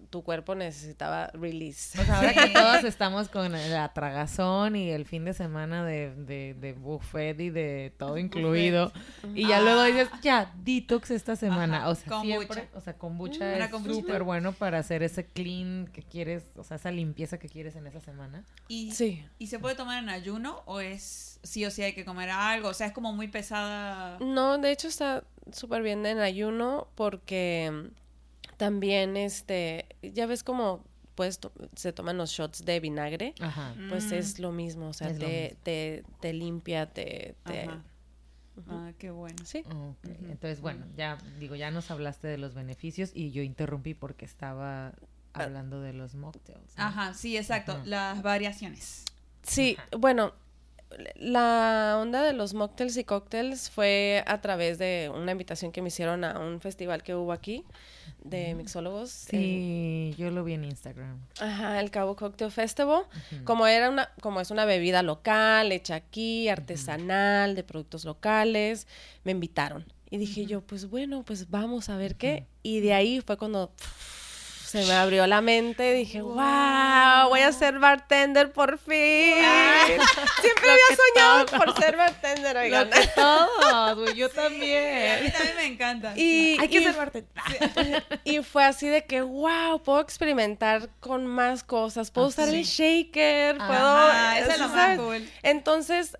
Tu 0.10 0.24
cuerpo 0.24 0.56
necesitaba 0.56 1.28
release. 1.34 2.00
O 2.02 2.04
sea, 2.06 2.17
ahora 2.17 2.34
que 2.34 2.50
todos 2.54 2.84
estamos 2.84 3.30
con 3.30 3.52
la 3.52 3.93
tragazón 3.93 4.76
y 4.76 4.89
el 4.89 5.06
fin 5.06 5.26
de 5.26 5.34
semana 5.34 5.84
de, 5.86 6.13
de, 6.15 6.54
de 6.54 6.74
buffet 6.74 7.39
y 7.39 7.50
de 7.50 7.93
todo 7.98 8.17
incluido. 8.17 8.91
Y 9.36 9.48
ya 9.48 9.58
Ah. 9.58 9.62
luego 9.62 9.84
dices, 9.84 10.10
ya, 10.22 10.54
detox 10.63 11.12
esta 11.12 11.36
semana. 11.36 11.78
Ajá, 11.80 11.89
O 11.89 11.96
sea, 11.96 12.08
kombucha. 12.08 12.36
siempre, 12.38 12.70
o 12.74 12.82
sea, 12.82 12.98
kombucha 12.98 13.46
Mm, 13.46 13.56
una 13.56 13.65
es 13.65 13.72
súper 13.96 14.24
bueno 14.24 14.52
para 14.54 14.80
hacer 14.80 15.04
ese 15.04 15.26
clean 15.26 15.88
que 15.93 16.04
quieres, 16.04 16.43
o 16.56 16.63
sea, 16.63 16.78
esa 16.78 16.91
limpieza 16.91 17.38
que 17.38 17.50
quieres 17.50 17.76
en 17.76 17.88
esa 17.88 18.00
semana. 18.00 18.43
¿Y, 18.67 18.91
Sí. 18.91 19.26
¿Y 19.39 19.48
se 19.48 19.60
puede 19.60 19.76
tomar 19.76 20.02
en 20.02 20.10
ayuno 20.10 20.62
o 20.65 20.80
es 20.80 21.39
sí 21.43 21.65
o 21.65 21.72
sí 21.72 21.84
hay 21.84 21.93
que 21.93 22.06
comer 22.06 22.30
algo? 22.30 22.70
O 22.70 22.74
sea, 22.74 22.88
es 22.88 22.93
como 22.93 23.13
muy 23.13 23.28
pesada. 23.28 24.17
No, 24.20 24.58
de 24.58 24.72
hecho 24.72 24.88
está 24.88 25.24
súper 25.52 25.82
bien 25.82 26.06
en 26.06 26.20
ayuno 26.20 26.88
porque 26.96 27.89
también, 28.58 29.15
este, 29.17 29.86
ya 30.02 30.26
ves 30.26 30.43
como 30.43 30.84
pues 31.15 31.39
to- 31.39 31.52
se 31.76 31.93
toman 31.93 32.15
los 32.17 32.30
shots 32.30 32.63
de 32.63 32.80
vinagre, 32.80 33.34
Ajá. 33.39 33.74
pues 33.89 34.06
Mm. 34.12 34.13
es 34.13 34.38
lo 34.39 34.52
mismo, 34.52 34.89
o 34.89 34.93
sea, 34.93 35.08
te, 35.08 35.13
mismo. 35.50 35.60
te, 35.63 36.04
te 36.22 36.34
limpia, 36.34 36.86
te... 36.86 37.34
te- 37.43 37.62
Ajá. 37.63 37.84
Ah, 38.70 38.91
qué 39.00 39.10
bueno. 39.12 39.36
Sí. 39.46 39.63
Entonces, 40.30 40.62
bueno, 40.62 40.86
ya 40.96 41.17
digo, 41.39 41.56
ya 41.56 41.70
nos 41.72 41.89
hablaste 41.91 42.28
de 42.28 42.38
los 42.39 42.54
beneficios 42.56 43.12
y 43.13 43.32
yo 43.32 43.41
interrumpí 43.43 43.93
porque 43.93 44.26
estaba 44.26 44.93
hablando 45.34 45.80
de 45.82 45.93
los 45.93 46.15
mocktails. 46.15 46.76
¿no? 46.78 46.84
Ajá, 46.84 47.13
sí, 47.13 47.38
exacto. 47.38 47.80
Las 47.86 48.22
variaciones. 48.24 49.04
Sí, 49.43 49.78
bueno, 49.98 50.34
la 51.16 51.98
onda 52.02 52.24
de 52.24 52.34
los 52.34 52.54
mocktails 52.54 52.98
y 52.98 53.04
cócteles 53.04 53.70
fue 53.70 54.24
a 54.26 54.42
través 54.42 54.78
de 54.80 55.12
una 55.14 55.32
invitación 55.32 55.72
que 55.72 55.82
me 55.82 55.90
hicieron 55.90 56.24
a 56.24 56.40
un 56.40 56.60
festival 56.60 57.04
que 57.04 57.14
hubo 57.16 57.32
aquí 57.32 57.64
de 58.24 58.56
mixólogos. 58.56 59.32
en- 59.34 59.40
Sí, 59.42 60.16
yo 60.18 60.32
lo 60.32 60.44
vi 60.44 60.54
en 60.54 60.66
Instagram. 60.66 61.20
Ajá, 61.40 61.80
el 61.80 61.92
Cabo 61.92 62.16
Cocktail 62.16 62.52
Festival. 62.52 63.04
Como 63.44 63.68
era 63.68 63.90
una, 63.90 64.10
como 64.22 64.42
es 64.42 64.50
una 64.52 64.66
bebida 64.66 65.04
local, 65.04 65.72
hecha 65.72 65.96
aquí, 65.96 66.50
artesanal, 66.50 67.56
de 67.56 67.64
productos 67.64 68.04
locales, 68.06 68.88
me 69.24 69.32
invitaron. 69.32 69.86
Y 70.10 70.18
dije 70.18 70.46
yo, 70.46 70.62
pues 70.62 70.90
bueno, 70.90 71.24
pues 71.24 71.50
vamos 71.50 71.90
a 71.90 71.98
ver 71.98 72.16
qué. 72.16 72.48
Y 72.64 72.80
de 72.80 72.94
ahí 72.94 73.22
fue 73.22 73.38
cuando 73.38 73.72
pff, 73.72 74.17
se 74.84 74.86
me 74.88 74.94
abrió 74.94 75.26
la 75.28 75.42
mente 75.42 75.92
y 75.92 75.94
dije, 76.00 76.22
wow, 76.22 77.30
voy 77.30 77.40
a 77.42 77.52
ser 77.52 77.80
bartender 77.80 78.52
por 78.52 78.78
fin. 78.78 78.94
Siempre 80.42 80.70
había 80.70 80.98
soñado 81.16 81.46
por 81.46 81.76
ser 81.82 81.98
bartender, 81.98 82.58
oigan. 82.58 82.90
Lo 82.90 82.96
que 82.96 83.08
todos, 83.16 83.98
güey, 84.00 84.16
yo 84.16 84.26
A 84.28 84.30
mí 84.30 84.36
también. 84.36 85.32
también 85.34 85.56
me 85.56 85.66
encanta. 85.66 86.13
Y, 86.18 86.58
Hay 86.60 86.68
que 86.68 86.80
y- 86.80 86.84
ser 86.84 86.96
bartender. 86.96 88.04
y 88.24 88.40
fue 88.44 88.63
así 88.66 88.88
de 88.88 89.06
que, 89.06 89.22
wow, 89.22 89.82
puedo 89.84 90.00
experimentar 90.02 90.90
con 91.00 91.26
más 91.26 91.63
cosas. 91.63 92.12
Puedo 92.12 92.28
Ah, 92.28 92.30
usar 92.30 92.50
sí. 92.50 92.56
el 92.58 92.63
shaker, 92.63 93.58
puedo... 93.58 93.72
Ajá, 93.88 94.40
eso 94.40 94.52
es 94.52 94.60
lo 94.60 94.68
más 94.70 94.98
cool. 95.00 95.30
Entonces, 95.44 96.18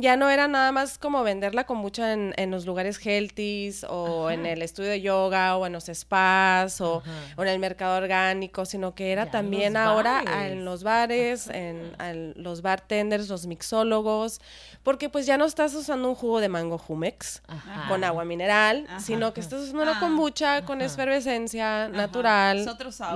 ya 0.00 0.16
no 0.16 0.30
era 0.30 0.48
nada 0.48 0.72
más 0.72 0.96
como 0.98 1.22
venderla 1.22 1.64
con 1.64 1.78
mucha 1.78 2.12
en, 2.12 2.32
en 2.36 2.50
los 2.50 2.64
lugares 2.66 2.98
healthies 3.04 3.84
o 3.84 4.26
Ajá. 4.26 4.34
en 4.34 4.46
el 4.46 4.62
estudio 4.62 4.90
de 4.90 5.00
yoga 5.00 5.56
o 5.56 5.66
en 5.66 5.72
los 5.72 5.84
spas 5.92 6.80
o, 6.80 7.02
en 7.36 7.48
el 7.48 7.58
mercado 7.58 7.98
orgánico, 7.98 8.64
sino 8.64 8.94
que 8.94 9.12
era 9.12 9.26
Ya 9.26 9.30
también 9.30 9.76
ahora 9.76 10.22
bares. 10.24 10.52
en 10.52 10.64
los 10.64 10.82
bares, 10.82 11.48
en, 11.48 11.92
en 12.00 12.34
los 12.36 12.62
bartenders, 12.62 13.28
los 13.28 13.46
mixólogos, 13.46 14.40
porque 14.82 15.08
pues 15.08 15.26
ya 15.26 15.36
no 15.36 15.44
estás 15.44 15.74
usando 15.74 16.08
un 16.08 16.14
jugo 16.14 16.40
de 16.40 16.48
mango 16.48 16.78
Jumex 16.78 17.42
Ajá. 17.46 17.88
con 17.88 18.02
agua 18.04 18.24
mineral, 18.24 18.86
Ajá. 18.88 19.00
sino 19.00 19.32
que 19.34 19.40
estás 19.40 19.60
usando 19.62 19.82
una 19.82 19.96
Ah. 19.96 20.00
kombucha 20.00 20.64
con 20.64 20.80
efervescencia 20.80 21.88
natural, 21.88 22.64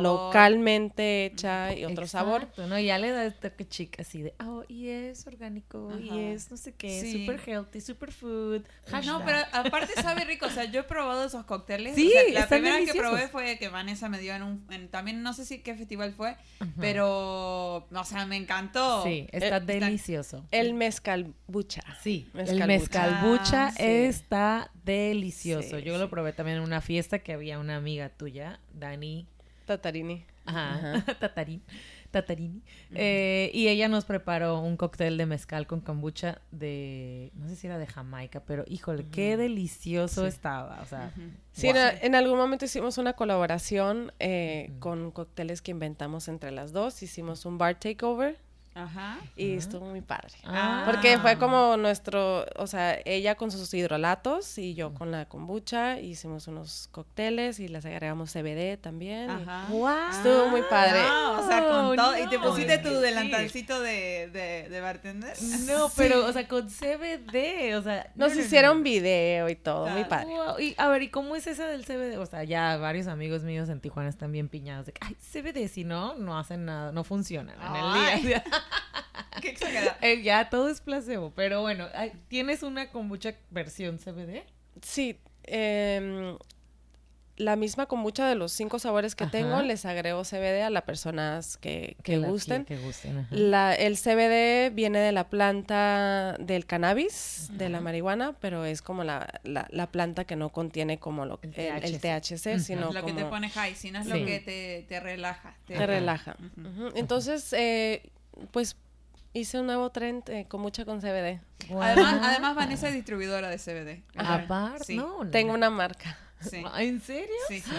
localmente 0.03 1.27
hecha 1.27 1.75
y 1.75 1.85
otro 1.85 2.07
sabor. 2.07 2.49
Ya 2.85 2.99
le 2.99 3.11
da 3.11 3.31
que 3.31 3.67
chica 3.69 4.03
así 4.03 4.23
de, 4.23 4.35
oh, 4.45 4.63
y 4.69 4.89
es 4.89 5.27
orgánico, 5.27 5.91
y 5.99 6.19
es 6.19 6.51
no 6.51 6.57
sé 6.57 6.66
qué, 6.75 7.01
Sí. 7.01 7.13
super 7.27 7.41
healthy, 7.47 7.81
super 7.81 8.13
food. 8.13 8.63
No, 9.05 9.23
pero 9.25 9.39
aparte 9.53 9.93
sabe 10.01 10.25
rico. 10.25 10.47
O 10.47 10.51
sea, 10.51 10.65
yo 10.65 10.81
he 10.81 10.85
probado 10.85 11.25
esos 11.25 11.45
cócteles. 11.45 11.95
Sí, 11.95 12.09
O 12.09 12.11
sea, 12.11 12.23
la 12.33 12.41
están 12.41 12.61
primera 12.63 12.85
que 12.93 12.99
probé 12.99 13.29
fue 13.29 13.59
que 13.59 13.69
Vanessa 13.69 14.09
me 14.09 14.19
dio 14.19 14.35
en 14.35 14.43
un. 14.43 14.67
en- 14.71 14.89
también 14.89 15.23
no 15.23 15.33
sé 15.33 15.45
si 15.45 15.59
qué 15.61 15.75
festival 15.75 16.13
fue, 16.13 16.37
Ajá. 16.61 16.73
pero. 16.81 17.87
O 17.91 18.05
sea, 18.05 18.27
me 18.27 18.37
encantó. 18.37 19.03
Sí, 19.05 19.27
está 19.33 19.57
Eh, 19.59 19.61
delicioso. 19.61 20.45
El 20.51 20.75
mezcal 20.75 21.33
bucha. 21.47 21.83
Sí, 22.03 22.29
el 22.35 22.41
Mezcalbucha. 22.41 22.67
mezcalbucha 22.67 23.67
Ah, 23.69 23.71
sí. 23.73 23.83
está 23.85 24.71
delicioso. 24.85 25.77
Sí, 25.79 25.83
Yo 25.83 25.99
lo 25.99 26.11
probé 26.11 26.33
también 26.33 26.59
en 26.59 26.63
una 26.65 26.81
fiesta 26.81 27.19
que 27.21 27.33
había 27.33 27.59
una 27.59 27.77
amiga 27.77 28.09
tuya, 28.09 28.61
Dani 28.75 29.27
Tatarini. 29.67 30.25
Ajá, 30.45 31.05
Tatarín, 31.21 31.61
Tatarini. 32.11 32.63
Eh, 32.95 33.51
y 33.55 33.69
ella 33.69 33.89
nos 33.89 34.05
preparó 34.05 34.61
un 34.61 34.77
cóctel 34.77 35.17
de 35.19 35.27
mezcal 35.27 35.67
con 35.67 35.81
kombucha 35.81 36.41
de, 36.51 37.31
no 37.35 37.49
sé 37.49 37.57
si 37.57 37.67
era 37.67 37.79
de 37.79 37.87
Jamaica, 37.87 38.41
pero 38.47 38.65
híjole, 38.67 39.05
qué 39.11 39.37
delicioso 39.37 40.23
Sí. 40.23 40.29
estaba. 40.29 40.81
O 40.83 40.87
sea. 40.87 41.13
Sí, 41.53 41.69
en, 41.69 41.75
Wow. 41.77 41.83
en 42.03 42.15
algún 42.15 42.39
momento 42.39 42.65
hicimos 42.67 42.99
una 42.99 43.15
colaboración 43.15 44.13
eh, 44.19 44.73
con 44.79 45.11
cócteles 45.11 45.63
que 45.63 45.71
inventamos 45.71 46.29
entre 46.29 46.51
las 46.51 46.73
dos. 46.73 47.03
Hicimos 47.03 47.45
un 47.47 47.59
bar 47.59 47.79
takeover 47.81 48.39
Ajá. 48.77 49.19
y 49.37 49.57
estuvo 49.57 49.87
muy 49.87 50.03
padre. 50.03 50.35
Ah. 50.45 50.83
Porque 50.87 51.19
fue 51.19 51.39
como 51.39 51.77
nuestro, 51.79 52.45
o 52.57 52.67
sea, 52.67 52.99
ella 53.05 53.35
con 53.35 53.51
sus 53.51 53.73
hidrolatos 53.73 54.59
y 54.59 54.75
yo 54.75 54.93
con 54.95 55.11
la 55.11 55.25
kombucha. 55.27 55.99
Hicimos 55.99 56.47
unos 56.47 56.89
cócteles 56.93 57.59
y 57.59 57.69
les 57.69 57.85
agregamos 57.87 58.31
CBD 58.33 58.77
también. 58.77 59.31
y- 59.31 59.43
Ajá. 59.43 59.67
¡Wow! 59.71 60.11
Estuvo 60.11 60.49
muy 60.51 60.63
padre. 60.69 60.99
Ah, 61.03 61.41
o 61.43 61.47
sea, 61.49 61.67
con 61.69 61.97
todo. 61.97 62.19
¿Y 62.19 62.29
te 62.29 62.39
pusiste 62.39 62.79
tu 62.79 62.91
delantalcito 63.01 63.81
de, 63.81 64.29
de, 64.33 64.69
de 64.69 64.81
bartender? 64.81 65.35
No, 65.67 65.91
pero, 65.97 66.27
o 66.27 66.33
sea, 66.33 66.47
con 66.47 66.69
CBD, 66.69 67.75
o 67.77 67.83
sea... 67.83 68.11
no, 68.15 68.27
Nos 68.27 68.35
no, 68.35 68.41
no, 68.41 68.47
hicieron 68.47 68.77
no. 68.79 68.83
video 68.85 69.49
y 69.49 69.57
todo, 69.57 69.87
muy 69.89 70.05
padre. 70.05 70.27
Wow, 70.27 70.59
Y 70.61 70.75
a 70.77 70.89
ver, 70.89 71.03
¿y 71.03 71.09
cómo 71.09 71.35
es 71.37 71.47
esa 71.47 71.67
del 71.67 71.85
CBD? 71.85 72.19
O 72.19 72.27
sea, 72.27 72.45
ya 72.45 72.77
varios 72.77 73.07
amigos 73.07 73.43
míos 73.43 73.69
en 73.69 73.81
Tijuana 73.81 74.09
están 74.09 74.33
bien 74.33 74.49
piñados 74.49 74.87
de 74.87 74.93
que, 74.93 75.01
ay, 75.05 75.15
CBD, 75.33 75.69
si 75.69 75.85
no, 75.85 76.15
no 76.17 76.39
hacen 76.39 76.65
nada, 76.67 76.93
no 76.93 77.05
funcionan 77.05 77.57
en 77.61 78.17
el 78.19 78.23
día. 78.23 78.45
Qué 79.41 79.51
exagerado. 79.51 79.97
Eh, 80.01 80.23
ya 80.23 80.49
todo 80.51 80.69
es 80.71 80.81
placebo, 80.81 81.33
pero 81.35 81.61
bueno, 81.61 81.87
¿tienes 82.29 82.63
una 82.63 82.91
kombucha 82.91 83.35
versión 83.51 83.99
CBD? 83.99 84.43
Sí, 84.83 85.19
em, 85.45 86.37
la 87.37 87.55
misma 87.55 87.85
kombucha 87.85 88.27
de 88.27 88.35
los 88.35 88.51
cinco 88.53 88.79
sabores 88.79 89.15
que 89.15 89.25
Ajá. 89.25 89.31
tengo, 89.33 89.61
les 89.61 89.85
agrego 89.85 90.23
CBD 90.25 90.63
a 90.63 90.71
las 90.71 90.85
personas 90.85 91.59
que, 91.59 91.97
que 92.03 92.17
gusten. 92.17 92.65
Que 92.65 92.79
gusten, 92.79 93.19
ajá. 93.19 93.29
La, 93.31 93.75
el 93.75 93.99
CBD 93.99 94.75
viene 94.75 94.99
de 95.01 95.13
la 95.13 95.29
planta 95.29 96.37
del 96.41 96.65
cannabis, 96.65 97.51
de 97.53 97.69
la 97.69 97.83
marihuana, 97.83 98.33
pero 98.41 98.65
es 98.65 98.81
como 98.81 99.05
la, 99.05 99.41
la, 99.45 99.67
la 99.71 99.87
planta 99.89 100.25
que 100.25 100.35
no 100.35 100.49
contiene 100.49 100.99
como 100.99 101.27
lo, 101.27 101.39
El 101.43 101.53
el, 101.57 101.85
el 101.85 102.01
THC. 102.01 102.59
Sino 102.59 102.91
lo 102.91 103.05
que 103.05 103.13
te 103.13 103.27
pone 103.27 103.51
high, 103.51 103.75
sino 103.75 103.99
es 103.99 104.07
Sí. 104.07 104.19
lo 104.19 104.25
que 104.25 104.41
te, 104.41 104.87
te 104.89 104.99
relaja. 105.01 105.55
te 105.67 105.87
relaja. 105.87 106.37
Entonces, 106.95 107.53
eh, 107.53 108.03
pues 108.53 108.77
hice 109.33 109.61
un 109.61 109.67
nuevo 109.67 109.91
trend 109.91 110.29
eh, 110.31 110.47
con 110.49 110.61
mucha 110.61 110.85
con 110.85 111.01
CBD. 111.01 111.41
Además, 111.71 111.97
Guau. 111.97 112.25
además, 112.25 112.55
Vanessa 112.55 112.89
es 112.89 112.95
distribuidora 112.95 113.49
de 113.51 113.59
CBD. 113.59 114.03
Aparte, 114.17 114.85
Sí. 114.85 114.97
no, 114.97 115.25
no. 115.25 115.31
Tengo 115.31 115.53
una 115.55 115.71
marca. 115.71 116.19
Sí. 116.41 116.63
¿En 116.79 117.01
serio? 117.01 117.35
Sí, 117.49 117.61
sí, 117.61 117.71
sí. 117.71 117.77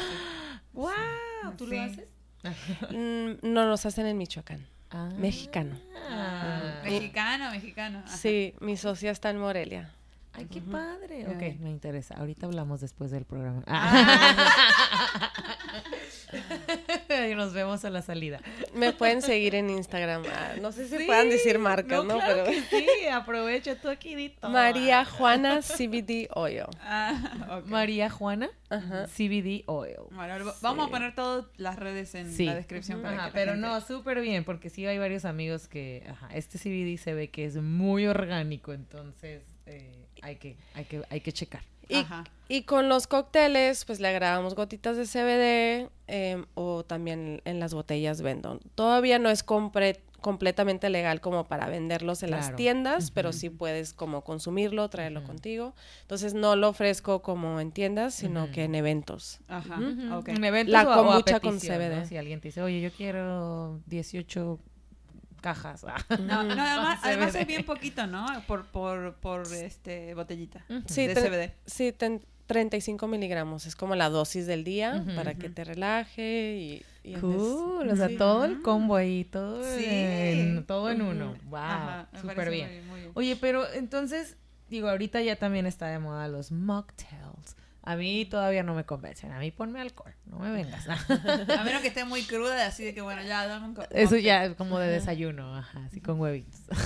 ¡Wow! 0.74 0.92
¿Tú 1.58 1.68
Sí. 1.68 1.76
lo 1.76 1.82
haces? 1.82 2.06
Mm, 2.92 3.54
no 3.54 3.66
los 3.66 3.86
hacen 3.86 4.06
en 4.08 4.18
Michoacán. 4.18 4.66
Ah. 4.90 5.10
Mexicano. 5.18 5.78
Ah. 6.10 6.80
Mexicano, 6.84 7.52
mexicano. 7.52 8.00
ajá. 8.06 8.16
Sí, 8.18 8.54
mi 8.62 8.78
socia 8.78 9.12
está 9.12 9.30
en 9.30 9.38
Morelia. 9.40 9.92
Ay, 10.34 10.46
qué 10.46 10.62
padre. 10.62 11.26
Ok, 11.28 11.60
me 11.60 11.70
interesa. 11.72 12.16
Ahorita 12.16 12.46
hablamos 12.46 12.80
después 12.80 13.10
del 13.12 13.26
programa. 13.26 13.64
Y 17.30 17.36
nos 17.36 17.54
vemos 17.54 17.84
a 17.86 17.90
la 17.90 18.02
salida. 18.02 18.40
Me 18.74 18.94
pueden 18.94 19.22
seguir 19.22 19.56
en 19.56 19.70
Instagram. 19.70 20.24
Ah, 20.34 20.54
no 20.62 20.72
sé 20.72 20.88
si 20.88 21.06
puedan 21.06 21.30
decir 21.30 21.60
marcas, 21.60 22.04
¿no? 22.06 22.16
claro 22.16 22.44
Pero 22.46 22.46
que 22.46 22.62
sí, 22.64 23.08
aprovecha 23.12 23.76
tú 23.76 23.90
aquí. 23.90 24.34
María 24.42 25.04
Juana 25.06 25.62
CBD 25.62 26.28
Oil. 26.34 26.64
Ah, 26.82 27.60
ok. 27.62 27.68
María 27.68 28.10
Juana 28.10 28.50
Ajá. 28.70 29.08
CBD 29.08 29.64
Oil. 29.68 29.96
Bueno, 30.12 30.54
vamos 30.62 30.86
Sí. 30.86 30.90
a 30.90 30.92
poner 30.92 31.16
todas 31.16 31.46
las 31.58 31.78
redes 31.78 32.14
en 32.16 32.32
Sí. 32.34 32.46
la 32.46 32.56
descripción 32.56 33.02
para 33.02 33.16
Ajá, 33.16 33.24
que 33.26 33.30
la 33.30 33.34
pero 33.34 33.52
gente- 33.54 33.68
no, 33.68 33.82
súper 33.82 34.22
bien, 34.22 34.44
porque 34.44 34.70
sí 34.70 34.86
hay 34.86 34.98
varios 34.98 35.26
amigos 35.26 35.68
que, 35.68 36.04
ajá, 36.10 36.30
este 36.34 36.58
CBD 36.58 36.98
se 36.98 37.14
ve 37.14 37.30
que 37.30 37.46
es 37.46 37.56
muy 37.58 38.08
orgánico, 38.08 38.74
entonces 38.74 39.44
eh, 39.66 40.06
hay 40.22 40.36
que, 40.38 40.58
hay 40.74 40.86
que, 40.86 41.02
hay 41.10 41.22
que 41.22 41.32
checar. 41.32 41.62
Y, 41.90 41.96
Ajá. 41.96 42.24
y 42.50 42.64
con 42.64 42.90
los 42.90 43.08
cócteles, 43.08 43.86
pues 43.86 44.00
le 44.00 44.08
agregamos 44.10 44.56
gotitas 44.56 44.98
de 44.98 45.06
CBD 45.06 45.90
em, 46.08 46.46
o 46.56 46.84
también 46.84 47.42
en 47.46 47.60
las 47.60 47.74
botellas 47.74 48.22
vendo. 48.22 48.60
Todavía 48.76 49.20
no 49.20 49.30
es 49.30 49.46
compre- 49.46 50.00
completamente 50.22 50.90
legal 50.90 51.22
como 51.22 51.48
para 51.48 51.68
venderlos 51.70 52.24
en 52.24 52.32
las 52.32 52.56
tiendas, 52.56 53.12
pero 53.12 53.32
sí 53.32 53.50
puedes 53.50 53.94
como 53.94 54.24
consumirlo, 54.24 54.90
traerlo 54.90 55.24
contigo. 55.24 55.74
Entonces 56.02 56.34
no 56.34 56.56
lo 56.56 56.70
ofrezco 56.70 57.22
como 57.22 57.60
en 57.60 57.72
tiendas, 57.72 58.16
sino 58.16 58.52
que 58.52 58.64
en 58.64 58.76
eventos. 58.76 59.40
Ajá. 59.48 59.78
En 59.78 60.44
eventos 60.44 60.74
La 60.74 60.84
o 61.00 61.04
con. 61.42 61.60
CBD. 61.60 62.06
Si 62.08 62.18
alguien 62.18 62.42
te 62.42 62.48
dice, 62.50 62.62
oye, 62.62 62.82
yo 62.82 62.92
quiero 62.92 63.80
18 63.86 64.60
cajas. 65.38 65.86
ah. 65.88 65.98
No, 66.20 66.44
no, 66.44 66.52
además, 66.62 67.00
además 67.04 67.36
es 67.36 67.48
bien 67.48 67.66
poquito, 67.66 68.06
¿no? 68.08 68.26
Por, 68.48 68.66
por, 68.66 69.16
por 69.16 69.42
este 69.54 70.14
botellita. 70.14 70.66
Sí, 70.88 71.08
de 71.08 71.16
CBD. 71.16 71.54
Sí, 71.66 71.92
ten- 71.92 72.24
35 72.48 73.08
miligramos, 73.08 73.66
es 73.66 73.76
como 73.76 73.96
la 73.96 74.10
dosis 74.10 74.48
del 74.48 74.64
día 74.64 75.04
para 75.18 75.34
que 75.34 75.50
te 75.50 75.66
relaje 75.66 76.56
y... 76.58 76.86
y 77.10 77.16
andes- 77.16 77.20
Cool, 77.22 77.90
o 77.90 77.96
sea, 77.98 78.08
Sí. 78.08 78.16
todo 78.16 78.46
el 78.46 78.62
combo 78.62 78.96
ahí, 78.96 79.26
todo, 79.26 79.62
Sí. 79.78 79.84
en, 79.86 80.66
todo 80.66 80.90
en 80.90 81.02
uno. 81.02 81.36
Wow, 81.50 82.06
súper 82.22 82.50
bien. 82.50 82.70
muy- 82.70 82.90
muy 82.90 83.00
bien. 83.02 83.12
Oye, 83.16 83.36
pero 83.36 83.70
entonces, 83.74 84.38
digo, 84.70 84.88
ahorita 84.88 85.22
ya 85.22 85.36
también 85.36 85.66
está 85.66 85.88
de 85.88 86.00
moda 86.00 86.30
los 86.30 86.54
mocktails. 86.54 87.58
A 87.90 87.96
mí 87.96 88.26
todavía 88.26 88.64
no 88.64 88.74
me 88.76 88.84
convencen. 88.86 89.32
A 89.32 89.40
mí 89.40 89.50
ponme 89.52 89.80
alcohol, 89.80 90.14
no 90.26 90.40
me 90.40 90.52
vengas. 90.52 90.86
A 91.60 91.64
menos 91.64 91.82
que 91.82 91.88
esté 91.88 92.04
muy 92.04 92.24
cruda, 92.24 92.66
así 92.68 92.84
de 92.84 92.94
que 92.94 93.00
bueno, 93.00 93.22
ya 93.24 93.48
dame 93.48 93.68
un 93.68 93.78
Eso 93.92 94.18
ya 94.18 94.44
es 94.44 94.56
como 94.56 94.78
de 94.78 94.90
desayuno, 94.90 95.56
ajá, 95.56 95.86
así 95.86 96.02
con 96.02 96.20
huevitos. 96.20 96.60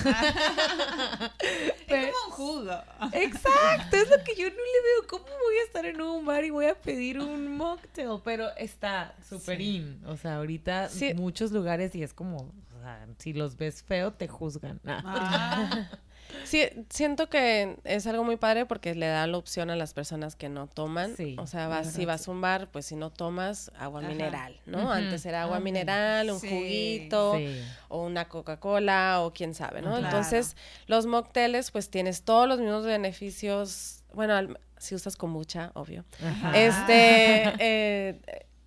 Es 1.88 2.06
como 2.14 2.26
un 2.28 2.32
jugo. 2.32 2.72
Exacto, 3.14 3.96
es 3.98 4.10
lo 4.10 4.24
que 4.24 4.36
yo 4.36 4.46
no 4.50 4.56
le 4.56 4.82
veo. 4.84 5.08
¿Cómo 5.10 5.26
voy 5.26 5.56
a 5.62 5.66
estar 5.66 5.86
en 5.86 6.00
un 6.02 6.26
bar 6.26 6.44
y 6.46 6.50
voy 6.52 6.68
a 6.68 6.76
pedir 6.76 7.20
un 7.20 7.58
mocktail? 7.58 8.22
Pero 8.24 8.56
está 8.58 9.16
súper 9.28 9.58
Sí. 9.58 9.76
in. 9.78 10.02
O 10.06 10.16
sea, 10.18 10.38
ahorita 10.38 10.88
Sí. 10.90 11.14
muchos 11.16 11.52
lugares 11.52 11.94
y 11.96 12.04
es 12.04 12.14
como, 12.14 12.38
o 12.78 12.82
sea, 12.82 13.06
si 13.18 13.34
los 13.34 13.58
ves 13.58 13.84
feo, 13.84 14.14
te 14.14 14.28
juzgan. 14.28 14.80
Ah, 14.86 15.90
Sí, 16.44 16.64
siento 16.90 17.30
que 17.30 17.78
es 17.84 18.08
algo 18.08 18.24
muy 18.24 18.36
padre 18.38 18.66
porque 18.66 18.94
le 18.96 19.08
da 19.08 19.26
la 19.28 19.38
opción 19.38 19.70
a 19.70 19.76
las 19.76 19.94
personas 19.94 20.36
que 20.36 20.50
no 20.50 20.68
toman. 20.68 21.16
Sí, 21.16 21.36
o 21.40 21.48
sea, 21.48 21.68
vas, 21.68 21.92
si 21.94 22.06
vas 22.06 22.28
a 22.28 22.32
un 22.32 22.42
bar, 22.42 22.70
pues 22.72 22.86
si 22.86 22.96
no 22.96 23.10
tomas 23.12 23.72
agua 23.78 24.00
Ajá. 24.02 24.10
mineral, 24.10 24.60
¿no? 24.66 24.92
Antes 24.92 25.26
era 25.26 25.44
agua 25.44 25.58
Ándale. 25.58 25.72
mineral, 25.72 26.32
un 26.32 26.40
Sí. 26.40 26.50
juguito, 26.50 27.36
Sí. 27.38 27.62
o 27.90 28.04
una 28.06 28.28
Coca-Cola, 28.28 29.22
o 29.22 29.34
quién 29.34 29.54
sabe, 29.54 29.82
¿no? 29.82 29.92
Claro. 29.92 30.06
Entonces, 30.06 30.56
los 30.88 31.06
mocktails, 31.06 31.72
pues 31.72 31.90
tienes 31.90 32.24
todos 32.24 32.48
los 32.48 32.60
mismos 32.60 32.86
beneficios. 32.86 34.04
Bueno, 34.14 34.34
al- 34.36 34.60
si 34.78 34.96
usas 34.96 35.16
kombucha, 35.16 35.72
obvio. 35.76 36.04
Ajá. 36.26 36.58
Este, 36.58 37.54
eh, 37.60 38.20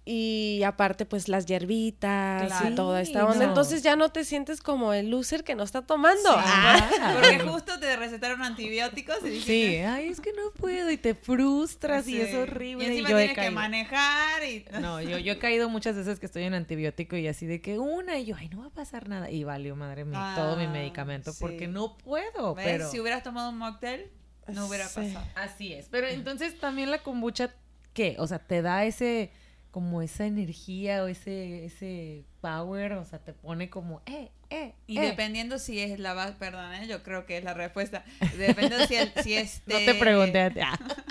y 0.07 0.63
aparte, 0.67 1.07
pues 1.07 1.29
las 1.29 1.47
hierbitas 1.47 2.47
Claro. 2.47 2.69
y 2.69 2.75
toda 2.75 3.01
esta 3.01 3.25
onda. 3.25 3.39
no. 3.45 3.49
Entonces 3.51 3.83
ya 3.83 3.97
no 3.97 4.11
te 4.11 4.25
sientes 4.25 4.61
como 4.61 4.93
el 4.93 5.09
loser 5.11 5.45
que 5.45 5.55
no 5.55 5.63
está 5.63 5.83
tomando. 5.83 6.29
Sí, 6.31 6.37
Ah. 6.39 6.91
Ah. 7.01 7.13
Porque 7.23 7.39
justo 7.41 7.79
te 7.81 7.97
recetaron 7.97 8.43
antibióticos 8.43 9.19
y 9.23 9.29
dijiste, 9.31 9.53
Sí, 9.53 9.77
ay, 9.79 10.09
es 10.09 10.21
que 10.21 10.33
no 10.33 10.51
puedo 10.57 10.91
y 10.91 10.99
te 10.99 11.15
frustras 11.15 12.07
y 12.09 12.21
es 12.21 12.35
horrible. 12.35 12.85
Y 12.85 12.89
encima 12.89 13.09
yo 13.11 13.19
he 13.19 13.27
tienes 13.29 13.45
que 13.47 13.51
manejar 13.51 14.45
y... 14.45 14.65
No, 14.81 15.01
yo, 15.01 15.19
yo 15.19 15.33
he 15.33 15.39
caído 15.39 15.69
muchas 15.69 15.97
veces 15.97 16.21
que 16.21 16.27
estoy 16.27 16.43
en 16.43 16.55
antibiótico 16.55 17.17
y 17.17 17.27
así 17.27 17.47
de 17.47 17.61
que 17.63 17.79
una 17.79 18.19
y 18.19 18.27
yo, 18.27 18.37
ay, 18.37 18.49
no 18.49 18.61
va 18.61 18.67
a 18.67 18.71
pasar 18.71 19.09
nada. 19.09 19.31
Y 19.31 19.45
valió 19.45 19.75
madre 19.77 20.05
mía 20.05 20.35
todo 20.37 20.57
mi 20.57 20.65
Ah, 20.65 20.69
medicamento 20.71 21.33
sí. 21.33 21.39
porque 21.41 21.67
no 21.67 21.97
puedo. 21.97 22.55
¿Ves? 22.55 22.65
Pero 22.67 22.91
Si 22.91 23.01
hubieras 23.01 23.23
tomado 23.23 23.49
un 23.51 23.59
mocktail, 23.59 24.11
no 24.49 24.67
hubiera 24.67 24.87
Sí. 24.87 24.97
pasado. 25.01 25.27
así 25.35 25.73
es. 25.73 25.89
Pero 25.91 26.09
entonces 26.09 26.59
también 26.61 26.91
la 26.91 26.99
kombucha, 27.03 27.55
¿qué? 27.95 28.17
O 28.19 28.27
sea, 28.27 28.39
te 28.39 28.61
da 28.61 28.85
ese, 28.85 29.31
como 29.75 30.03
esa 30.03 30.25
energía 30.25 31.03
o 31.03 31.09
ese, 31.09 31.65
ese 31.65 32.23
power, 32.41 32.93
o 32.93 33.05
sea, 33.05 33.19
te 33.19 33.33
pone 33.33 33.71
como, 33.71 34.03
eh, 34.07 34.31
eh. 34.49 34.73
Y 34.87 34.99
eh. 34.99 35.01
dependiendo 35.01 35.59
si 35.59 35.81
es 35.81 35.99
la 35.99 36.15
base, 36.15 36.35
perdón, 36.39 36.73
¿eh? 36.75 36.87
yo 36.87 37.03
creo 37.03 37.27
que 37.27 37.39
es 37.39 37.43
la 37.43 37.55
respuesta. 37.55 38.05
Dependiendo 38.39 38.87
si, 38.87 38.95
el, 38.95 39.13
si 39.25 39.35
este... 39.37 39.73
No 39.73 39.93
te 39.93 39.99
pregunté 39.99 40.41
a 40.43 40.51
ti. 40.51 40.61
Ah. 40.63 40.79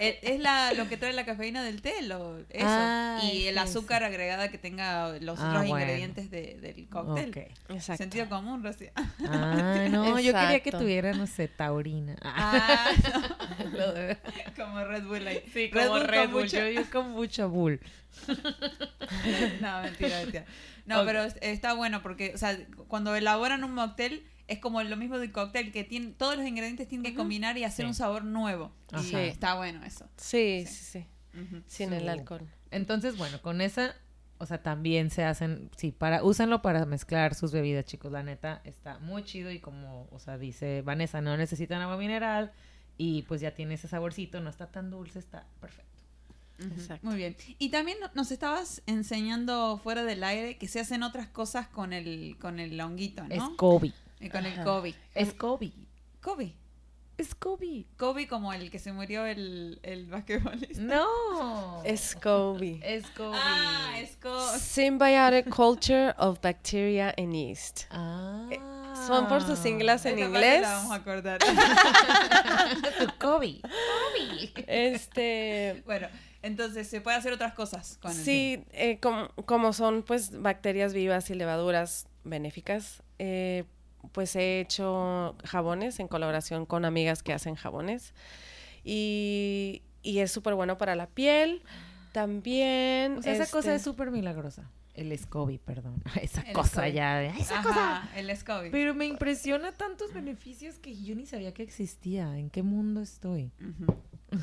Es, 0.00 0.16
es 0.22 0.40
la, 0.40 0.72
lo 0.74 0.88
que 0.88 0.96
trae 0.96 1.12
la 1.12 1.24
cafeína 1.24 1.62
del 1.62 1.82
té, 1.82 2.02
lo, 2.02 2.38
eso. 2.50 2.66
Ah, 2.66 3.20
y 3.22 3.46
el 3.46 3.54
sí, 3.54 3.58
azúcar 3.60 4.04
agregada 4.04 4.48
que 4.50 4.58
tenga 4.58 5.18
los 5.20 5.38
Ah, 5.40 5.48
otros 5.50 5.66
bueno. 5.68 5.84
ingredientes 5.84 6.30
de- 6.30 6.54
del 6.60 6.88
cóctel. 6.88 7.32
Sentido 7.80 8.28
común, 8.28 8.62
Rocío. 8.62 8.90
Ah, 9.28 9.86
no, 9.90 10.18
yo 10.20 10.32
quería 10.32 10.60
que 10.60 10.70
tuviera, 10.72 11.12
no 11.12 11.26
sé, 11.26 11.48
taurina. 11.48 12.16
Ah. 12.22 12.88
Ah, 12.88 13.24
no, 13.64 14.64
como 14.64 14.84
Red 14.84 15.04
Bull 15.04 15.26
ahí. 15.26 15.42
Sí, 15.52 15.70
Red 15.70 15.86
como 15.86 15.98
Bull 15.98 16.08
Red 16.08 16.22
con 16.24 16.32
Bull. 16.32 16.42
mucho- 16.42 16.56
Yo, 16.58 16.68
yo 16.68 16.90
con 16.90 17.10
mucho 17.10 17.48
bull. 17.50 17.80
No, 19.60 19.82
mentira, 19.82 20.18
mentira. 20.20 20.44
No, 20.86 21.04
pero 21.04 21.22
es- 21.24 21.36
está 21.40 21.72
bueno 21.74 22.02
porque, 22.02 22.32
o 22.34 22.38
sea, 22.38 22.56
cuando 22.88 23.14
elaboran 23.16 23.64
un 23.64 23.72
mocktail 23.74 24.24
es 24.48 24.58
como 24.60 24.82
lo 24.82 24.96
mismo 24.96 25.18
del 25.18 25.32
cóctel, 25.32 25.72
que 25.72 25.84
tiene, 25.84 26.12
todos 26.12 26.36
los 26.36 26.46
ingredientes 26.46 26.86
tienen 26.88 27.10
que 27.10 27.16
combinar 27.16 27.56
y 27.58 27.64
hacer 27.64 27.84
Sí. 27.84 27.88
un 27.88 27.94
sabor 27.94 28.24
nuevo. 28.24 28.72
Y 28.92 28.96
Ajá. 28.96 29.22
está 29.24 29.54
bueno 29.54 29.84
eso. 29.84 30.08
Sí, 30.16 30.64
Sí. 30.66 30.84
sí. 30.84 31.06
Sin 31.66 31.92
el 31.92 32.08
alcohol. 32.08 32.48
Entonces, 32.70 33.16
bueno, 33.18 33.42
con 33.42 33.60
esa, 33.60 33.94
o 34.38 34.46
sea, 34.46 34.62
también 34.62 35.10
se 35.10 35.24
hacen, 35.24 35.70
sí, 35.76 35.92
para, 35.92 36.22
úsenlo 36.24 36.62
para 36.62 36.86
mezclar 36.86 37.34
sus 37.34 37.52
bebidas, 37.52 37.84
chicos. 37.84 38.10
La 38.12 38.22
neta 38.22 38.60
está 38.64 38.98
muy 39.00 39.22
chido 39.24 39.50
y 39.50 39.58
como, 39.60 40.08
o 40.10 40.18
sea, 40.18 40.38
dice 40.38 40.82
Vanessa, 40.82 41.20
no 41.20 41.36
necesitan 41.36 41.82
agua 41.82 41.96
mineral 41.98 42.52
y 42.98 43.22
pues 43.22 43.40
ya 43.42 43.50
tiene 43.52 43.74
ese 43.74 43.88
saborcito, 43.88 44.40
no 44.40 44.48
está 44.48 44.68
tan 44.70 44.90
dulce, 44.90 45.18
está 45.18 45.46
perfecto. 45.60 45.84
Exacto. 46.58 47.06
Muy 47.06 47.16
bien. 47.16 47.36
Y 47.58 47.68
también 47.68 47.98
no- 48.00 48.10
nos 48.14 48.30
estabas 48.30 48.82
enseñando 48.86 49.78
fuera 49.82 50.04
del 50.04 50.24
aire 50.24 50.56
que 50.56 50.68
se 50.68 50.80
hacen 50.80 51.02
otras 51.02 51.28
cosas 51.28 51.68
con 51.68 51.92
el, 51.92 52.38
con 52.40 52.60
el 52.60 52.80
honguito, 52.80 53.22
Es 53.28 53.38
¿no? 53.38 53.56
Y 54.20 54.28
con 54.28 54.46
el. 54.46 54.62
Kobe. 54.64 54.94
Es 55.14 55.32
Kobe. 55.34 55.72
Kobe. 56.22 56.54
Es 57.18 57.34
Kobe. 57.34 57.86
Kobe 57.96 58.28
como 58.28 58.52
el 58.52 58.70
que 58.70 58.78
se 58.78 58.92
murió 58.92 59.24
el, 59.24 59.80
el 59.82 60.06
basquetbolista. 60.06 60.82
No. 60.82 61.82
Es 61.84 62.14
Kobe. 62.14 62.78
Es 62.82 63.06
Kobe. 63.10 63.38
Ah, 63.40 63.94
es 63.98 64.16
Kobe. 64.16 64.58
Symbiotic 64.58 65.48
Culture 65.48 66.14
of 66.18 66.40
Bacteria 66.42 67.14
and 67.16 67.32
Yeast. 67.32 67.84
Ah. 67.90 68.48
Son 69.06 69.28
por 69.28 69.42
sus 69.42 69.58
siglas 69.58 70.04
en 70.04 70.18
Esta 70.18 70.26
inglés. 70.26 70.62
la 70.62 70.72
vamos 70.74 70.92
a 70.92 70.94
acordar. 70.96 71.38
Kobe. 73.18 73.60
Kobe. 73.60 74.52
Este, 74.66 75.82
bueno, 75.86 76.08
entonces 76.42 76.86
se 76.88 77.00
puede 77.00 77.16
hacer 77.16 77.32
otras 77.32 77.54
cosas 77.54 77.98
con 78.00 78.10
el 78.10 78.16
sí, 78.16 78.64
eh, 78.72 78.98
como, 79.00 79.28
como 79.46 79.72
son 79.72 80.02
pues 80.02 80.40
bacterias 80.42 80.92
vivas 80.92 81.30
y 81.30 81.34
levaduras 81.34 82.06
benéficas, 82.24 83.02
eh, 83.18 83.64
pues 84.12 84.36
he 84.36 84.60
hecho 84.60 85.36
jabones 85.44 85.98
en 86.00 86.08
colaboración 86.08 86.66
con 86.66 86.84
amigas 86.84 87.22
que 87.22 87.32
hacen 87.32 87.54
jabones 87.54 88.14
y, 88.84 89.82
y 90.02 90.18
es 90.20 90.30
súper 90.32 90.54
bueno 90.54 90.78
para 90.78 90.94
la 90.94 91.06
piel. 91.08 91.62
también... 92.12 93.18
O 93.18 93.22
sea, 93.22 93.32
esa 93.34 93.44
cosa 93.46 93.68
este, 93.70 93.74
es 93.76 93.82
súper 93.82 94.10
milagrosa. 94.10 94.70
El 94.94 95.16
SCOBY, 95.18 95.58
perdón. 95.58 96.02
Esa 96.22 96.40
El 96.40 96.54
cosa 96.54 96.68
SCOBY. 96.70 96.92
ya. 96.92 97.16
de- 97.18 97.26
Esa 97.38 97.62
cosa. 97.62 98.08
El 98.16 98.34
SCOBY. 98.34 98.70
Pero 98.70 98.94
me 98.94 99.04
impresiona 99.06 99.72
tantos 99.72 100.14
beneficios 100.14 100.78
que 100.78 100.96
yo 100.96 101.14
ni 101.14 101.26
sabía 101.26 101.52
que 101.52 101.62
existía. 101.62 102.38
¿En 102.38 102.48
qué 102.48 102.62
mundo 102.62 103.02
estoy? 103.02 103.52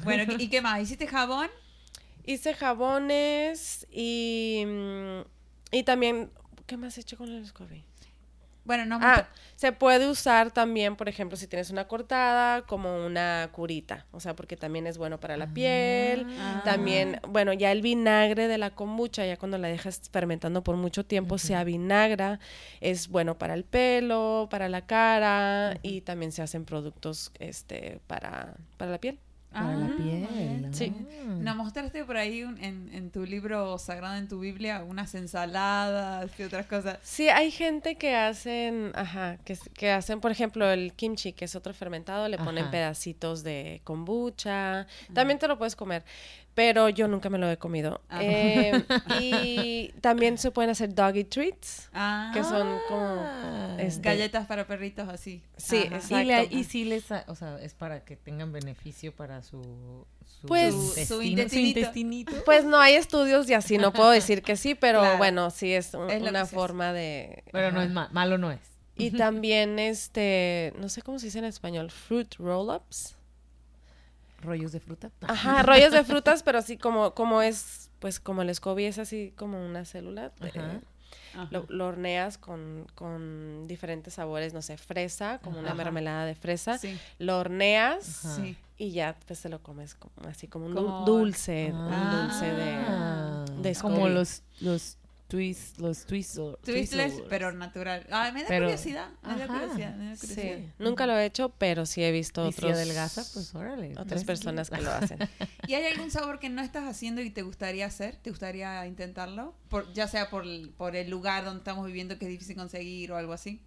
Bueno, 0.04 0.32
¿y 0.38 0.50
qué 0.50 0.62
más? 0.62 0.80
¿Hiciste 0.82 1.08
jabón? 1.08 1.50
Hice 2.26 2.54
jabones 2.54 3.88
y, 3.92 4.64
mm, 4.68 5.22
y 5.72 5.84
también... 5.84 6.30
¿Qué 6.68 6.78
más 6.78 6.98
he 6.98 7.02
hecho 7.02 7.18
con 7.18 7.30
el 7.30 7.46
SCOBY? 7.46 7.84
Bueno, 8.66 8.86
no 8.86 9.00
Ah, 9.02 9.28
se 9.56 9.72
puede 9.72 10.10
usar 10.10 10.52
también, 10.52 10.96
por 10.96 11.10
ejemplo, 11.10 11.38
si 11.38 11.48
tienes 11.48 11.70
una 11.70 11.88
cortada, 11.88 12.64
como 12.64 13.06
una 13.06 13.50
curita, 13.52 14.06
o 14.12 14.20
sea, 14.20 14.36
porque 14.36 14.58
también 14.58 14.88
es 14.88 14.98
bueno 14.98 15.20
para 15.20 15.38
la 15.38 15.48
piel. 15.48 16.26
Ah. 16.40 16.62
También, 16.64 17.20
bueno, 17.28 17.54
ya 17.54 17.72
el 17.72 17.82
vinagre 17.82 18.48
de 18.48 18.58
la 18.58 18.72
kombucha, 18.72 19.26
ya 19.26 19.38
cuando 19.38 19.58
la 19.58 19.68
dejas 19.68 20.02
fermentando 20.12 20.64
por 20.64 20.76
mucho 20.78 21.06
tiempo, 21.06 21.38
se 21.38 21.56
avinagra, 21.56 22.40
es 22.82 23.10
bueno 23.10 23.38
para 23.38 23.54
el 23.54 23.64
pelo, 23.64 24.48
para 24.50 24.70
la 24.70 24.86
cara 24.86 25.78
y 25.82 26.02
también 26.02 26.32
se 26.32 26.42
hacen 26.42 26.66
productos 26.66 27.32
este 27.40 28.00
para, 28.08 28.56
para 28.78 28.92
la 28.92 28.98
piel. 28.98 29.20
Para 29.54 29.76
la 29.78 29.86
Ah, 29.86 29.94
piel. 29.98 30.68
Sí. 30.74 30.92
ah. 30.96 31.24
Nos 31.40 31.56
mostraste 31.56 32.04
por 32.06 32.18
ahí 32.18 32.44
un- 32.44 32.58
en, 32.64 32.90
en 32.94 33.12
tu 33.12 33.26
libro 33.26 33.78
sagrado, 33.78 34.16
en 34.16 34.28
tu 34.28 34.40
Biblia, 34.40 34.84
unas 34.84 35.14
ensaladas 35.16 36.32
y 36.40 36.44
otras 36.44 36.66
cosas. 36.66 36.98
Sí, 37.04 37.30
hay 37.30 37.52
gente 37.52 37.96
que 37.96 38.16
hacen, 38.16 38.92
ajá, 38.96 39.38
que, 39.46 39.58
que 39.74 39.92
hacen, 39.92 40.20
por 40.22 40.32
ejemplo, 40.32 40.70
el 40.72 40.94
kimchi, 40.94 41.34
que 41.34 41.46
es 41.46 41.56
otro 41.56 41.74
fermentado, 41.74 42.28
le 42.28 42.38
ponen 42.38 42.70
pedacitos 42.72 43.44
de 43.44 43.82
kombucha. 43.84 44.88
También 45.14 45.38
te 45.40 45.48
lo 45.48 45.58
puedes 45.58 45.76
comer, 45.76 46.04
pero 46.56 46.90
yo 46.90 47.08
nunca 47.08 47.30
me 47.30 47.38
lo 47.38 47.50
he 47.50 47.58
comido. 47.58 48.02
Ah. 48.10 48.20
Eh, 48.24 48.84
y 49.22 49.92
también 50.02 50.38
se 50.38 50.52
pueden 50.52 50.70
hacer 50.72 50.94
doggy 50.94 51.24
treats, 51.24 51.90
Ah, 51.94 52.32
que 52.34 52.44
son 52.44 52.78
como... 52.88 53.78
Este, 53.80 54.02
galletas 54.02 54.46
para 54.46 54.68
perritos 54.68 55.10
así. 55.10 55.42
Sí, 55.58 55.84
Ajá. 55.88 55.96
exacto. 55.96 56.20
Y, 56.20 56.26
le- 56.26 56.44
y 56.52 56.64
sí 56.64 56.86
les, 56.86 57.06
o 57.28 57.36
sea, 57.36 57.58
es 57.62 57.74
para 57.74 58.04
que 58.06 58.16
tengan 58.16 58.52
beneficio 58.52 59.12
para 59.16 59.42
su, 59.42 59.62
su 60.26 60.48
Pues- 60.48 60.74
Su- 60.74 61.06
su 61.16 61.22
intestino, 61.22 61.68
intestinito. 61.68 62.32
Pues 62.46 62.66
no 62.66 62.80
hay 62.80 62.94
estudios 62.96 63.50
y 63.50 63.54
así 63.56 63.78
no 63.78 63.92
puedo 63.92 64.12
decir 64.12 64.42
que 64.44 64.56
sí, 64.56 64.76
pero 64.76 65.00
Claro. 65.00 65.18
bueno, 65.18 65.50
sí 65.50 65.74
es, 65.74 65.94
un- 65.94 66.10
una 66.12 66.46
forma 66.46 66.94
de... 66.94 67.44
Pero 67.52 67.72
no 67.72 67.82
es 67.82 67.90
ma- 67.90 68.10
malo, 68.12 68.38
no 68.38 68.52
es. 68.52 68.60
Y 68.96 69.10
también, 69.10 69.80
este, 69.80 70.72
no 70.78 70.88
sé 70.88 71.02
cómo 71.02 71.18
se 71.18 71.26
dice 71.26 71.40
en 71.40 71.46
español, 71.46 71.90
fruit 71.90 72.36
roll-ups. 72.38 73.16
Rollos 74.44 74.72
de 74.72 74.80
fruta. 74.80 75.12
Ajá, 75.22 75.64
rollos 75.64 75.92
de 75.92 76.04
frutas, 76.04 76.44
pero 76.44 76.58
así 76.60 76.78
como, 76.78 77.14
como 77.14 77.42
es, 77.42 77.90
pues 78.00 78.20
como 78.20 78.42
el 78.42 78.54
SCOBY 78.54 78.86
es 78.86 79.00
así 79.00 79.34
como 79.38 79.64
una 79.66 79.86
célula. 79.86 80.32
eh, 80.42 80.52
Ajá. 80.56 80.80
Ajá. 81.36 81.48
lo, 81.50 81.66
lo 81.70 81.88
horneas 81.88 82.38
con, 82.38 82.86
con 82.94 83.66
diferentes 83.68 84.14
sabores, 84.16 84.54
no 84.54 84.62
sé, 84.62 84.78
fresa, 84.78 85.40
como 85.40 85.58
una 85.58 85.70
Ajá. 85.70 85.76
mermelada 85.78 86.26
de 86.26 86.36
fresa. 86.36 86.78
Sí, 86.78 86.96
Lo 87.18 87.40
horneas 87.40 88.24
Ajá. 88.26 88.44
y 88.78 88.92
ya 88.92 89.16
pues 89.26 89.42
te 89.42 89.50
lo 89.50 89.60
comes 89.64 89.96
como, 89.96 90.14
así 90.30 90.48
como 90.48 90.68
un 90.68 90.74
Como- 90.76 91.06
dulce, 91.06 91.72
Ah. 91.74 91.88
un 92.12 92.28
dulce 92.30 92.46
de, 93.56 93.70
de 93.70 93.76
Como 93.76 94.10
los, 94.10 94.44
los 94.60 94.98
twist, 95.34 95.80
los 95.80 96.06
twizzle- 96.06 96.60
twizzlers. 96.64 97.16
pero 97.28 97.52
natural. 97.52 98.06
Ah, 98.12 98.30
me 98.32 98.42
da 98.44 98.48
Pero- 98.50 98.66
curiosidad. 98.68 99.10
Me 99.24 99.36
da 99.36 99.46
Ajá. 99.46 99.54
curiosidad. 99.60 99.96
Me 99.96 100.10
da 100.12 100.16
curiosidad. 100.16 100.58
Sí, 100.60 100.72
nunca 100.78 101.08
lo 101.08 101.18
he 101.18 101.26
hecho, 101.26 101.50
pero 101.58 101.88
sí 101.88 102.04
he 102.04 102.12
visto 102.12 102.48
Y 102.48 102.52
si 102.52 102.58
otros, 102.60 102.74
adelgaza, 102.74 103.26
pues 103.34 103.56
órale. 103.56 103.94
otras 103.98 104.24
personas 104.26 104.70
que 104.70 104.80
lo 104.80 104.92
hacen. 104.92 105.18
¿Y 105.68 105.74
hay 105.74 105.86
algún 105.92 106.12
sabor 106.12 106.38
que 106.40 106.50
no 106.50 106.62
estás 106.62 106.84
haciendo 106.88 107.22
y 107.22 107.32
te 107.32 107.42
gustaría 107.42 107.88
hacer? 107.88 108.16
¿Te 108.18 108.30
gustaría 108.30 108.86
intentarlo? 108.86 109.56
Por, 109.70 109.92
ya 109.94 110.08
sea 110.08 110.30
por, 110.30 110.44
el- 110.44 110.70
por 110.78 110.96
el 110.96 111.10
lugar 111.10 111.46
donde 111.46 111.58
estamos 111.60 111.88
viviendo 111.88 112.20
que 112.20 112.26
es 112.26 112.32
difícil 112.32 112.56
conseguir 112.56 113.12
o 113.12 113.18
algo 113.18 113.34
así. 113.34 113.60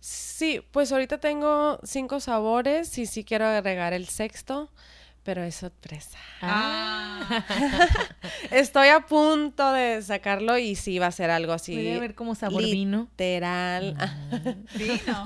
Sí, 0.00 0.60
pues 0.72 0.90
ahorita 0.90 1.18
tengo 1.18 1.78
cinco 1.84 2.18
sabores 2.18 2.98
y 2.98 3.06
sí 3.06 3.22
quiero 3.22 3.46
agregar 3.46 3.92
el 3.92 4.08
sexto, 4.08 4.72
pero 5.26 5.42
es 5.42 5.56
sorpresa. 5.56 6.16
Ah. 6.40 7.42
Estoy 8.52 8.88
a 8.88 9.00
punto 9.00 9.72
de 9.72 10.00
sacarlo 10.00 10.56
y 10.56 10.76
sí 10.76 11.00
va 11.00 11.08
a 11.08 11.12
ser 11.12 11.30
algo 11.30 11.52
así. 11.52 11.74
Puede 11.74 11.96
haber 11.96 12.14
como 12.14 12.36
sabor 12.36 12.62
vino. 12.62 13.08
Literal. 13.10 13.96
Vino. 14.74 15.24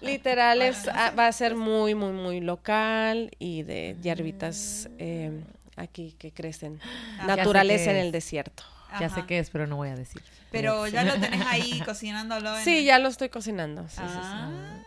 Literal 0.00 0.62
es, 0.62 0.82
Bueno, 0.84 0.98
no 0.98 1.04
ah, 1.04 1.10
sé. 1.10 1.16
va 1.16 1.26
a 1.26 1.32
ser 1.32 1.56
muy, 1.56 1.94
muy, 1.94 2.12
muy 2.12 2.40
local 2.40 3.30
y 3.38 3.64
de 3.64 3.96
hierbitas 4.02 4.88
eh, 4.98 5.44
aquí 5.76 6.14
que 6.18 6.32
crecen 6.32 6.80
Ah, 7.20 7.36
qué 7.36 7.42
en 7.42 7.70
es. 7.70 7.86
el 7.86 8.12
desierto. 8.12 8.62
Ya 8.98 9.10
sé 9.10 9.26
qué 9.26 9.40
es, 9.40 9.50
pero 9.50 9.66
no 9.66 9.76
voy 9.76 9.90
a 9.90 9.94
decir. 9.94 10.22
Pero 10.50 10.88
ya 10.88 11.04
lo 11.04 11.12
tenés 11.20 11.44
ahí 11.46 11.82
cocinándolo. 11.84 12.56
En 12.56 12.64
Sí, 12.64 12.84
ya 12.84 12.98
lo 12.98 13.08
estoy 13.08 13.28
cocinando. 13.28 13.86
Sí, 13.90 13.96
sí, 13.98 14.02
sí. 14.22 14.84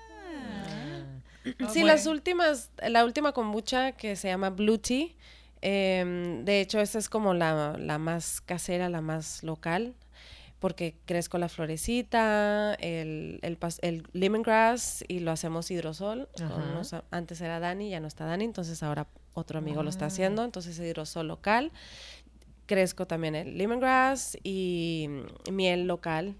Ah. 1.59 1.69
Sí, 1.71 1.83
las 1.83 2.05
últimas, 2.05 2.69
la 2.87 3.03
última 3.05 3.31
kombucha 3.31 3.93
que 3.93 4.15
se 4.15 4.27
llama 4.27 4.49
Blue 4.51 4.77
Tea, 4.77 5.07
em, 5.61 6.43
de 6.45 6.61
hecho 6.61 6.79
esa 6.79 6.99
es 6.99 7.09
como 7.09 7.33
la, 7.33 7.75
la 7.77 7.97
más 7.97 8.41
casera, 8.41 8.89
la 8.89 9.01
más 9.01 9.43
local, 9.43 9.93
porque 10.59 10.95
crezco 11.05 11.39
la 11.39 11.49
florecita, 11.49 12.75
el, 12.75 13.39
el, 13.41 14.03
lemongrass 14.13 15.03
y 15.07 15.19
lo 15.19 15.31
hacemos 15.31 15.71
hidrosol. 15.71 16.29
con 16.37 17.01
antes 17.09 17.41
era 17.41 17.59
Dani, 17.59 17.89
ya 17.89 17.99
no 17.99 18.07
está 18.07 18.25
Dani, 18.25 18.45
entonces 18.45 18.83
ahora 18.83 19.07
otro 19.33 19.57
amigo 19.57 19.81
lo 19.81 19.89
está 19.89 20.05
Ah. 20.05 20.07
haciendo, 20.09 20.43
entonces 20.43 20.77
hidrosol 20.77 21.27
local. 21.27 21.71
Crezco 22.67 23.05
también 23.07 23.35
el 23.35 23.57
lemongrass 23.57 24.37
y 24.43 25.07
miel 25.51 25.87
local 25.87 26.35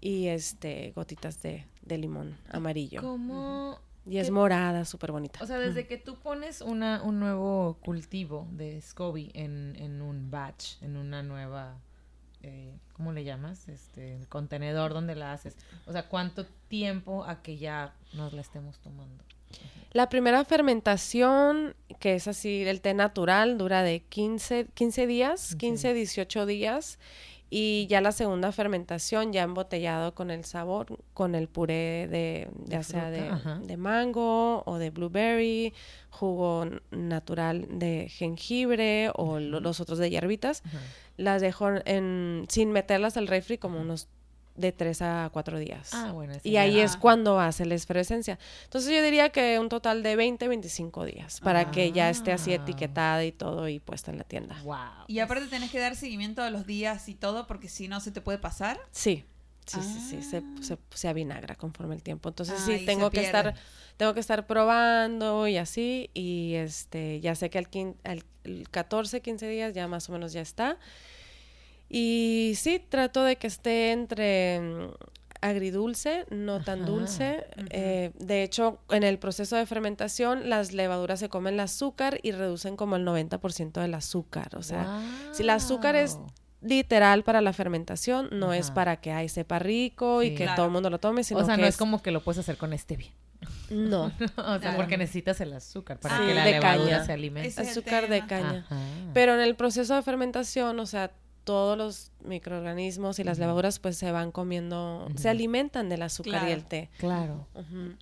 y 0.00 0.26
este 0.26 0.92
gotitas 0.94 1.40
de, 1.42 1.64
de 1.82 1.98
limón 1.98 2.36
amarillo. 2.50 3.00
¿Cómo? 3.00 3.80
Y 4.06 4.18
es 4.18 4.26
¿Qué- 4.26 4.32
morada, 4.32 4.84
súper 4.84 5.12
bonita. 5.12 5.38
O 5.42 5.46
sea, 5.46 5.58
desde 5.58 5.86
que 5.86 5.96
tú 5.96 6.16
pones 6.16 6.60
una, 6.60 7.02
un 7.02 7.18
nuevo 7.20 7.78
cultivo 7.82 8.46
de 8.52 8.80
SCOBY 8.80 9.30
en, 9.34 9.76
en 9.78 10.02
un 10.02 10.30
batch, 10.30 10.82
en 10.82 10.96
una 10.96 11.22
nueva, 11.22 11.78
eh, 12.42 12.74
¿cómo 12.92 13.12
le 13.12 13.24
llamas? 13.24 13.66
Este, 13.68 14.14
el 14.16 14.28
contenedor 14.28 14.92
donde 14.92 15.14
la 15.14 15.32
haces. 15.32 15.56
O 15.86 15.92
sea, 15.92 16.08
¿cuánto 16.08 16.44
tiempo 16.68 17.24
a 17.24 17.40
que 17.42 17.56
ya 17.56 17.94
nos 18.12 18.32
la 18.34 18.42
estemos 18.42 18.78
tomando? 18.80 19.24
La 19.92 20.08
primera 20.08 20.44
fermentación, 20.44 21.76
que 22.00 22.16
es 22.16 22.26
así, 22.28 22.64
el 22.64 22.80
té 22.80 22.94
natural, 22.94 23.56
dura 23.58 23.82
de 23.82 24.00
15, 24.00 24.66
15 24.74 25.06
días, 25.06 25.54
15, 25.56 25.94
18 25.94 26.46
días. 26.46 26.98
Y 27.50 27.86
ya 27.88 28.00
la 28.00 28.10
segunda 28.10 28.50
fermentación, 28.52 29.32
ya 29.32 29.42
embotellado 29.42 30.14
con 30.14 30.30
el 30.30 30.44
sabor, 30.44 30.98
con 31.12 31.34
el 31.36 31.46
puré 31.48 32.08
de, 32.10 32.48
ya 32.64 32.82
sea 32.82 33.10
de, 33.10 33.30
de 33.66 33.76
mango 33.76 34.62
o 34.66 34.78
de 34.78 34.90
blueberry, 34.90 35.72
jugo 36.10 36.66
natural 36.90 37.66
de 37.78 38.08
jengibre 38.08 39.10
o 39.14 39.38
lo- 39.38 39.60
los 39.60 39.80
otros 39.80 39.98
de 39.98 40.10
hierbitas. 40.10 40.62
Ajá. 40.66 40.78
Las 41.16 41.42
dejo 41.42 41.68
en, 41.84 42.46
sin 42.48 42.72
meterlas 42.72 43.16
al 43.16 43.28
refri 43.28 43.56
como 43.58 43.80
unos 43.80 44.08
de 44.56 44.70
3 44.72 45.02
a 45.02 45.30
4 45.32 45.58
días. 45.58 45.90
Ah, 45.92 46.12
bueno. 46.12 46.34
Y 46.44 46.56
ahí 46.56 46.78
es 46.78 46.96
cuando 46.96 47.40
hace 47.40 47.66
la 47.66 47.74
efervescencia. 47.74 48.38
Entonces 48.64 48.92
yo 48.94 49.02
diría 49.02 49.30
que 49.30 49.58
un 49.58 49.68
total 49.68 50.02
de 50.02 50.14
20, 50.16 50.46
25 50.48 51.04
días 51.04 51.40
para 51.40 51.70
que 51.70 51.90
ya 51.92 52.08
esté 52.10 52.32
así 52.32 52.52
Ah. 52.52 52.56
etiquetada 52.56 53.24
y 53.24 53.32
todo 53.32 53.68
y 53.68 53.80
puesta 53.80 54.10
en 54.12 54.18
la 54.18 54.24
tienda. 54.24 54.56
Wow. 54.62 55.06
Y 55.08 55.18
aparte 55.18 55.46
tenés 55.48 55.70
que 55.70 55.78
dar 55.80 55.96
seguimiento 55.96 56.42
a 56.42 56.50
los 56.50 56.66
días 56.66 57.08
y 57.08 57.14
todo 57.14 57.46
porque 57.46 57.68
si 57.68 57.88
no 57.88 58.00
se 58.00 58.12
te 58.12 58.20
puede 58.20 58.38
pasar. 58.38 58.78
Sí, 58.92 59.24
sí, 59.66 59.80
sí, 59.82 60.00
sí, 60.10 60.22
se, 60.22 60.36
Ah. 60.38 60.42
se, 60.60 60.78
se 60.94 61.08
avinagra 61.08 61.56
conforme 61.56 61.94
el 61.96 62.02
tiempo. 62.02 62.28
Entonces 62.28 62.56
Ah, 62.60 62.64
sí, 62.64 62.84
tengo 62.86 63.10
que 63.10 63.22
estar, 63.24 63.54
tengo 63.96 64.14
que 64.14 64.20
estar 64.20 64.46
probando 64.46 65.48
y 65.48 65.56
así. 65.56 66.10
Y 66.14 66.54
este, 66.54 67.20
ya 67.20 67.34
sé 67.34 67.50
que 67.50 67.58
al, 67.58 67.68
quin- 67.70 67.96
al- 68.04 68.22
el 68.44 68.68
14, 68.70 69.20
15 69.20 69.48
días 69.48 69.74
ya 69.74 69.88
más 69.88 70.08
o 70.08 70.12
menos 70.12 70.32
ya 70.32 70.42
está. 70.42 70.78
Y 71.96 72.54
sí, 72.56 72.84
trato 72.88 73.22
de 73.22 73.36
que 73.36 73.46
esté 73.46 73.92
entre 73.92 74.58
mm, 74.60 74.88
agridulce, 75.40 76.24
no 76.30 76.60
tan 76.60 76.80
Ajá, 76.82 76.90
dulce. 76.90 77.46
ujú. 77.56 77.66
Eh, 77.70 78.10
de 78.18 78.42
hecho, 78.42 78.78
en 78.90 79.04
el 79.04 79.18
proceso 79.18 79.54
de 79.56 79.64
fermentación, 79.66 80.48
las 80.50 80.72
levaduras 80.72 81.20
se 81.20 81.28
comen 81.28 81.54
el 81.54 81.60
azúcar 81.60 82.18
y 82.22 82.32
reducen 82.32 82.76
como 82.76 82.96
el 82.96 83.04
90% 83.04 83.80
del 83.80 83.94
azúcar. 83.94 84.56
O 84.56 84.62
sea, 84.62 85.00
si 85.32 85.42
el 85.44 85.50
azúcar 85.50 85.94
es 85.94 86.14
Wow. 86.16 86.26
literal 86.62 87.22
para 87.22 87.40
la 87.42 87.52
fermentación, 87.52 88.28
no 88.32 88.52
es 88.54 88.66
Ajá. 88.66 88.74
para 88.74 88.96
que 89.00 89.12
ahí 89.12 89.28
sepa 89.28 89.58
rico 89.60 90.22
y 90.22 90.30
Sí. 90.30 90.34
que 90.34 90.42
Claro. 90.44 90.56
todo 90.56 90.66
el 90.66 90.72
mundo 90.72 90.90
lo 90.90 90.98
tome, 90.98 91.22
sino 91.22 91.40
O 91.40 91.44
sea, 91.44 91.54
que 91.56 91.62
no 91.62 91.68
es 91.68 91.76
como 91.76 92.02
que 92.02 92.10
lo 92.10 92.24
puedes 92.24 92.38
hacer 92.40 92.56
con 92.56 92.76
stevia. 92.76 93.10
No, 93.70 94.04
o 94.08 94.10
sea, 94.18 94.58
Claro. 94.58 94.76
porque 94.78 94.96
necesitas 94.96 95.40
el 95.42 95.52
azúcar 95.52 96.00
para 96.00 96.16
Sí, 96.18 96.24
que 96.26 96.34
la 96.34 96.44
de 96.44 96.50
levadura 96.52 96.90
caña. 96.90 97.04
se 97.04 97.12
alimente. 97.12 97.48
Es 97.50 97.58
azúcar 97.58 98.08
de 98.08 98.26
caña. 98.26 98.64
Ajá. 98.68 98.80
Pero 99.12 99.34
en 99.34 99.40
el 99.40 99.54
proceso 99.54 99.94
de 99.94 100.02
fermentación, 100.02 100.80
o 100.80 100.86
sea, 100.86 101.12
todos 101.44 101.76
los 101.76 102.10
microorganismos 102.24 103.18
y 103.18 103.24
las 103.24 103.38
levaduras 103.38 103.78
pues 103.78 103.96
se 103.98 104.10
van 104.10 104.32
comiendo, 104.32 105.08
se 105.16 105.28
alimentan 105.28 105.88
del 105.88 106.02
azúcar 106.02 106.48
y 106.48 106.52
el 106.52 106.64
té. 106.64 106.90
Claro. 106.98 107.46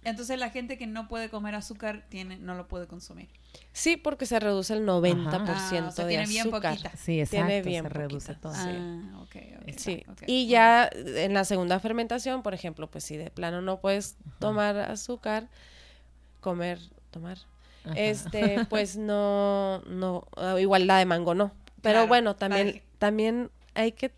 Entonces 0.05 0.39
la 0.39 0.51
gente 0.51 0.79
que 0.79 0.87
no 0.87 1.09
puede 1.09 1.29
comer 1.29 1.55
azúcar 1.57 2.05
tiene, 2.09 2.39
no 2.39 2.55
lo 2.55 2.69
puede 2.69 2.87
consumir. 2.87 3.29
Sí, 3.73 3.97
porque 3.97 4.25
se 4.27 4.39
reduce 4.41 4.73
el 4.75 4.87
90% 4.87 5.29
Ah, 5.49 5.87
o 5.89 5.91
sea, 5.91 6.05
de 6.05 6.11
tiene 6.11 6.27
bien 6.27 6.49
azúcar. 6.49 6.73
poquita. 6.77 6.97
Sí, 6.97 7.21
exacto. 7.21 7.47
Tiene 7.47 7.63
bien 7.63 7.83
se 7.83 7.89
reduce 7.89 8.35
poquita, 8.35 8.41
todo. 8.41 8.55
Sí. 8.55 8.71
Ah, 8.71 9.21
ok, 9.23 9.37
ok. 9.63 9.73
Sí, 9.77 10.05
y 10.27 10.47
ya 10.47 10.89
en 10.95 11.35
la 11.35 11.45
segunda 11.45 11.79
fermentación, 11.81 12.43
por 12.43 12.55
ejemplo, 12.55 12.89
pues 12.91 13.05
si 13.05 13.17
de 13.17 13.31
plano 13.31 13.61
no 13.61 13.81
puedes 13.81 14.17
tomar 14.39 14.77
azúcar, 14.79 15.49
comer, 16.41 16.79
tomar, 17.11 17.39
Ajá. 17.85 17.95
este, 17.97 18.65
pues 18.71 18.97
no, 18.97 19.81
no, 19.87 20.27
ah, 20.37 20.57
igual 20.61 20.87
la 20.87 20.99
de 20.99 21.07
mango 21.07 21.35
no. 21.35 21.53
Pero 21.83 21.95
Claro, 21.95 22.07
bueno, 22.09 22.37
también, 22.37 22.81
también 23.03 23.51
hay 23.75 23.91
que 23.93 24.13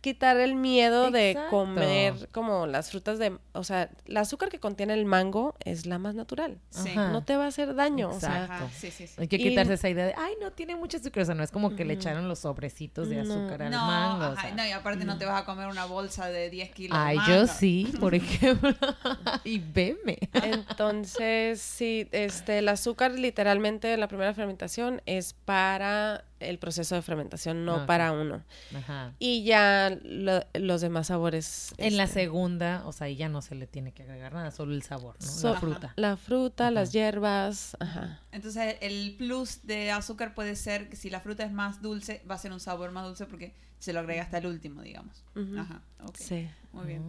quitar 0.00 0.36
el 0.36 0.54
miedo 0.54 1.10
de 1.10 1.36
comer 1.48 2.28
como 2.30 2.66
las 2.66 2.90
frutas 2.90 3.18
de, 3.18 3.38
o 3.54 3.64
sea, 3.64 3.88
el 4.04 4.16
azúcar 4.18 4.50
que 4.50 4.60
contiene 4.60 4.92
el 4.92 5.06
mango 5.06 5.56
es 5.64 5.86
la 5.86 5.98
más 5.98 6.14
natural. 6.14 6.58
Sí. 6.68 6.90
No 6.94 7.24
te 7.24 7.36
va 7.38 7.44
a 7.44 7.48
hacer 7.48 7.74
daño, 7.74 8.10
o 8.10 8.20
sea, 8.20 8.42
Exacto. 8.44 8.64
Ajá, 8.66 8.68
sí, 8.78 8.90
sí, 8.90 9.06
sí. 9.06 9.14
Hay 9.18 9.28
que 9.28 9.36
Y- 9.36 9.42
quitarse 9.48 9.72
esa 9.72 9.88
idea 9.88 10.04
de, 10.04 10.14
ay, 10.18 10.34
no 10.42 10.50
tiene 10.52 10.76
mucho 10.76 10.98
azúcar. 10.98 11.22
O 11.22 11.26
sea, 11.26 11.34
no 11.34 11.42
es 11.42 11.50
como 11.50 11.74
que 11.74 11.86
le 11.86 11.94
echaron 11.94 12.28
los 12.28 12.40
sobrecitos 12.40 13.08
de 13.08 13.16
No. 13.16 13.22
azúcar 13.22 13.62
al 13.62 13.70
No, 13.70 13.78
mango. 13.86 14.24
o 14.26 14.32
ajá, 14.32 14.50
no, 14.50 14.66
y 14.66 14.72
aparte 14.72 15.06
no 15.06 15.16
te 15.16 15.24
vas 15.24 15.40
a 15.40 15.46
comer 15.46 15.68
una 15.68 15.86
bolsa 15.86 16.28
de 16.28 16.50
10 16.50 16.70
kilos. 16.72 16.98
de 16.98 17.02
Ay, 17.04 17.16
mango. 17.16 17.32
yo 17.32 17.46
sí, 17.46 17.90
por 17.98 18.14
ejemplo. 18.14 18.74
y 19.44 19.58
veme. 19.58 20.18
Entonces, 20.34 21.62
sí, 21.62 22.08
este, 22.12 22.58
el 22.58 22.68
azúcar 22.68 23.12
literalmente 23.12 23.92
en 23.94 24.00
la 24.00 24.08
primera 24.08 24.34
fermentación 24.34 25.00
es 25.06 25.32
para 25.32 26.24
el 26.48 26.58
proceso 26.58 26.94
de 26.94 27.02
fermentación, 27.02 27.64
no 27.64 27.86
para 27.86 28.12
uno. 28.12 28.42
Ajá. 28.76 29.12
Y 29.18 29.44
ya 29.44 29.96
lo- 30.02 30.44
los 30.54 30.80
demás 30.80 31.08
sabores. 31.08 31.74
En 31.78 31.96
la 31.96 32.04
este, 32.04 32.20
segunda, 32.20 32.82
o 32.86 32.92
sea, 32.92 33.06
ahí 33.06 33.16
ya 33.16 33.28
no 33.28 33.42
se 33.42 33.54
le 33.54 33.66
tiene 33.66 33.92
que 33.92 34.02
agregar 34.04 34.32
nada, 34.32 34.50
solo 34.50 34.72
el 34.74 34.82
sabor, 34.82 35.16
¿no? 35.20 35.26
So- 35.26 35.52
la 35.54 35.60
fruta. 35.60 35.92
La 35.96 36.16
fruta, 36.16 36.64
Ajá. 36.64 36.70
las 36.70 36.92
hierbas, 36.92 37.76
ajá. 37.80 38.20
Entonces 38.32 38.76
el 38.80 39.14
plus 39.18 39.66
de 39.66 39.90
azúcar 39.90 40.34
puede 40.34 40.56
ser 40.56 40.88
que 40.88 40.96
si 40.96 41.10
la 41.10 41.20
fruta 41.20 41.44
es 41.44 41.52
más 41.52 41.82
dulce, 41.82 42.22
va 42.30 42.34
a 42.34 42.38
ser 42.38 42.52
un 42.52 42.60
sabor 42.60 42.90
más 42.92 43.06
dulce 43.06 43.26
porque 43.26 43.54
se 43.78 43.92
lo 43.92 44.00
agrega 44.00 44.22
hasta 44.22 44.38
el 44.38 44.46
último, 44.46 44.80
digamos. 44.82 45.24
Ujú. 45.36 45.58
Ajá, 45.58 45.82
ok. 46.02 46.16
Sí. 46.16 46.48
Muy 46.72 46.86
bien. 46.86 47.02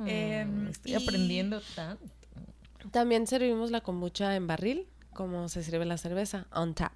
Ah, 0.00 0.04
Em, 0.06 0.68
estoy 0.68 0.92
y- 0.92 0.94
aprendiendo 0.94 1.60
tanto. 1.74 2.04
También 2.92 3.26
servimos 3.26 3.70
la 3.70 3.80
kombucha 3.80 4.36
en 4.36 4.46
barril, 4.46 4.86
como 5.12 5.48
se 5.48 5.62
sirve 5.64 5.84
la 5.84 5.98
cerveza, 5.98 6.46
on 6.52 6.74
tap. 6.74 6.92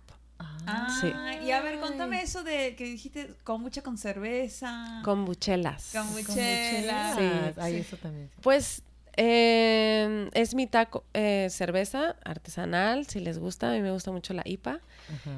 Ah, 0.66 0.88
Sí. 1.00 1.12
y 1.46 1.50
a 1.50 1.60
ver, 1.60 1.80
contame 1.80 2.22
eso 2.22 2.42
de 2.44 2.74
que 2.76 2.84
dijiste 2.84 3.34
kombucha 3.44 3.82
con 3.82 3.98
cerveza. 3.98 5.00
Kombuchelas. 5.04 5.90
Kombuchela. 5.92 7.14
Sí, 7.16 7.60
Ay, 7.60 7.72
sí. 7.74 7.78
eso 7.80 7.96
también. 7.96 8.30
Pues 8.40 8.82
eh, 9.16 10.30
es 10.32 10.54
mitad 10.54 10.88
eh, 11.12 11.48
cerveza 11.50 12.16
artesanal, 12.24 13.06
si 13.06 13.20
les 13.20 13.38
gusta. 13.38 13.70
A 13.70 13.72
mí 13.74 13.80
me 13.80 13.90
gusta 13.92 14.10
mucho 14.10 14.32
la 14.34 14.42
IPA. 14.44 14.80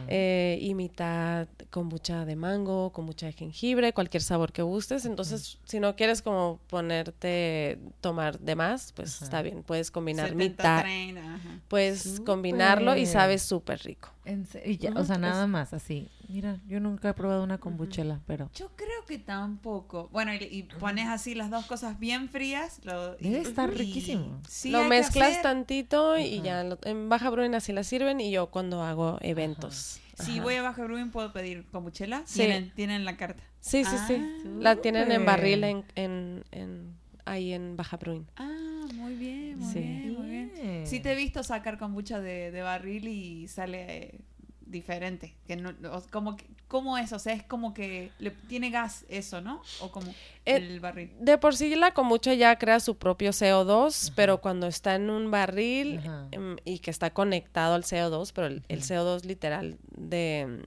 Eh, 0.08 0.58
y 0.60 0.74
mitad 0.74 1.48
kombucha 1.70 2.24
de 2.24 2.36
mango, 2.36 2.92
kombucha 2.92 3.26
de 3.26 3.32
jengibre, 3.32 3.92
cualquier 3.92 4.22
sabor 4.22 4.52
que 4.52 4.62
gustes. 4.62 5.04
Entonces, 5.06 5.58
si 5.64 5.80
no 5.80 5.96
quieres 5.96 6.22
como 6.22 6.60
ponerte, 6.68 7.78
tomar 8.00 8.38
de 8.38 8.54
más, 8.54 8.92
pues 8.92 9.16
Ajá. 9.16 9.24
está 9.24 9.42
bien. 9.42 9.62
Puedes 9.64 9.90
combinar 9.90 10.28
70, 10.28 10.44
mitad. 10.44 10.82
30, 10.82 11.20
ajá. 11.34 11.60
Puedes 11.66 12.20
combinarlo 12.20 12.96
y 12.96 13.06
sabe 13.06 13.38
súper 13.38 13.80
rico. 13.82 14.10
En 14.24 14.46
y 14.64 14.78
ya, 14.78 14.90
Ujú, 14.90 15.00
o 15.00 15.04
sea, 15.04 15.18
nada 15.18 15.44
es- 15.44 15.48
más 15.50 15.72
así. 15.74 16.08
Mira, 16.28 16.58
yo 16.66 16.80
nunca 16.80 17.10
he 17.10 17.14
probado 17.14 17.44
una 17.44 17.58
kombuchela, 17.58 18.20
pero 18.26 18.50
Yo 18.54 18.70
creo 18.74 19.04
que 19.06 19.18
tampoco. 19.18 20.08
Bueno, 20.12 20.32
y, 20.34 20.38
y 20.50 20.62
pones 20.62 21.08
así 21.08 21.34
las 21.34 21.50
dos 21.50 21.66
cosas 21.66 21.98
bien 21.98 22.28
frías. 22.30 22.80
lo- 22.84 23.14
y- 23.20 23.28
Debe 23.28 23.40
estar 23.42 23.70
y- 23.70 23.76
riquísimo. 23.76 24.40
sí, 24.48 24.70
lo 24.70 24.84
mezclas 24.84 25.30
hacer. 25.32 25.42
tantito 25.42 26.16
y 26.16 26.36
Ajá. 26.38 26.44
ya 26.44 26.64
lo- 26.64 26.78
en 26.84 27.08
Baja 27.10 27.28
Bruna 27.30 27.58
así 27.58 27.72
la 27.72 27.84
sirven 27.84 28.20
y 28.20 28.30
yo 28.30 28.46
cuando 28.50 28.82
hago 28.82 29.18
eventos. 29.20 30.00
Si 30.18 30.32
Ajá. 30.34 30.42
voy 30.42 30.54
a 30.54 30.62
Baja 30.62 30.84
Bruin, 30.84 31.10
¿puedo 31.10 31.32
pedir 31.32 31.66
kombuchela? 31.72 32.22
Sí. 32.24 32.38
Tienen, 32.40 32.72
tienen 32.74 33.04
la 33.04 33.16
carta. 33.16 33.42
Sí, 33.60 33.84
sí, 33.84 33.96
sí. 34.06 34.14
Ah, 34.18 34.48
La 34.60 34.76
tienen 34.76 35.10
en 35.12 35.24
barril 35.26 35.64
en, 35.64 35.84
en, 35.96 36.44
en- 36.52 36.94
ahí 37.26 37.52
en 37.52 37.76
Baja 37.76 37.96
Bruin. 37.96 38.26
Ah, 38.36 38.50
muy 38.94 39.14
bien, 39.14 39.58
muy 39.58 39.72
Sí. 39.72 39.78
bien, 39.80 40.14
muy 40.14 40.28
bien. 40.30 40.86
Sí 40.86 41.00
te 41.00 41.12
he 41.12 41.16
visto 41.16 41.42
sacar 41.42 41.78
kombucha 41.78 42.20
de, 42.20 42.50
de 42.50 42.62
barril 42.62 43.08
y 43.08 43.48
sale 43.48 44.20
diferente. 44.66 45.34
Que 45.46 45.56
no, 45.56 45.72
como 46.10 46.36
que- 46.36 46.46
¿Cómo 46.66 46.98
es? 46.98 47.12
O 47.12 47.18
sea, 47.20 47.34
es 47.34 47.42
como 47.44 47.72
que 47.74 48.10
le, 48.18 48.30
tiene 48.30 48.70
gas 48.70 49.04
eso, 49.08 49.40
¿no? 49.40 49.62
O 49.80 49.92
como 49.92 50.10
Eh, 50.44 50.56
el 50.56 50.80
barril. 50.80 51.12
De 51.20 51.38
por 51.38 51.54
sí 51.54 51.74
la 51.76 51.92
kombucha 51.94 52.34
ya 52.34 52.56
crea 52.58 52.80
su 52.80 52.96
propio 52.96 53.30
CO2, 53.32 54.12
pero 54.16 54.40
cuando 54.40 54.66
está 54.66 54.96
en 54.96 55.08
un 55.10 55.30
barril 55.30 55.98
Ajá. 55.98 56.26
em, 56.32 56.56
y 56.64 56.80
que 56.80 56.90
está 56.90 57.10
conectado 57.10 57.74
al 57.74 57.84
CO2, 57.84 58.32
pero 58.34 58.48
el, 58.48 58.62
el 58.68 58.80
CO2 58.82 59.24
literal 59.24 59.76
de 59.96 60.62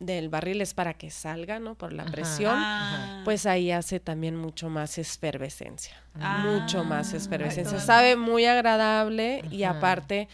del 0.00 0.28
barril 0.28 0.60
es 0.60 0.74
para 0.74 0.94
que 0.94 1.10
salga, 1.10 1.58
¿no? 1.60 1.74
Por 1.76 1.92
la 1.92 2.02
Ajá. 2.02 2.12
presión. 2.12 2.54
Ah. 2.56 3.22
Pues 3.24 3.46
ahí 3.46 3.70
hace 3.70 4.00
también 4.00 4.36
mucho 4.36 4.68
más 4.68 4.98
esfervescencia. 4.98 5.94
Ah. 6.20 6.44
mucho 6.46 6.84
más 6.84 7.12
Ay, 7.12 7.18
esfervescencia. 7.18 7.78
Sabe 7.80 8.16
muy 8.16 8.44
agradable 8.44 9.42
y 9.50 9.64
aparte, 9.64 10.28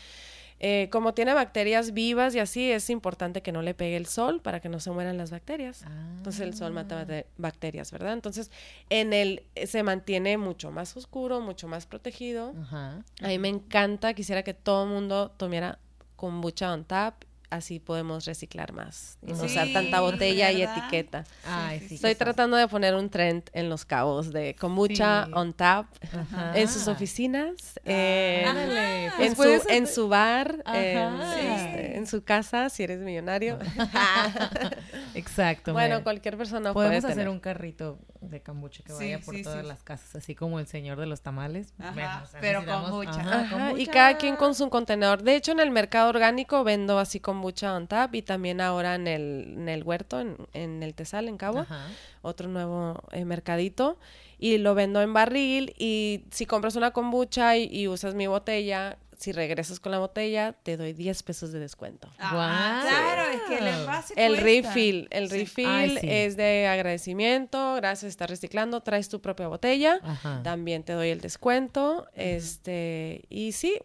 eh, 0.63 0.89
como 0.93 1.15
tiene 1.15 1.33
bacterias 1.33 1.93
vivas 1.93 2.35
y 2.35 2.39
así, 2.39 2.71
es 2.71 2.91
importante 2.91 3.41
que 3.43 3.51
no 3.53 3.63
le 3.63 3.73
pegue 3.73 3.97
el 3.97 4.05
sol 4.07 4.43
para 4.43 4.61
que 4.61 4.69
no 4.69 4.79
se 4.81 4.91
mueran 4.91 5.17
las 5.17 5.31
bacterias. 5.31 5.85
Entonces 6.19 6.43
el 6.43 6.55
sol 6.55 6.73
mata 6.75 7.07
Ah. 7.09 7.23
bacterias, 7.39 7.91
¿verdad? 7.93 8.13
Entonces 8.13 8.51
en 8.91 9.13
él 9.15 9.45
eh, 9.55 9.67
se 9.67 9.83
mantiene 9.83 10.37
mucho 10.37 10.71
más 10.71 10.97
oscuro, 10.97 11.41
mucho 11.41 11.67
más 11.69 11.87
protegido. 11.87 12.55
Ajá. 12.63 13.03
A 13.23 13.29
mí 13.29 13.39
me 13.39 13.49
encanta, 13.49 14.13
quisiera 14.15 14.43
que 14.43 14.53
todo 14.53 14.85
el 14.85 14.91
mundo 14.91 15.31
tomara 15.37 15.79
kombucha 16.17 16.73
on 16.75 16.85
tap, 16.85 17.25
así 17.51 17.79
podemos 17.81 18.25
reciclar 18.25 18.73
más 18.73 19.19
y 19.27 19.33
no 19.33 19.45
usar 19.45 19.69
tanta 19.73 20.01
botella 20.01 20.51
y 20.53 20.63
etiqueta. 20.63 21.25
Ay, 21.47 21.81
sí, 21.81 21.89
sí. 21.89 21.95
Estoy 21.97 22.15
tratando 22.15 22.57
de 22.57 22.69
poner 22.69 22.95
un 22.95 23.11
trend 23.11 23.43
en 23.53 23.69
los 23.69 23.85
cabos 23.85 24.33
de 24.33 24.55
kombucha 24.55 25.27
Sí. 25.27 25.33
on 25.35 25.53
tap 25.53 25.87
Ajá. 26.13 26.53
en 26.59 26.69
sus 26.69 26.87
oficinas, 26.89 27.79
en, 27.85 28.47
Ándale, 28.47 29.09
Ah, 29.09 29.13
pues 29.17 29.27
en, 29.29 29.31
su, 29.31 29.37
puedes 29.37 29.69
en 29.69 29.87
su 29.87 30.09
bar, 30.09 30.63
en, 30.67 31.21
este, 31.21 31.97
en 31.99 32.07
su 32.07 32.23
casa, 32.25 32.69
si 32.71 32.83
eres 32.85 33.01
millonario. 33.01 33.59
Exacto. 35.15 35.73
bueno, 35.73 36.03
cualquier 36.03 36.37
persona 36.37 36.73
Podemos 36.73 36.91
puede 36.91 36.99
hacer 36.99 37.11
tener. 37.11 37.29
un 37.29 37.41
carrito 37.41 37.99
de 38.21 38.43
kombucha 38.43 38.83
que 38.83 38.93
Sí, 38.93 38.99
vaya 38.99 39.19
por 39.21 39.35
sí, 39.35 39.43
todas 39.43 39.63
sí. 39.63 39.67
las 39.69 39.83
casas, 39.83 40.15
así 40.17 40.35
como 40.35 40.59
el 40.61 40.67
señor 40.67 40.99
de 41.01 41.07
los 41.07 41.23
tamales. 41.23 41.73
Ajá, 41.79 41.93
Bueno, 41.93 42.11
o 42.23 42.27
sea, 42.27 42.41
pero 42.41 42.65
kombucha. 42.67 43.11
Ajá, 43.21 43.41
Ajá, 43.41 43.73
y 43.79 43.87
cada 43.87 44.19
quien 44.19 44.37
con 44.37 44.55
su 44.55 44.69
contenedor. 44.69 45.23
De 45.23 45.37
hecho, 45.37 45.53
en 45.53 45.61
el 45.61 45.71
mercado 45.71 46.09
orgánico 46.11 46.63
vendo 46.63 46.99
así 46.99 47.19
kombucha 47.21 47.75
on 47.75 47.87
tap 47.87 48.15
y 48.15 48.23
también 48.23 48.61
ahora 48.61 48.95
en 48.95 49.07
el, 49.07 49.55
en 49.57 49.69
el 49.69 49.83
huerto, 49.83 50.21
en, 50.21 50.37
en 50.53 50.83
el 50.83 50.95
Tesal, 50.95 51.29
en 51.29 51.39
Cabo, 51.39 51.61
Ajá. 51.61 51.87
otro 52.23 52.49
nuevo 52.49 53.03
eh, 53.13 53.25
mercadito. 53.25 53.99
Y 54.39 54.57
lo 54.59 54.75
vendo 54.75 55.03
en 55.03 55.13
barril 55.13 55.75
y 55.79 56.25
si 56.31 56.47
compras 56.47 56.77
una 56.77 56.93
kombucha 56.93 57.57
y, 57.57 57.69
y 57.71 57.89
usas 57.89 58.15
mi 58.15 58.27
botella, 58.27 58.97
si 59.21 59.33
regresas 59.33 59.79
con 59.81 59.93
la 59.93 59.99
botella, 59.99 60.55
te 60.63 60.77
doy 60.77 60.95
10 60.95 61.23
pesos 61.23 61.53
de 61.53 61.59
descuento. 61.61 62.09
Ah, 62.19 62.31
Guau. 62.33 62.89
claro, 62.89 63.31
es 63.33 63.41
que 63.43 63.59
el 63.59 63.67
envase 63.81 64.15
El 64.17 64.33
cuesta. 64.33 64.45
refill, 64.73 65.09
el 65.11 65.31
Sí. 65.31 65.39
refill 65.39 65.67
Ay, 65.69 65.99
sí. 66.01 66.07
es 66.11 66.37
de 66.39 66.67
agradecimiento, 66.67 67.75
gracias, 67.77 68.09
estás 68.11 68.31
reciclando, 68.31 68.81
traes 68.83 69.09
tu 69.11 69.21
propia 69.21 69.47
botella, 69.49 70.01
Ajá. 70.03 70.41
también 70.43 70.83
te 70.85 70.95
doy 70.95 71.11
el 71.11 71.21
descuento, 71.21 72.07
este, 72.15 73.23
y 73.29 73.53
sí, 73.53 73.79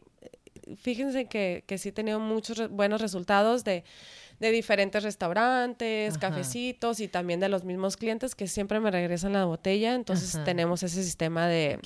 fíjense 0.78 1.26
que, 1.26 1.64
que 1.68 1.78
sí 1.78 1.90
he 1.90 1.92
tenido 1.92 2.20
muchos 2.20 2.58
re- 2.58 2.68
buenos 2.68 3.02
resultados 3.02 3.64
de, 3.64 3.84
de 4.40 4.52
diferentes 4.52 5.04
restaurantes, 5.04 6.18
Ajá. 6.18 6.30
cafecitos 6.30 7.00
y 7.00 7.08
también 7.08 7.40
de 7.40 7.50
los 7.50 7.64
mismos 7.64 7.98
clientes 7.98 8.36
que 8.36 8.48
siempre 8.48 8.80
me 8.80 8.92
regresan 8.92 9.34
la 9.34 9.46
botella, 9.46 9.96
entonces 9.96 10.36
Ajá. 10.36 10.44
tenemos 10.44 10.84
ese 10.84 11.04
sistema 11.04 11.48
de, 11.48 11.80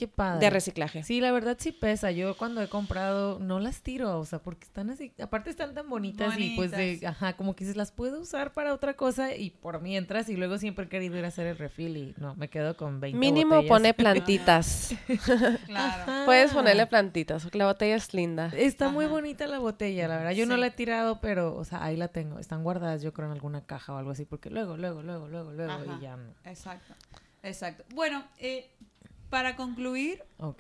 reciclaje. 0.50 1.04
Sí, 1.04 1.22
la 1.22 1.32
verdad 1.32 1.58
sí 1.60 1.72
pesa. 1.72 2.12
Yo 2.12 2.36
cuando 2.38 2.62
he 2.62 2.68
comprado 2.68 3.40
no 3.40 3.60
las 3.60 3.82
tiro, 3.82 4.20
o 4.20 4.26
sea, 4.26 4.40
porque 4.40 4.66
están 4.66 4.90
así, 4.90 5.12
aparte 5.22 5.50
están 5.50 5.74
tan 5.74 5.90
bonitas, 5.90 6.38
y 6.38 6.56
pues 6.56 6.72
de, 6.72 7.00
ajá, 7.06 7.34
como 7.34 7.56
que 7.56 7.64
dices, 7.64 7.78
las 7.78 7.92
puedo 7.92 8.20
usar 8.20 8.54
para 8.54 8.74
otra 8.74 8.96
cosa 8.96 9.36
y 9.36 9.52
por 9.52 9.82
mientras 9.82 10.30
y 10.30 10.36
luego 10.36 10.58
siempre 10.58 10.86
he 10.86 10.90
querido 10.90 11.18
ir 11.18 11.26
a 11.26 11.28
hacer 11.28 11.48
el 11.48 11.58
refill 11.58 11.98
y 11.98 12.16
no, 12.18 12.36
me 12.36 12.50
quedo 12.50 12.76
con 12.76 13.00
20 13.00 13.18
Mínimo 13.18 13.56
botellas. 13.56 13.70
pone 13.70 13.94
plantitas. 13.94 14.96
Claro. 15.66 16.26
Puedes 16.26 16.52
ponerle 16.52 16.88
plantitas, 16.88 17.44
porque 17.44 17.58
la 17.58 17.66
botella 17.66 17.96
es 17.96 18.14
linda. 18.14 18.52
Está 18.56 18.90
muy 18.90 19.06
bonita 19.06 19.48
la 19.48 19.60
botella, 19.60 20.08
la 20.08 20.18
verdad. 20.18 20.32
Yo 20.32 20.46
no 20.46 20.58
la 20.58 20.68
he 20.68 20.72
tirado, 20.72 21.20
pero, 21.22 21.56
o 21.56 21.64
sea, 21.64 21.84
ahí 21.84 21.96
la 21.96 22.08
tengo. 22.08 22.39
Están 22.40 22.64
guardadas, 22.64 23.02
yo 23.02 23.14
creo, 23.14 23.28
en 23.28 23.34
alguna 23.34 23.66
caja 23.66 23.94
o 23.94 23.98
algo 23.98 24.12
así, 24.12 24.26
porque 24.26 24.50
luego, 24.50 24.78
luego, 24.78 25.02
luego, 25.04 25.28
luego, 25.28 25.52
luego, 25.52 25.72
Ajá. 25.72 25.98
y 25.98 26.02
ya 26.02 26.18
no. 26.18 26.34
Exacto, 26.44 26.94
exacto. 27.44 27.84
Bueno, 27.94 28.24
eh, 28.38 28.70
para 29.30 29.56
concluir, 29.56 30.24
Ok. 30.38 30.60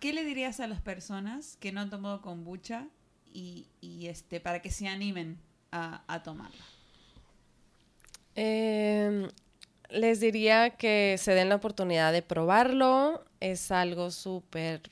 ¿qué 0.00 0.12
le 0.12 0.24
dirías 0.24 0.60
a 0.60 0.66
las 0.66 0.80
personas 0.80 1.56
que 1.60 1.72
no 1.72 1.80
han 1.80 1.90
tomado 1.90 2.22
kombucha 2.22 2.86
y, 3.32 3.66
y, 3.80 4.06
este 4.08 4.40
para 4.40 4.60
que 4.62 4.70
se 4.70 4.88
animen 4.88 5.38
a, 5.70 6.02
a 6.06 6.22
tomarla? 6.22 6.64
Eh, 8.34 9.28
les 9.90 10.20
diría 10.20 10.70
que 10.70 11.16
se 11.18 11.32
den 11.32 11.48
la 11.48 11.56
oportunidad 11.56 12.12
de 12.12 12.22
probarlo. 12.22 13.24
Es 13.40 13.70
algo 13.70 14.10
súper 14.10 14.82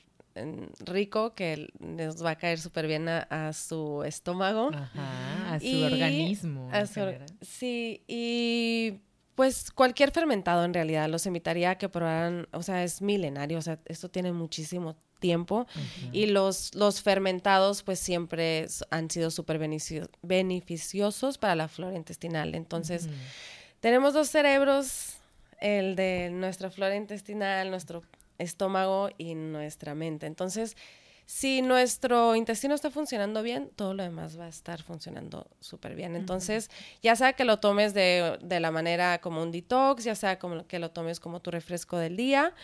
rico 0.85 1.35
que 1.35 1.69
les 1.81 2.23
va 2.25 2.31
a 2.31 2.37
caer 2.37 2.59
súper 2.59 2.87
bien 2.87 3.09
a, 3.09 3.27
a 3.31 3.53
su 3.53 4.03
estómago. 4.05 4.71
Ajá, 4.75 5.55
a 5.55 5.61
su 5.61 5.67
Y 5.67 5.85
organismo. 5.85 6.71
a 6.73 6.87
su- 6.87 7.01
sí, 7.41 8.03
y 8.07 9.01
pues 9.35 9.71
cualquier 9.71 10.13
fermentado 10.13 10.65
en 10.65 10.73
realidad 10.73 11.09
los 11.09 11.27
invitaría 11.27 11.71
a 11.71 11.79
que 11.79 11.89
probaran, 11.89 12.49
o 12.53 12.63
sea, 12.63 12.83
es 12.85 13.03
milenario, 13.03 13.59
o 13.59 13.63
sea, 13.63 13.79
esto 13.85 14.09
tiene 14.09 14.33
muchísimo 14.33 14.97
tiempo 15.19 15.67
y 16.13 16.27
los, 16.27 16.75
los 16.75 17.03
fermentados 17.03 17.83
pues 17.83 17.99
siempre 17.99 18.67
han 18.91 19.11
sido 19.11 19.31
súper 19.31 19.59
beneficio- 19.59 20.09
beneficiosos 20.23 21.39
para 21.39 21.55
la 21.55 21.69
flora 21.69 21.97
intestinal. 21.97 22.55
Entonces, 22.55 23.09
tenemos 23.81 24.15
dos 24.15 24.29
cerebros, 24.29 25.17
el 25.61 25.97
de 25.97 26.31
nuestra 26.33 26.71
flora 26.71 26.97
intestinal, 26.97 27.71
nuestro 27.71 28.03
estómago 28.39 29.11
y 29.19 29.35
nuestra 29.35 29.95
mente. 29.95 30.27
Entonces, 30.27 30.77
si 31.27 31.61
nuestro 31.61 32.37
intestino 32.37 32.75
está 32.75 32.91
funcionando 32.91 33.43
bien, 33.43 33.71
todo 33.75 33.95
lo 33.95 34.05
demás 34.05 34.39
va 34.39 34.45
a 34.45 34.49
estar 34.49 34.83
funcionando 34.83 35.49
súper 35.61 35.97
bien. 35.97 36.15
Entonces, 36.15 36.71
ya 37.03 37.17
sea 37.17 37.33
que 37.33 37.45
lo 37.45 37.59
tomes 37.59 37.95
de, 37.95 38.39
de 38.41 38.61
la 38.61 38.71
manera 38.71 39.21
como 39.21 39.43
un 39.43 39.51
detox, 39.51 40.05
ya 40.05 40.15
sea 40.15 40.39
como 40.39 40.67
que 40.69 40.79
lo 40.79 40.93
tomes 40.93 41.19
como 41.19 41.41
tu 41.41 41.51
refresco 41.51 41.99
del 41.99 42.17
día, 42.17 42.55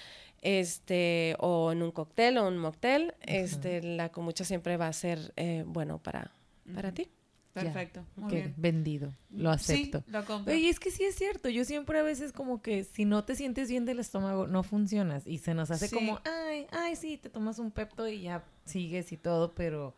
este, 0.43 1.37
o 1.39 1.73
en 1.73 1.83
un 1.83 1.91
cóctel 1.91 2.39
o 2.39 2.47
un 2.47 2.59
mocktail, 2.59 3.15
este, 3.23 3.83
la 3.83 4.11
kombucha 4.11 4.45
siempre 4.45 4.77
va 4.77 4.89
a 4.89 4.93
ser 4.93 5.33
eh, 5.37 5.65
bueno 5.67 5.99
para, 5.99 6.31
para 6.75 6.93
ti. 6.93 7.09
Perfecto. 7.53 8.05
Muy 8.17 8.33
bien. 8.35 8.55
vendido. 8.57 9.13
Lo 9.31 9.51
acepto. 9.51 9.99
Sí, 10.01 10.05
lo 10.11 10.25
compro. 10.25 10.53
Oye, 10.55 10.69
es 10.71 10.81
que 10.81 10.91
sí 10.91 11.05
es 11.05 11.15
cierto. 11.17 11.49
Yo 11.51 11.65
siempre 11.65 11.99
a 11.99 12.03
veces 12.03 12.33
como 12.33 12.63
que 12.63 12.85
si 12.85 13.05
no 13.05 13.25
te 13.25 13.35
sientes 13.37 13.69
bien 13.69 13.85
del 13.85 13.99
estómago, 14.01 14.47
no 14.47 14.63
funcionas. 14.63 15.27
Y 15.27 15.39
se 15.39 15.53
nos 15.55 15.71
hace 15.71 15.89
Sí. 15.89 15.95
como, 15.95 16.21
ay, 16.25 16.67
ay, 16.73 16.97
sí, 16.97 17.19
te 17.19 17.29
tomas 17.29 17.59
un 17.59 17.71
pepto 17.71 18.09
y 18.09 18.23
ya 18.23 18.45
sigues 18.65 19.13
y 19.13 19.17
todo, 19.19 19.53
pero 19.55 19.95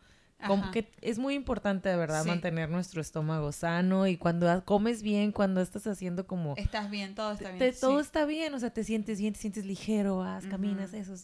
como 0.47 0.69
que 0.71 0.91
es 1.01 1.17
muy 1.17 1.33
importante 1.33 1.89
de 1.89 1.95
verdad 1.95 2.21
Sí. 2.23 2.27
mantener 2.29 2.69
nuestro 2.69 3.01
estómago 3.01 3.51
sano 3.51 4.05
y 4.05 4.17
cuando 4.17 4.63
comes 4.65 5.01
bien, 5.01 5.31
cuando 5.31 5.61
estás 5.61 5.87
haciendo 5.87 6.27
como... 6.27 6.55
Estás 6.57 6.89
bien, 6.89 7.15
todo 7.15 7.31
está 7.31 7.49
bien. 7.51 7.59
te- 7.59 7.71
todo 7.73 7.99
está 7.99 8.25
bien, 8.25 8.53
o 8.53 8.59
sea, 8.59 8.69
te 8.71 8.83
sientes 8.83 9.19
bien, 9.19 9.33
te 9.33 9.39
sientes 9.39 9.65
ligero, 9.65 10.17
vas, 10.17 10.45
caminas, 10.45 10.93
eso, 10.93 11.15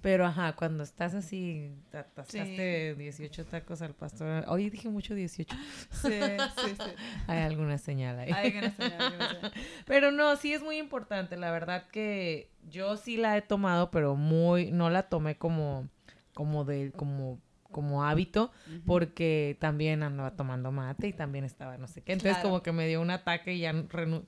pero 0.00 0.26
ajá, 0.26 0.56
cuando 0.56 0.82
estás 0.82 1.14
así, 1.14 1.72
te 1.90 1.98
atascaste 1.98 2.94
18 2.96 3.44
tacos 3.46 3.82
al 3.82 3.94
pastor, 3.94 4.44
hoy 4.48 4.70
dije 4.70 4.88
mucho 4.88 5.14
18, 5.14 5.54
Sí, 5.90 6.08
sí, 6.08 6.74
sí. 6.74 6.90
hay 7.28 7.42
alguna 7.42 7.78
señal 7.78 8.18
ahí. 8.18 8.32
Hay 8.32 8.46
hay 8.46 8.52
que 8.52 8.62
no 8.62 8.70
sé. 8.70 9.52
Pero 9.86 10.10
no, 10.10 10.34
sí 10.36 10.52
es 10.52 10.62
muy 10.62 10.78
importante. 10.78 11.36
La 11.36 11.50
verdad 11.50 11.86
que 11.92 12.50
yo 12.68 12.96
sí 12.96 13.16
la 13.16 13.36
he 13.36 13.42
tomado, 13.42 13.90
pero 13.90 14.16
muy, 14.16 14.70
no 14.72 14.90
la 14.90 15.04
tomé 15.08 15.36
como, 15.36 15.88
como 16.34 16.64
de, 16.64 16.92
como, 16.92 17.40
como 17.78 18.04
hábito, 18.04 18.50
porque 18.86 19.56
también 19.60 20.02
andaba 20.02 20.32
tomando 20.32 20.72
mate 20.72 21.06
y 21.06 21.12
también 21.12 21.44
estaba 21.44 21.78
no 21.78 21.86
sé 21.86 22.00
qué. 22.02 22.12
Entonces 22.14 22.38
Claro. 22.38 22.48
como 22.48 22.62
que 22.64 22.72
me 22.72 22.88
dio 22.88 23.00
un 23.00 23.10
ataque 23.12 23.54
y 23.54 23.60
ya, 23.60 23.72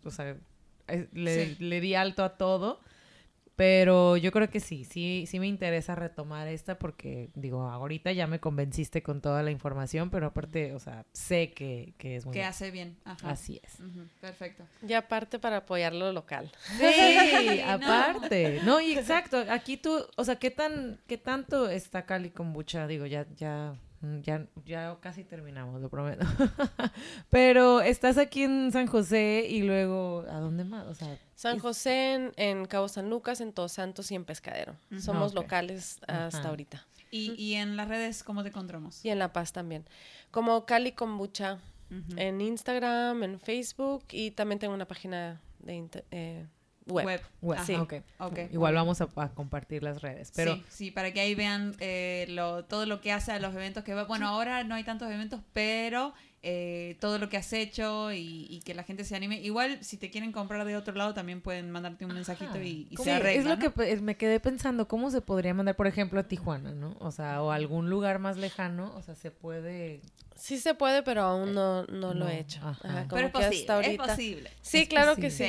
o 0.04 0.10
sea, 0.12 0.36
le, 1.12 1.56
Sí. 1.56 1.56
le 1.64 1.80
di 1.80 1.96
alto 1.96 2.22
a 2.22 2.36
todo. 2.36 2.78
Pero 3.60 4.16
yo 4.16 4.32
creo 4.32 4.48
que 4.48 4.58
sí, 4.58 4.86
sí, 4.86 5.26
sí 5.28 5.38
me 5.38 5.46
interesa 5.46 5.94
retomar 5.94 6.48
esta 6.48 6.78
porque, 6.78 7.28
digo, 7.34 7.60
ahorita 7.64 8.10
ya 8.10 8.26
me 8.26 8.40
convenciste 8.40 9.02
con 9.02 9.20
toda 9.20 9.42
la 9.42 9.50
información, 9.50 10.08
pero 10.08 10.28
aparte, 10.28 10.72
o 10.72 10.78
sea, 10.78 11.04
sé 11.12 11.52
que, 11.52 11.92
que 11.98 12.16
es 12.16 12.24
muy... 12.24 12.32
Que 12.32 12.42
hace 12.42 12.70
bien. 12.70 12.96
Ajá. 13.04 13.32
Así 13.32 13.60
es. 13.62 13.76
Perfecto. 14.18 14.64
Y 14.80 14.94
aparte 14.94 15.38
para 15.38 15.58
apoyar 15.58 15.92
lo 15.92 16.10
local. 16.10 16.50
Sí, 16.78 17.60
aparte. 17.66 18.60
No, 18.64 18.80
y 18.80 18.94
exacto. 18.94 19.44
Aquí 19.50 19.76
tú, 19.76 20.06
o 20.16 20.24
sea, 20.24 20.36
¿qué 20.36 20.50
tan, 20.50 20.98
qué 21.06 21.18
tanto 21.18 21.68
está 21.68 22.06
Cali 22.06 22.30
Kombucha? 22.30 22.86
Digo, 22.86 23.04
ya, 23.04 23.26
ya, 23.36 23.74
ya, 24.22 24.46
ya 24.64 24.96
casi 25.00 25.24
terminamos, 25.24 25.80
lo 25.80 25.88
prometo. 25.90 26.24
Pero 27.30 27.80
estás 27.80 28.18
aquí 28.18 28.42
en 28.44 28.72
San 28.72 28.86
José 28.86 29.46
y 29.48 29.62
luego, 29.62 30.24
¿a 30.28 30.38
dónde 30.40 30.64
más? 30.64 30.86
O 30.86 30.94
sea, 30.94 31.18
San 31.34 31.58
José, 31.58 32.14
en, 32.14 32.32
en 32.36 32.64
Cabo 32.66 32.88
San 32.88 33.10
Lucas, 33.10 33.40
en 33.40 33.52
Todos 33.52 33.72
Santos 33.72 34.10
y 34.10 34.14
en 34.14 34.24
Pescadero. 34.24 34.74
Somos 34.98 35.34
locales 35.34 35.98
hasta 36.06 36.38
Ajá. 36.40 36.48
ahorita. 36.48 36.86
Y, 37.10 37.32
y 37.32 37.54
en 37.54 37.76
las 37.76 37.88
redes, 37.88 38.22
¿cómo 38.22 38.42
te 38.42 38.50
encontramos? 38.50 39.04
Y 39.04 39.10
en 39.10 39.18
La 39.18 39.32
Paz 39.32 39.52
también. 39.52 39.84
Como 40.30 40.64
Cali 40.66 40.92
Kombucha 40.92 41.58
en 42.16 42.40
Instagram, 42.40 43.24
en 43.24 43.40
Facebook 43.40 44.04
y 44.12 44.30
también 44.30 44.60
tengo 44.60 44.74
una 44.74 44.86
página 44.86 45.40
de 45.58 45.74
inter- 45.74 46.04
eh, 46.12 46.46
web. 46.90 47.20
bueno, 47.40 47.64
Sí. 47.64 47.74
ok. 47.74 47.94
Ok. 48.18 48.38
Igual 48.52 48.74
vamos 48.74 49.00
a, 49.00 49.08
a 49.16 49.28
compartir 49.30 49.82
las 49.82 50.02
redes. 50.02 50.32
Pero 50.36 50.54
sí, 50.54 50.64
sí, 50.68 50.90
para 50.90 51.12
que 51.12 51.20
ahí 51.20 51.34
vean 51.34 51.74
eh, 51.80 52.26
lo, 52.30 52.64
todo 52.64 52.86
lo 52.86 53.00
que 53.00 53.12
hace 53.12 53.32
a 53.32 53.38
los 53.40 53.54
eventos 53.54 53.84
que 53.84 53.94
va. 53.94 54.04
Bueno, 54.04 54.28
ahora 54.28 54.64
no 54.64 54.74
hay 54.74 54.84
tantos 54.84 55.10
eventos, 55.10 55.40
pero 55.52 56.12
eh, 56.42 56.96
todo 57.00 57.18
lo 57.18 57.28
que 57.28 57.36
has 57.36 57.52
hecho 57.52 58.12
y, 58.12 58.46
y 58.48 58.60
que 58.60 58.72
la 58.74 58.82
gente 58.82 59.04
se 59.04 59.14
anime. 59.14 59.40
Igual, 59.40 59.84
si 59.84 59.96
te 59.98 60.10
quieren 60.10 60.32
comprar 60.32 60.64
de 60.64 60.76
otro 60.76 60.94
lado, 60.94 61.12
también 61.12 61.40
pueden 61.42 61.70
mandarte 61.70 62.06
un 62.06 62.14
mensajito 62.14 62.60
y, 62.62 62.86
y 62.90 62.94
¿Cómo- 62.96 63.04
se 63.04 63.12
arregla. 63.12 63.40
es 63.40 63.44
lo 63.46 63.56
¿no? 63.56 63.74
que 63.74 63.96
me 64.00 64.16
quedé 64.16 64.40
pensando, 64.40 64.88
¿cómo 64.88 65.10
se 65.10 65.20
podría 65.20 65.52
mandar, 65.52 65.76
por 65.76 65.86
ejemplo, 65.86 66.18
a 66.18 66.22
Tijuana, 66.24 66.72
no? 66.72 66.96
O 67.00 67.10
sea, 67.10 67.42
o 67.42 67.50
a 67.50 67.56
algún 67.56 67.90
lugar 67.90 68.18
más 68.20 68.36
lejano, 68.38 68.92
o 68.96 69.02
sea, 69.02 69.14
se 69.14 69.30
puede... 69.30 70.00
Sí 70.40 70.56
se 70.58 70.72
puede, 70.74 71.02
pero 71.02 71.22
aún 71.22 71.52
no, 71.52 71.84
no 71.84 72.14
lo 72.14 72.14
no, 72.14 72.28
he 72.28 72.38
hecho. 72.40 72.60
ajá. 72.66 72.88
Ajá, 72.88 73.06
como 73.08 73.08
Pero 73.08 73.26
es 73.26 73.32
que 73.32 73.38
posible, 73.38 73.60
hasta 73.60 73.74
ahorita. 73.74 74.04
es 74.04 74.10
posible. 74.10 74.50
Sí, 74.62 74.78
Es 74.78 74.88
claro 74.88 75.16
que 75.16 75.30
sí. 75.30 75.44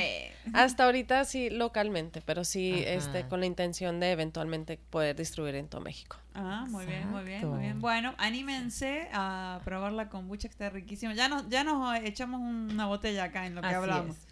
Hasta 0.52 0.84
ahorita 0.84 1.24
sí, 1.24 1.48
localmente, 1.48 2.20
pero 2.20 2.44
sí 2.44 2.74
Ajá. 2.82 2.90
este, 2.90 3.26
con 3.28 3.40
la 3.40 3.46
intención 3.46 4.00
de 4.00 4.12
eventualmente 4.12 4.78
poder 4.90 5.16
distribuir 5.16 5.54
en 5.54 5.68
todo 5.68 5.80
México. 5.80 6.16
Ah, 6.34 6.66
muy 6.68 6.84
bien, 6.84 7.08
muy 7.10 7.24
bien, 7.24 7.48
muy 7.48 7.60
bien. 7.60 7.80
Bueno, 7.80 8.14
anímense 8.18 9.08
a 9.14 9.60
probar 9.64 9.92
la 9.92 10.10
kombucha 10.10 10.48
que 10.48 10.52
está 10.52 10.68
riquísima. 10.68 11.14
Ya 11.14 11.28
nos, 11.28 11.48
ya 11.48 11.64
nos 11.64 11.96
echamos 12.00 12.40
una 12.42 12.84
botella 12.86 13.24
acá 13.24 13.46
en 13.46 13.54
lo 13.54 13.62
que 13.62 13.68
Así 13.68 13.76
hablamos. 13.76 14.16
es. 14.16 14.26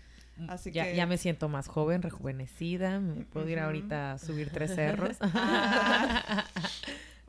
Así 0.48 0.72
ya, 0.72 0.84
que- 0.84 0.96
ya 0.96 1.06
me 1.06 1.16
siento 1.18 1.48
más 1.48 1.68
joven, 1.68 2.02
rejuvenecida, 2.02 2.98
me 3.00 3.24
puedo 3.24 3.48
ir 3.48 3.60
ahorita 3.60 4.12
a 4.12 4.18
subir 4.18 4.50
tres 4.50 4.74
cerros. 4.74 5.16
Ah. 5.34 6.44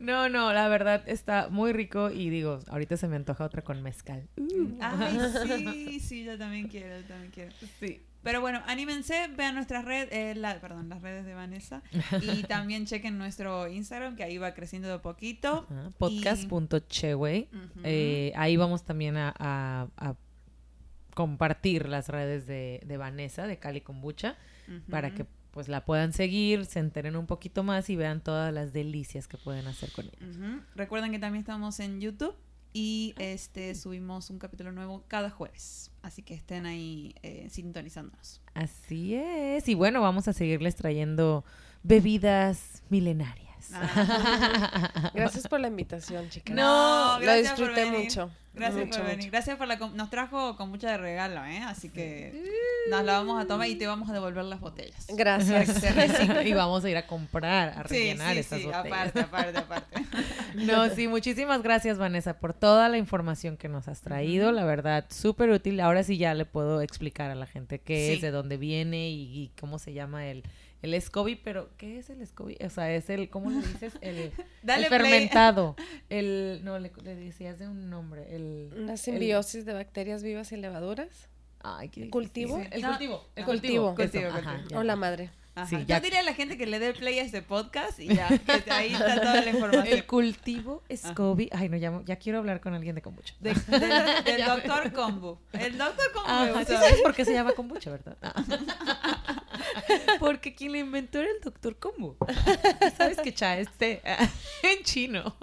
No, 0.01 0.27
no, 0.29 0.51
la 0.53 0.67
verdad 0.67 1.03
está 1.07 1.47
muy 1.49 1.71
rico 1.73 2.09
y 2.11 2.29
digo, 2.29 2.59
ahorita 2.67 2.97
se 2.97 3.07
me 3.07 3.15
antoja 3.15 3.45
otra 3.45 3.61
con 3.61 3.81
mezcal. 3.81 4.27
Uh. 4.37 4.77
Ay, 4.81 5.17
sí, 5.47 5.99
sí, 5.99 6.23
yo 6.25 6.37
también 6.37 6.67
quiero, 6.67 6.99
yo 7.01 7.05
también 7.07 7.31
quiero. 7.31 7.51
Sí. 7.79 8.01
Pero 8.23 8.39
bueno, 8.39 8.61
anímense, 8.67 9.29
vean 9.35 9.55
nuestras 9.55 9.83
redes, 9.83 10.09
eh, 10.11 10.35
la, 10.35 10.61
perdón, 10.61 10.89
las 10.89 11.01
redes 11.01 11.25
de 11.25 11.33
Vanessa 11.33 11.81
y 12.21 12.43
también 12.47 12.85
chequen 12.85 13.17
nuestro 13.17 13.67
Instagram 13.67 14.15
que 14.15 14.23
ahí 14.23 14.37
va 14.37 14.53
creciendo 14.53 14.89
de 14.89 14.99
poquito. 14.99 15.65
Ajá, 15.71 15.89
Podcast.cheway. 15.97 17.49
Ujú. 17.51 17.79
Eh, 17.83 18.31
ahí 18.35 18.57
vamos 18.57 18.83
también 18.83 19.17
a, 19.17 19.33
a- 19.39 19.87
a 19.97 20.15
compartir 21.15 21.89
las 21.89 22.09
redes 22.09 22.45
de, 22.47 22.81
de 22.85 22.97
Vanessa, 22.97 23.47
de 23.47 23.57
Cali 23.57 23.81
Kombucha, 23.81 24.37
Ujú. 24.67 24.89
para 24.91 25.13
que 25.13 25.25
pues 25.51 25.67
la 25.67 25.85
puedan 25.85 26.13
seguir, 26.13 26.65
se 26.65 26.79
enteren 26.79 27.15
un 27.15 27.27
poquito 27.27 27.63
más 27.63 27.89
y 27.89 27.95
vean 27.95 28.21
todas 28.21 28.53
las 28.53 28.73
delicias 28.73 29.27
que 29.27 29.37
pueden 29.37 29.67
hacer 29.67 29.91
con 29.91 30.05
ella. 30.05 30.65
Recuerden 30.75 31.11
que 31.11 31.19
también 31.19 31.41
estamos 31.41 31.79
en 31.79 31.99
YouTube 31.99 32.35
y 32.73 33.13
este 33.17 33.75
subimos 33.75 34.29
un 34.29 34.39
capítulo 34.39 34.71
nuevo 34.71 35.03
cada 35.07 35.29
jueves. 35.29 35.91
Así 36.01 36.23
que 36.23 36.33
estén 36.33 36.65
ahí 36.65 37.13
eh, 37.21 37.47
sintonizándonos. 37.49 38.41
Así 38.53 39.15
es. 39.15 39.67
Y 39.67 39.75
bueno, 39.75 40.01
vamos 40.01 40.27
a 40.27 40.33
seguirles 40.33 40.75
trayendo 40.75 41.43
bebidas 41.83 42.83
milenarias. 42.89 43.50
Ah. 43.73 45.11
Gracias 45.13 45.47
por 45.47 45.59
la 45.59 45.67
invitación, 45.67 46.29
chicas. 46.29 46.55
No, 46.55 47.17
lo 47.19 47.21
gracias 47.25 47.51
por 47.53 47.67
disfruté 47.67 47.85
venir. 47.85 48.05
mucho. 48.05 48.31
Gracias 48.53 48.85
mucho, 48.85 48.97
por 48.97 49.05
venir. 49.07 49.17
mucho. 49.19 49.31
Gracias 49.31 49.57
por 49.57 49.67
la... 49.67 49.75
Nos 49.77 50.09
trajo 50.09 50.57
con 50.57 50.69
mucha 50.69 50.91
de 50.91 50.97
regalo, 50.97 51.45
¿eh? 51.45 51.59
Así 51.59 51.89
que 51.89 52.43
nos 52.89 53.03
la 53.05 53.13
vamos 53.19 53.41
a 53.41 53.47
tomar 53.47 53.69
y 53.69 53.75
te 53.75 53.87
vamos 53.87 54.09
a 54.09 54.13
devolver 54.13 54.43
las 54.43 54.59
botellas. 54.59 55.05
Gracias. 55.09 55.81
Y 56.45 56.53
vamos 56.53 56.83
a 56.83 56.89
ir 56.89 56.97
a 56.97 57.07
comprar, 57.07 57.69
a 57.79 57.87
Sí, 57.87 57.95
rellenar 57.95 58.33
sí, 58.33 58.39
estas 58.39 58.59
sí, 58.59 58.65
botellas. 58.65 58.85
aparte, 58.87 59.19
aparte, 59.21 59.57
aparte. 59.57 60.01
No, 60.55 60.89
sí, 60.89 61.07
muchísimas 61.07 61.61
gracias, 61.63 61.97
Vanessa, 61.97 62.39
por 62.39 62.53
toda 62.53 62.89
la 62.89 62.97
información 62.97 63.55
que 63.55 63.69
nos 63.69 63.87
has 63.87 64.01
traído. 64.01 64.51
La 64.51 64.65
verdad, 64.65 65.05
súper 65.09 65.49
útil. 65.49 65.79
Ahora 65.79 66.03
sí 66.03 66.17
ya 66.17 66.33
le 66.33 66.43
puedo 66.45 66.81
explicar 66.81 67.31
a 67.31 67.35
la 67.35 67.45
gente 67.45 67.79
qué 67.79 68.07
Sí. 68.07 68.13
es, 68.15 68.21
de 68.21 68.31
dónde 68.31 68.57
viene 68.57 69.09
y, 69.11 69.21
y 69.43 69.51
cómo 69.59 69.79
se 69.79 69.93
llama 69.93 70.27
el, 70.27 70.43
el 70.81 70.99
SCOBY. 71.01 71.35
Pero, 71.43 71.69
¿qué 71.77 71.99
es 71.99 72.09
el 72.09 72.25
SCOBY? 72.25 72.57
O 72.65 72.69
sea, 72.69 72.91
es 72.93 73.09
el, 73.09 73.29
¿cómo 73.29 73.49
le 73.51 73.57
dices? 73.65 73.93
El, 74.01 74.31
Dale 74.63 74.83
el 74.83 74.89
play. 74.89 74.99
fermentado. 75.01 75.75
El, 76.09 76.61
no, 76.63 76.79
le, 76.79 76.91
le 77.03 77.15
decías 77.15 77.59
de 77.59 77.67
un 77.67 77.89
nombre. 77.89 78.35
El, 78.35 78.73
Una 78.77 78.93
el- 78.93 78.97
simbiosis 78.97 79.65
de 79.65 79.73
bacterias 79.73 80.23
vivas 80.23 80.51
y 80.51 80.57
levaduras. 80.57 81.29
ay, 81.63 81.89
qué. 81.89 82.09
¿Cultivo? 82.09 82.61
El 82.71 82.81
No. 82.81 82.89
cultivo. 82.89 83.25
El 83.35 83.45
cultivo. 83.45 83.95
cultivo. 83.95 84.29
ajá, 84.29 84.61
ya. 84.69 84.79
O 84.79 84.83
la 84.83 84.95
madre. 84.95 85.29
Ajá. 85.53 85.67
Sí, 85.67 85.75
Yo 85.79 85.83
ya- 85.83 85.99
diría 85.99 86.21
a 86.21 86.23
la 86.23 86.33
gente 86.33 86.57
que 86.57 86.65
le 86.65 86.79
dé 86.79 86.93
play 86.93 87.19
a 87.19 87.23
este 87.23 87.41
podcast 87.41 87.99
y 87.99 88.07
ya, 88.07 88.29
que 88.65 88.71
ahí 88.71 88.93
está 88.93 89.19
toda 89.19 89.41
la 89.41 89.49
información. 89.49 89.85
El 89.87 90.05
cultivo 90.05 90.81
SCOBY. 90.89 91.49
Ay, 91.51 91.67
no, 91.67 91.75
ya, 91.75 92.01
ya 92.05 92.15
quiero 92.15 92.37
hablar 92.37 92.61
con 92.61 92.73
alguien 92.73 92.95
de 92.95 93.01
kombucha. 93.01 93.33
De- 93.41 93.53
del 93.67 94.23
del 94.23 94.45
doctor 94.45 94.93
Combo. 94.93 95.41
El 95.51 95.77
doctor 95.77 96.05
Combo 96.13 96.29
me 96.45 96.51
gustó. 96.53 96.65
sí 96.67 96.73
sabes 96.79 97.01
por 97.01 97.13
qué 97.13 97.25
se 97.25 97.33
llama 97.33 97.51
kombucha, 97.51 97.91
¿verdad? 97.91 98.15
Porque 100.19 100.53
quien 100.53 100.71
lo 100.73 100.77
inventó 100.77 101.19
era 101.19 101.29
el 101.29 101.41
doctor 101.41 101.77
Kombu. 101.77 102.15
¿Sabes 102.97 103.17
que 103.19 103.33
cha 103.33 103.57
este 103.57 104.01
en 104.63 104.83
chino? 104.83 105.35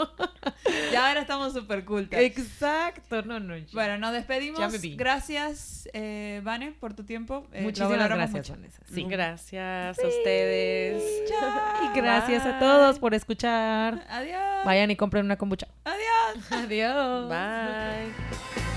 Y 0.93 0.95
ahora 0.95 1.21
estamos 1.23 1.53
súper 1.53 1.85
cultas. 1.85 2.21
Exacto, 2.21 3.23
no, 3.23 3.41
no. 3.41 3.55
Bueno, 3.73 3.99
nos 3.99 4.12
despedimos. 4.12 4.61
Ya 4.61 4.69
me 4.69 4.79
vi. 4.79 4.97
Gracias, 4.97 5.89
eh, 5.93 6.41
Vane, 6.45 6.73
por 6.73 6.95
tu 6.95 7.05
tiempo. 7.05 7.47
Eh, 7.53 7.62
Muchísimas 7.62 8.09
gracias, 8.09 8.31
mucho. 8.31 8.53
Vanessa. 8.55 8.83
Sí. 8.93 9.05
Gracias 9.09 9.99
a 9.99 10.07
ustedes. 10.07 11.03
Y 11.85 11.97
gracias 11.99 12.47
a 12.47 12.59
todos 12.59 12.99
por 12.99 13.14
escuchar. 13.14 14.05
Adiós. 14.09 14.64
Vayan 14.64 14.91
y 14.91 14.97
compren 14.97 15.25
una 15.25 15.37
kombucha. 15.37 15.69
Adiós. 15.85 16.53
Adiós. 16.53 17.29
Bye. 17.29 18.68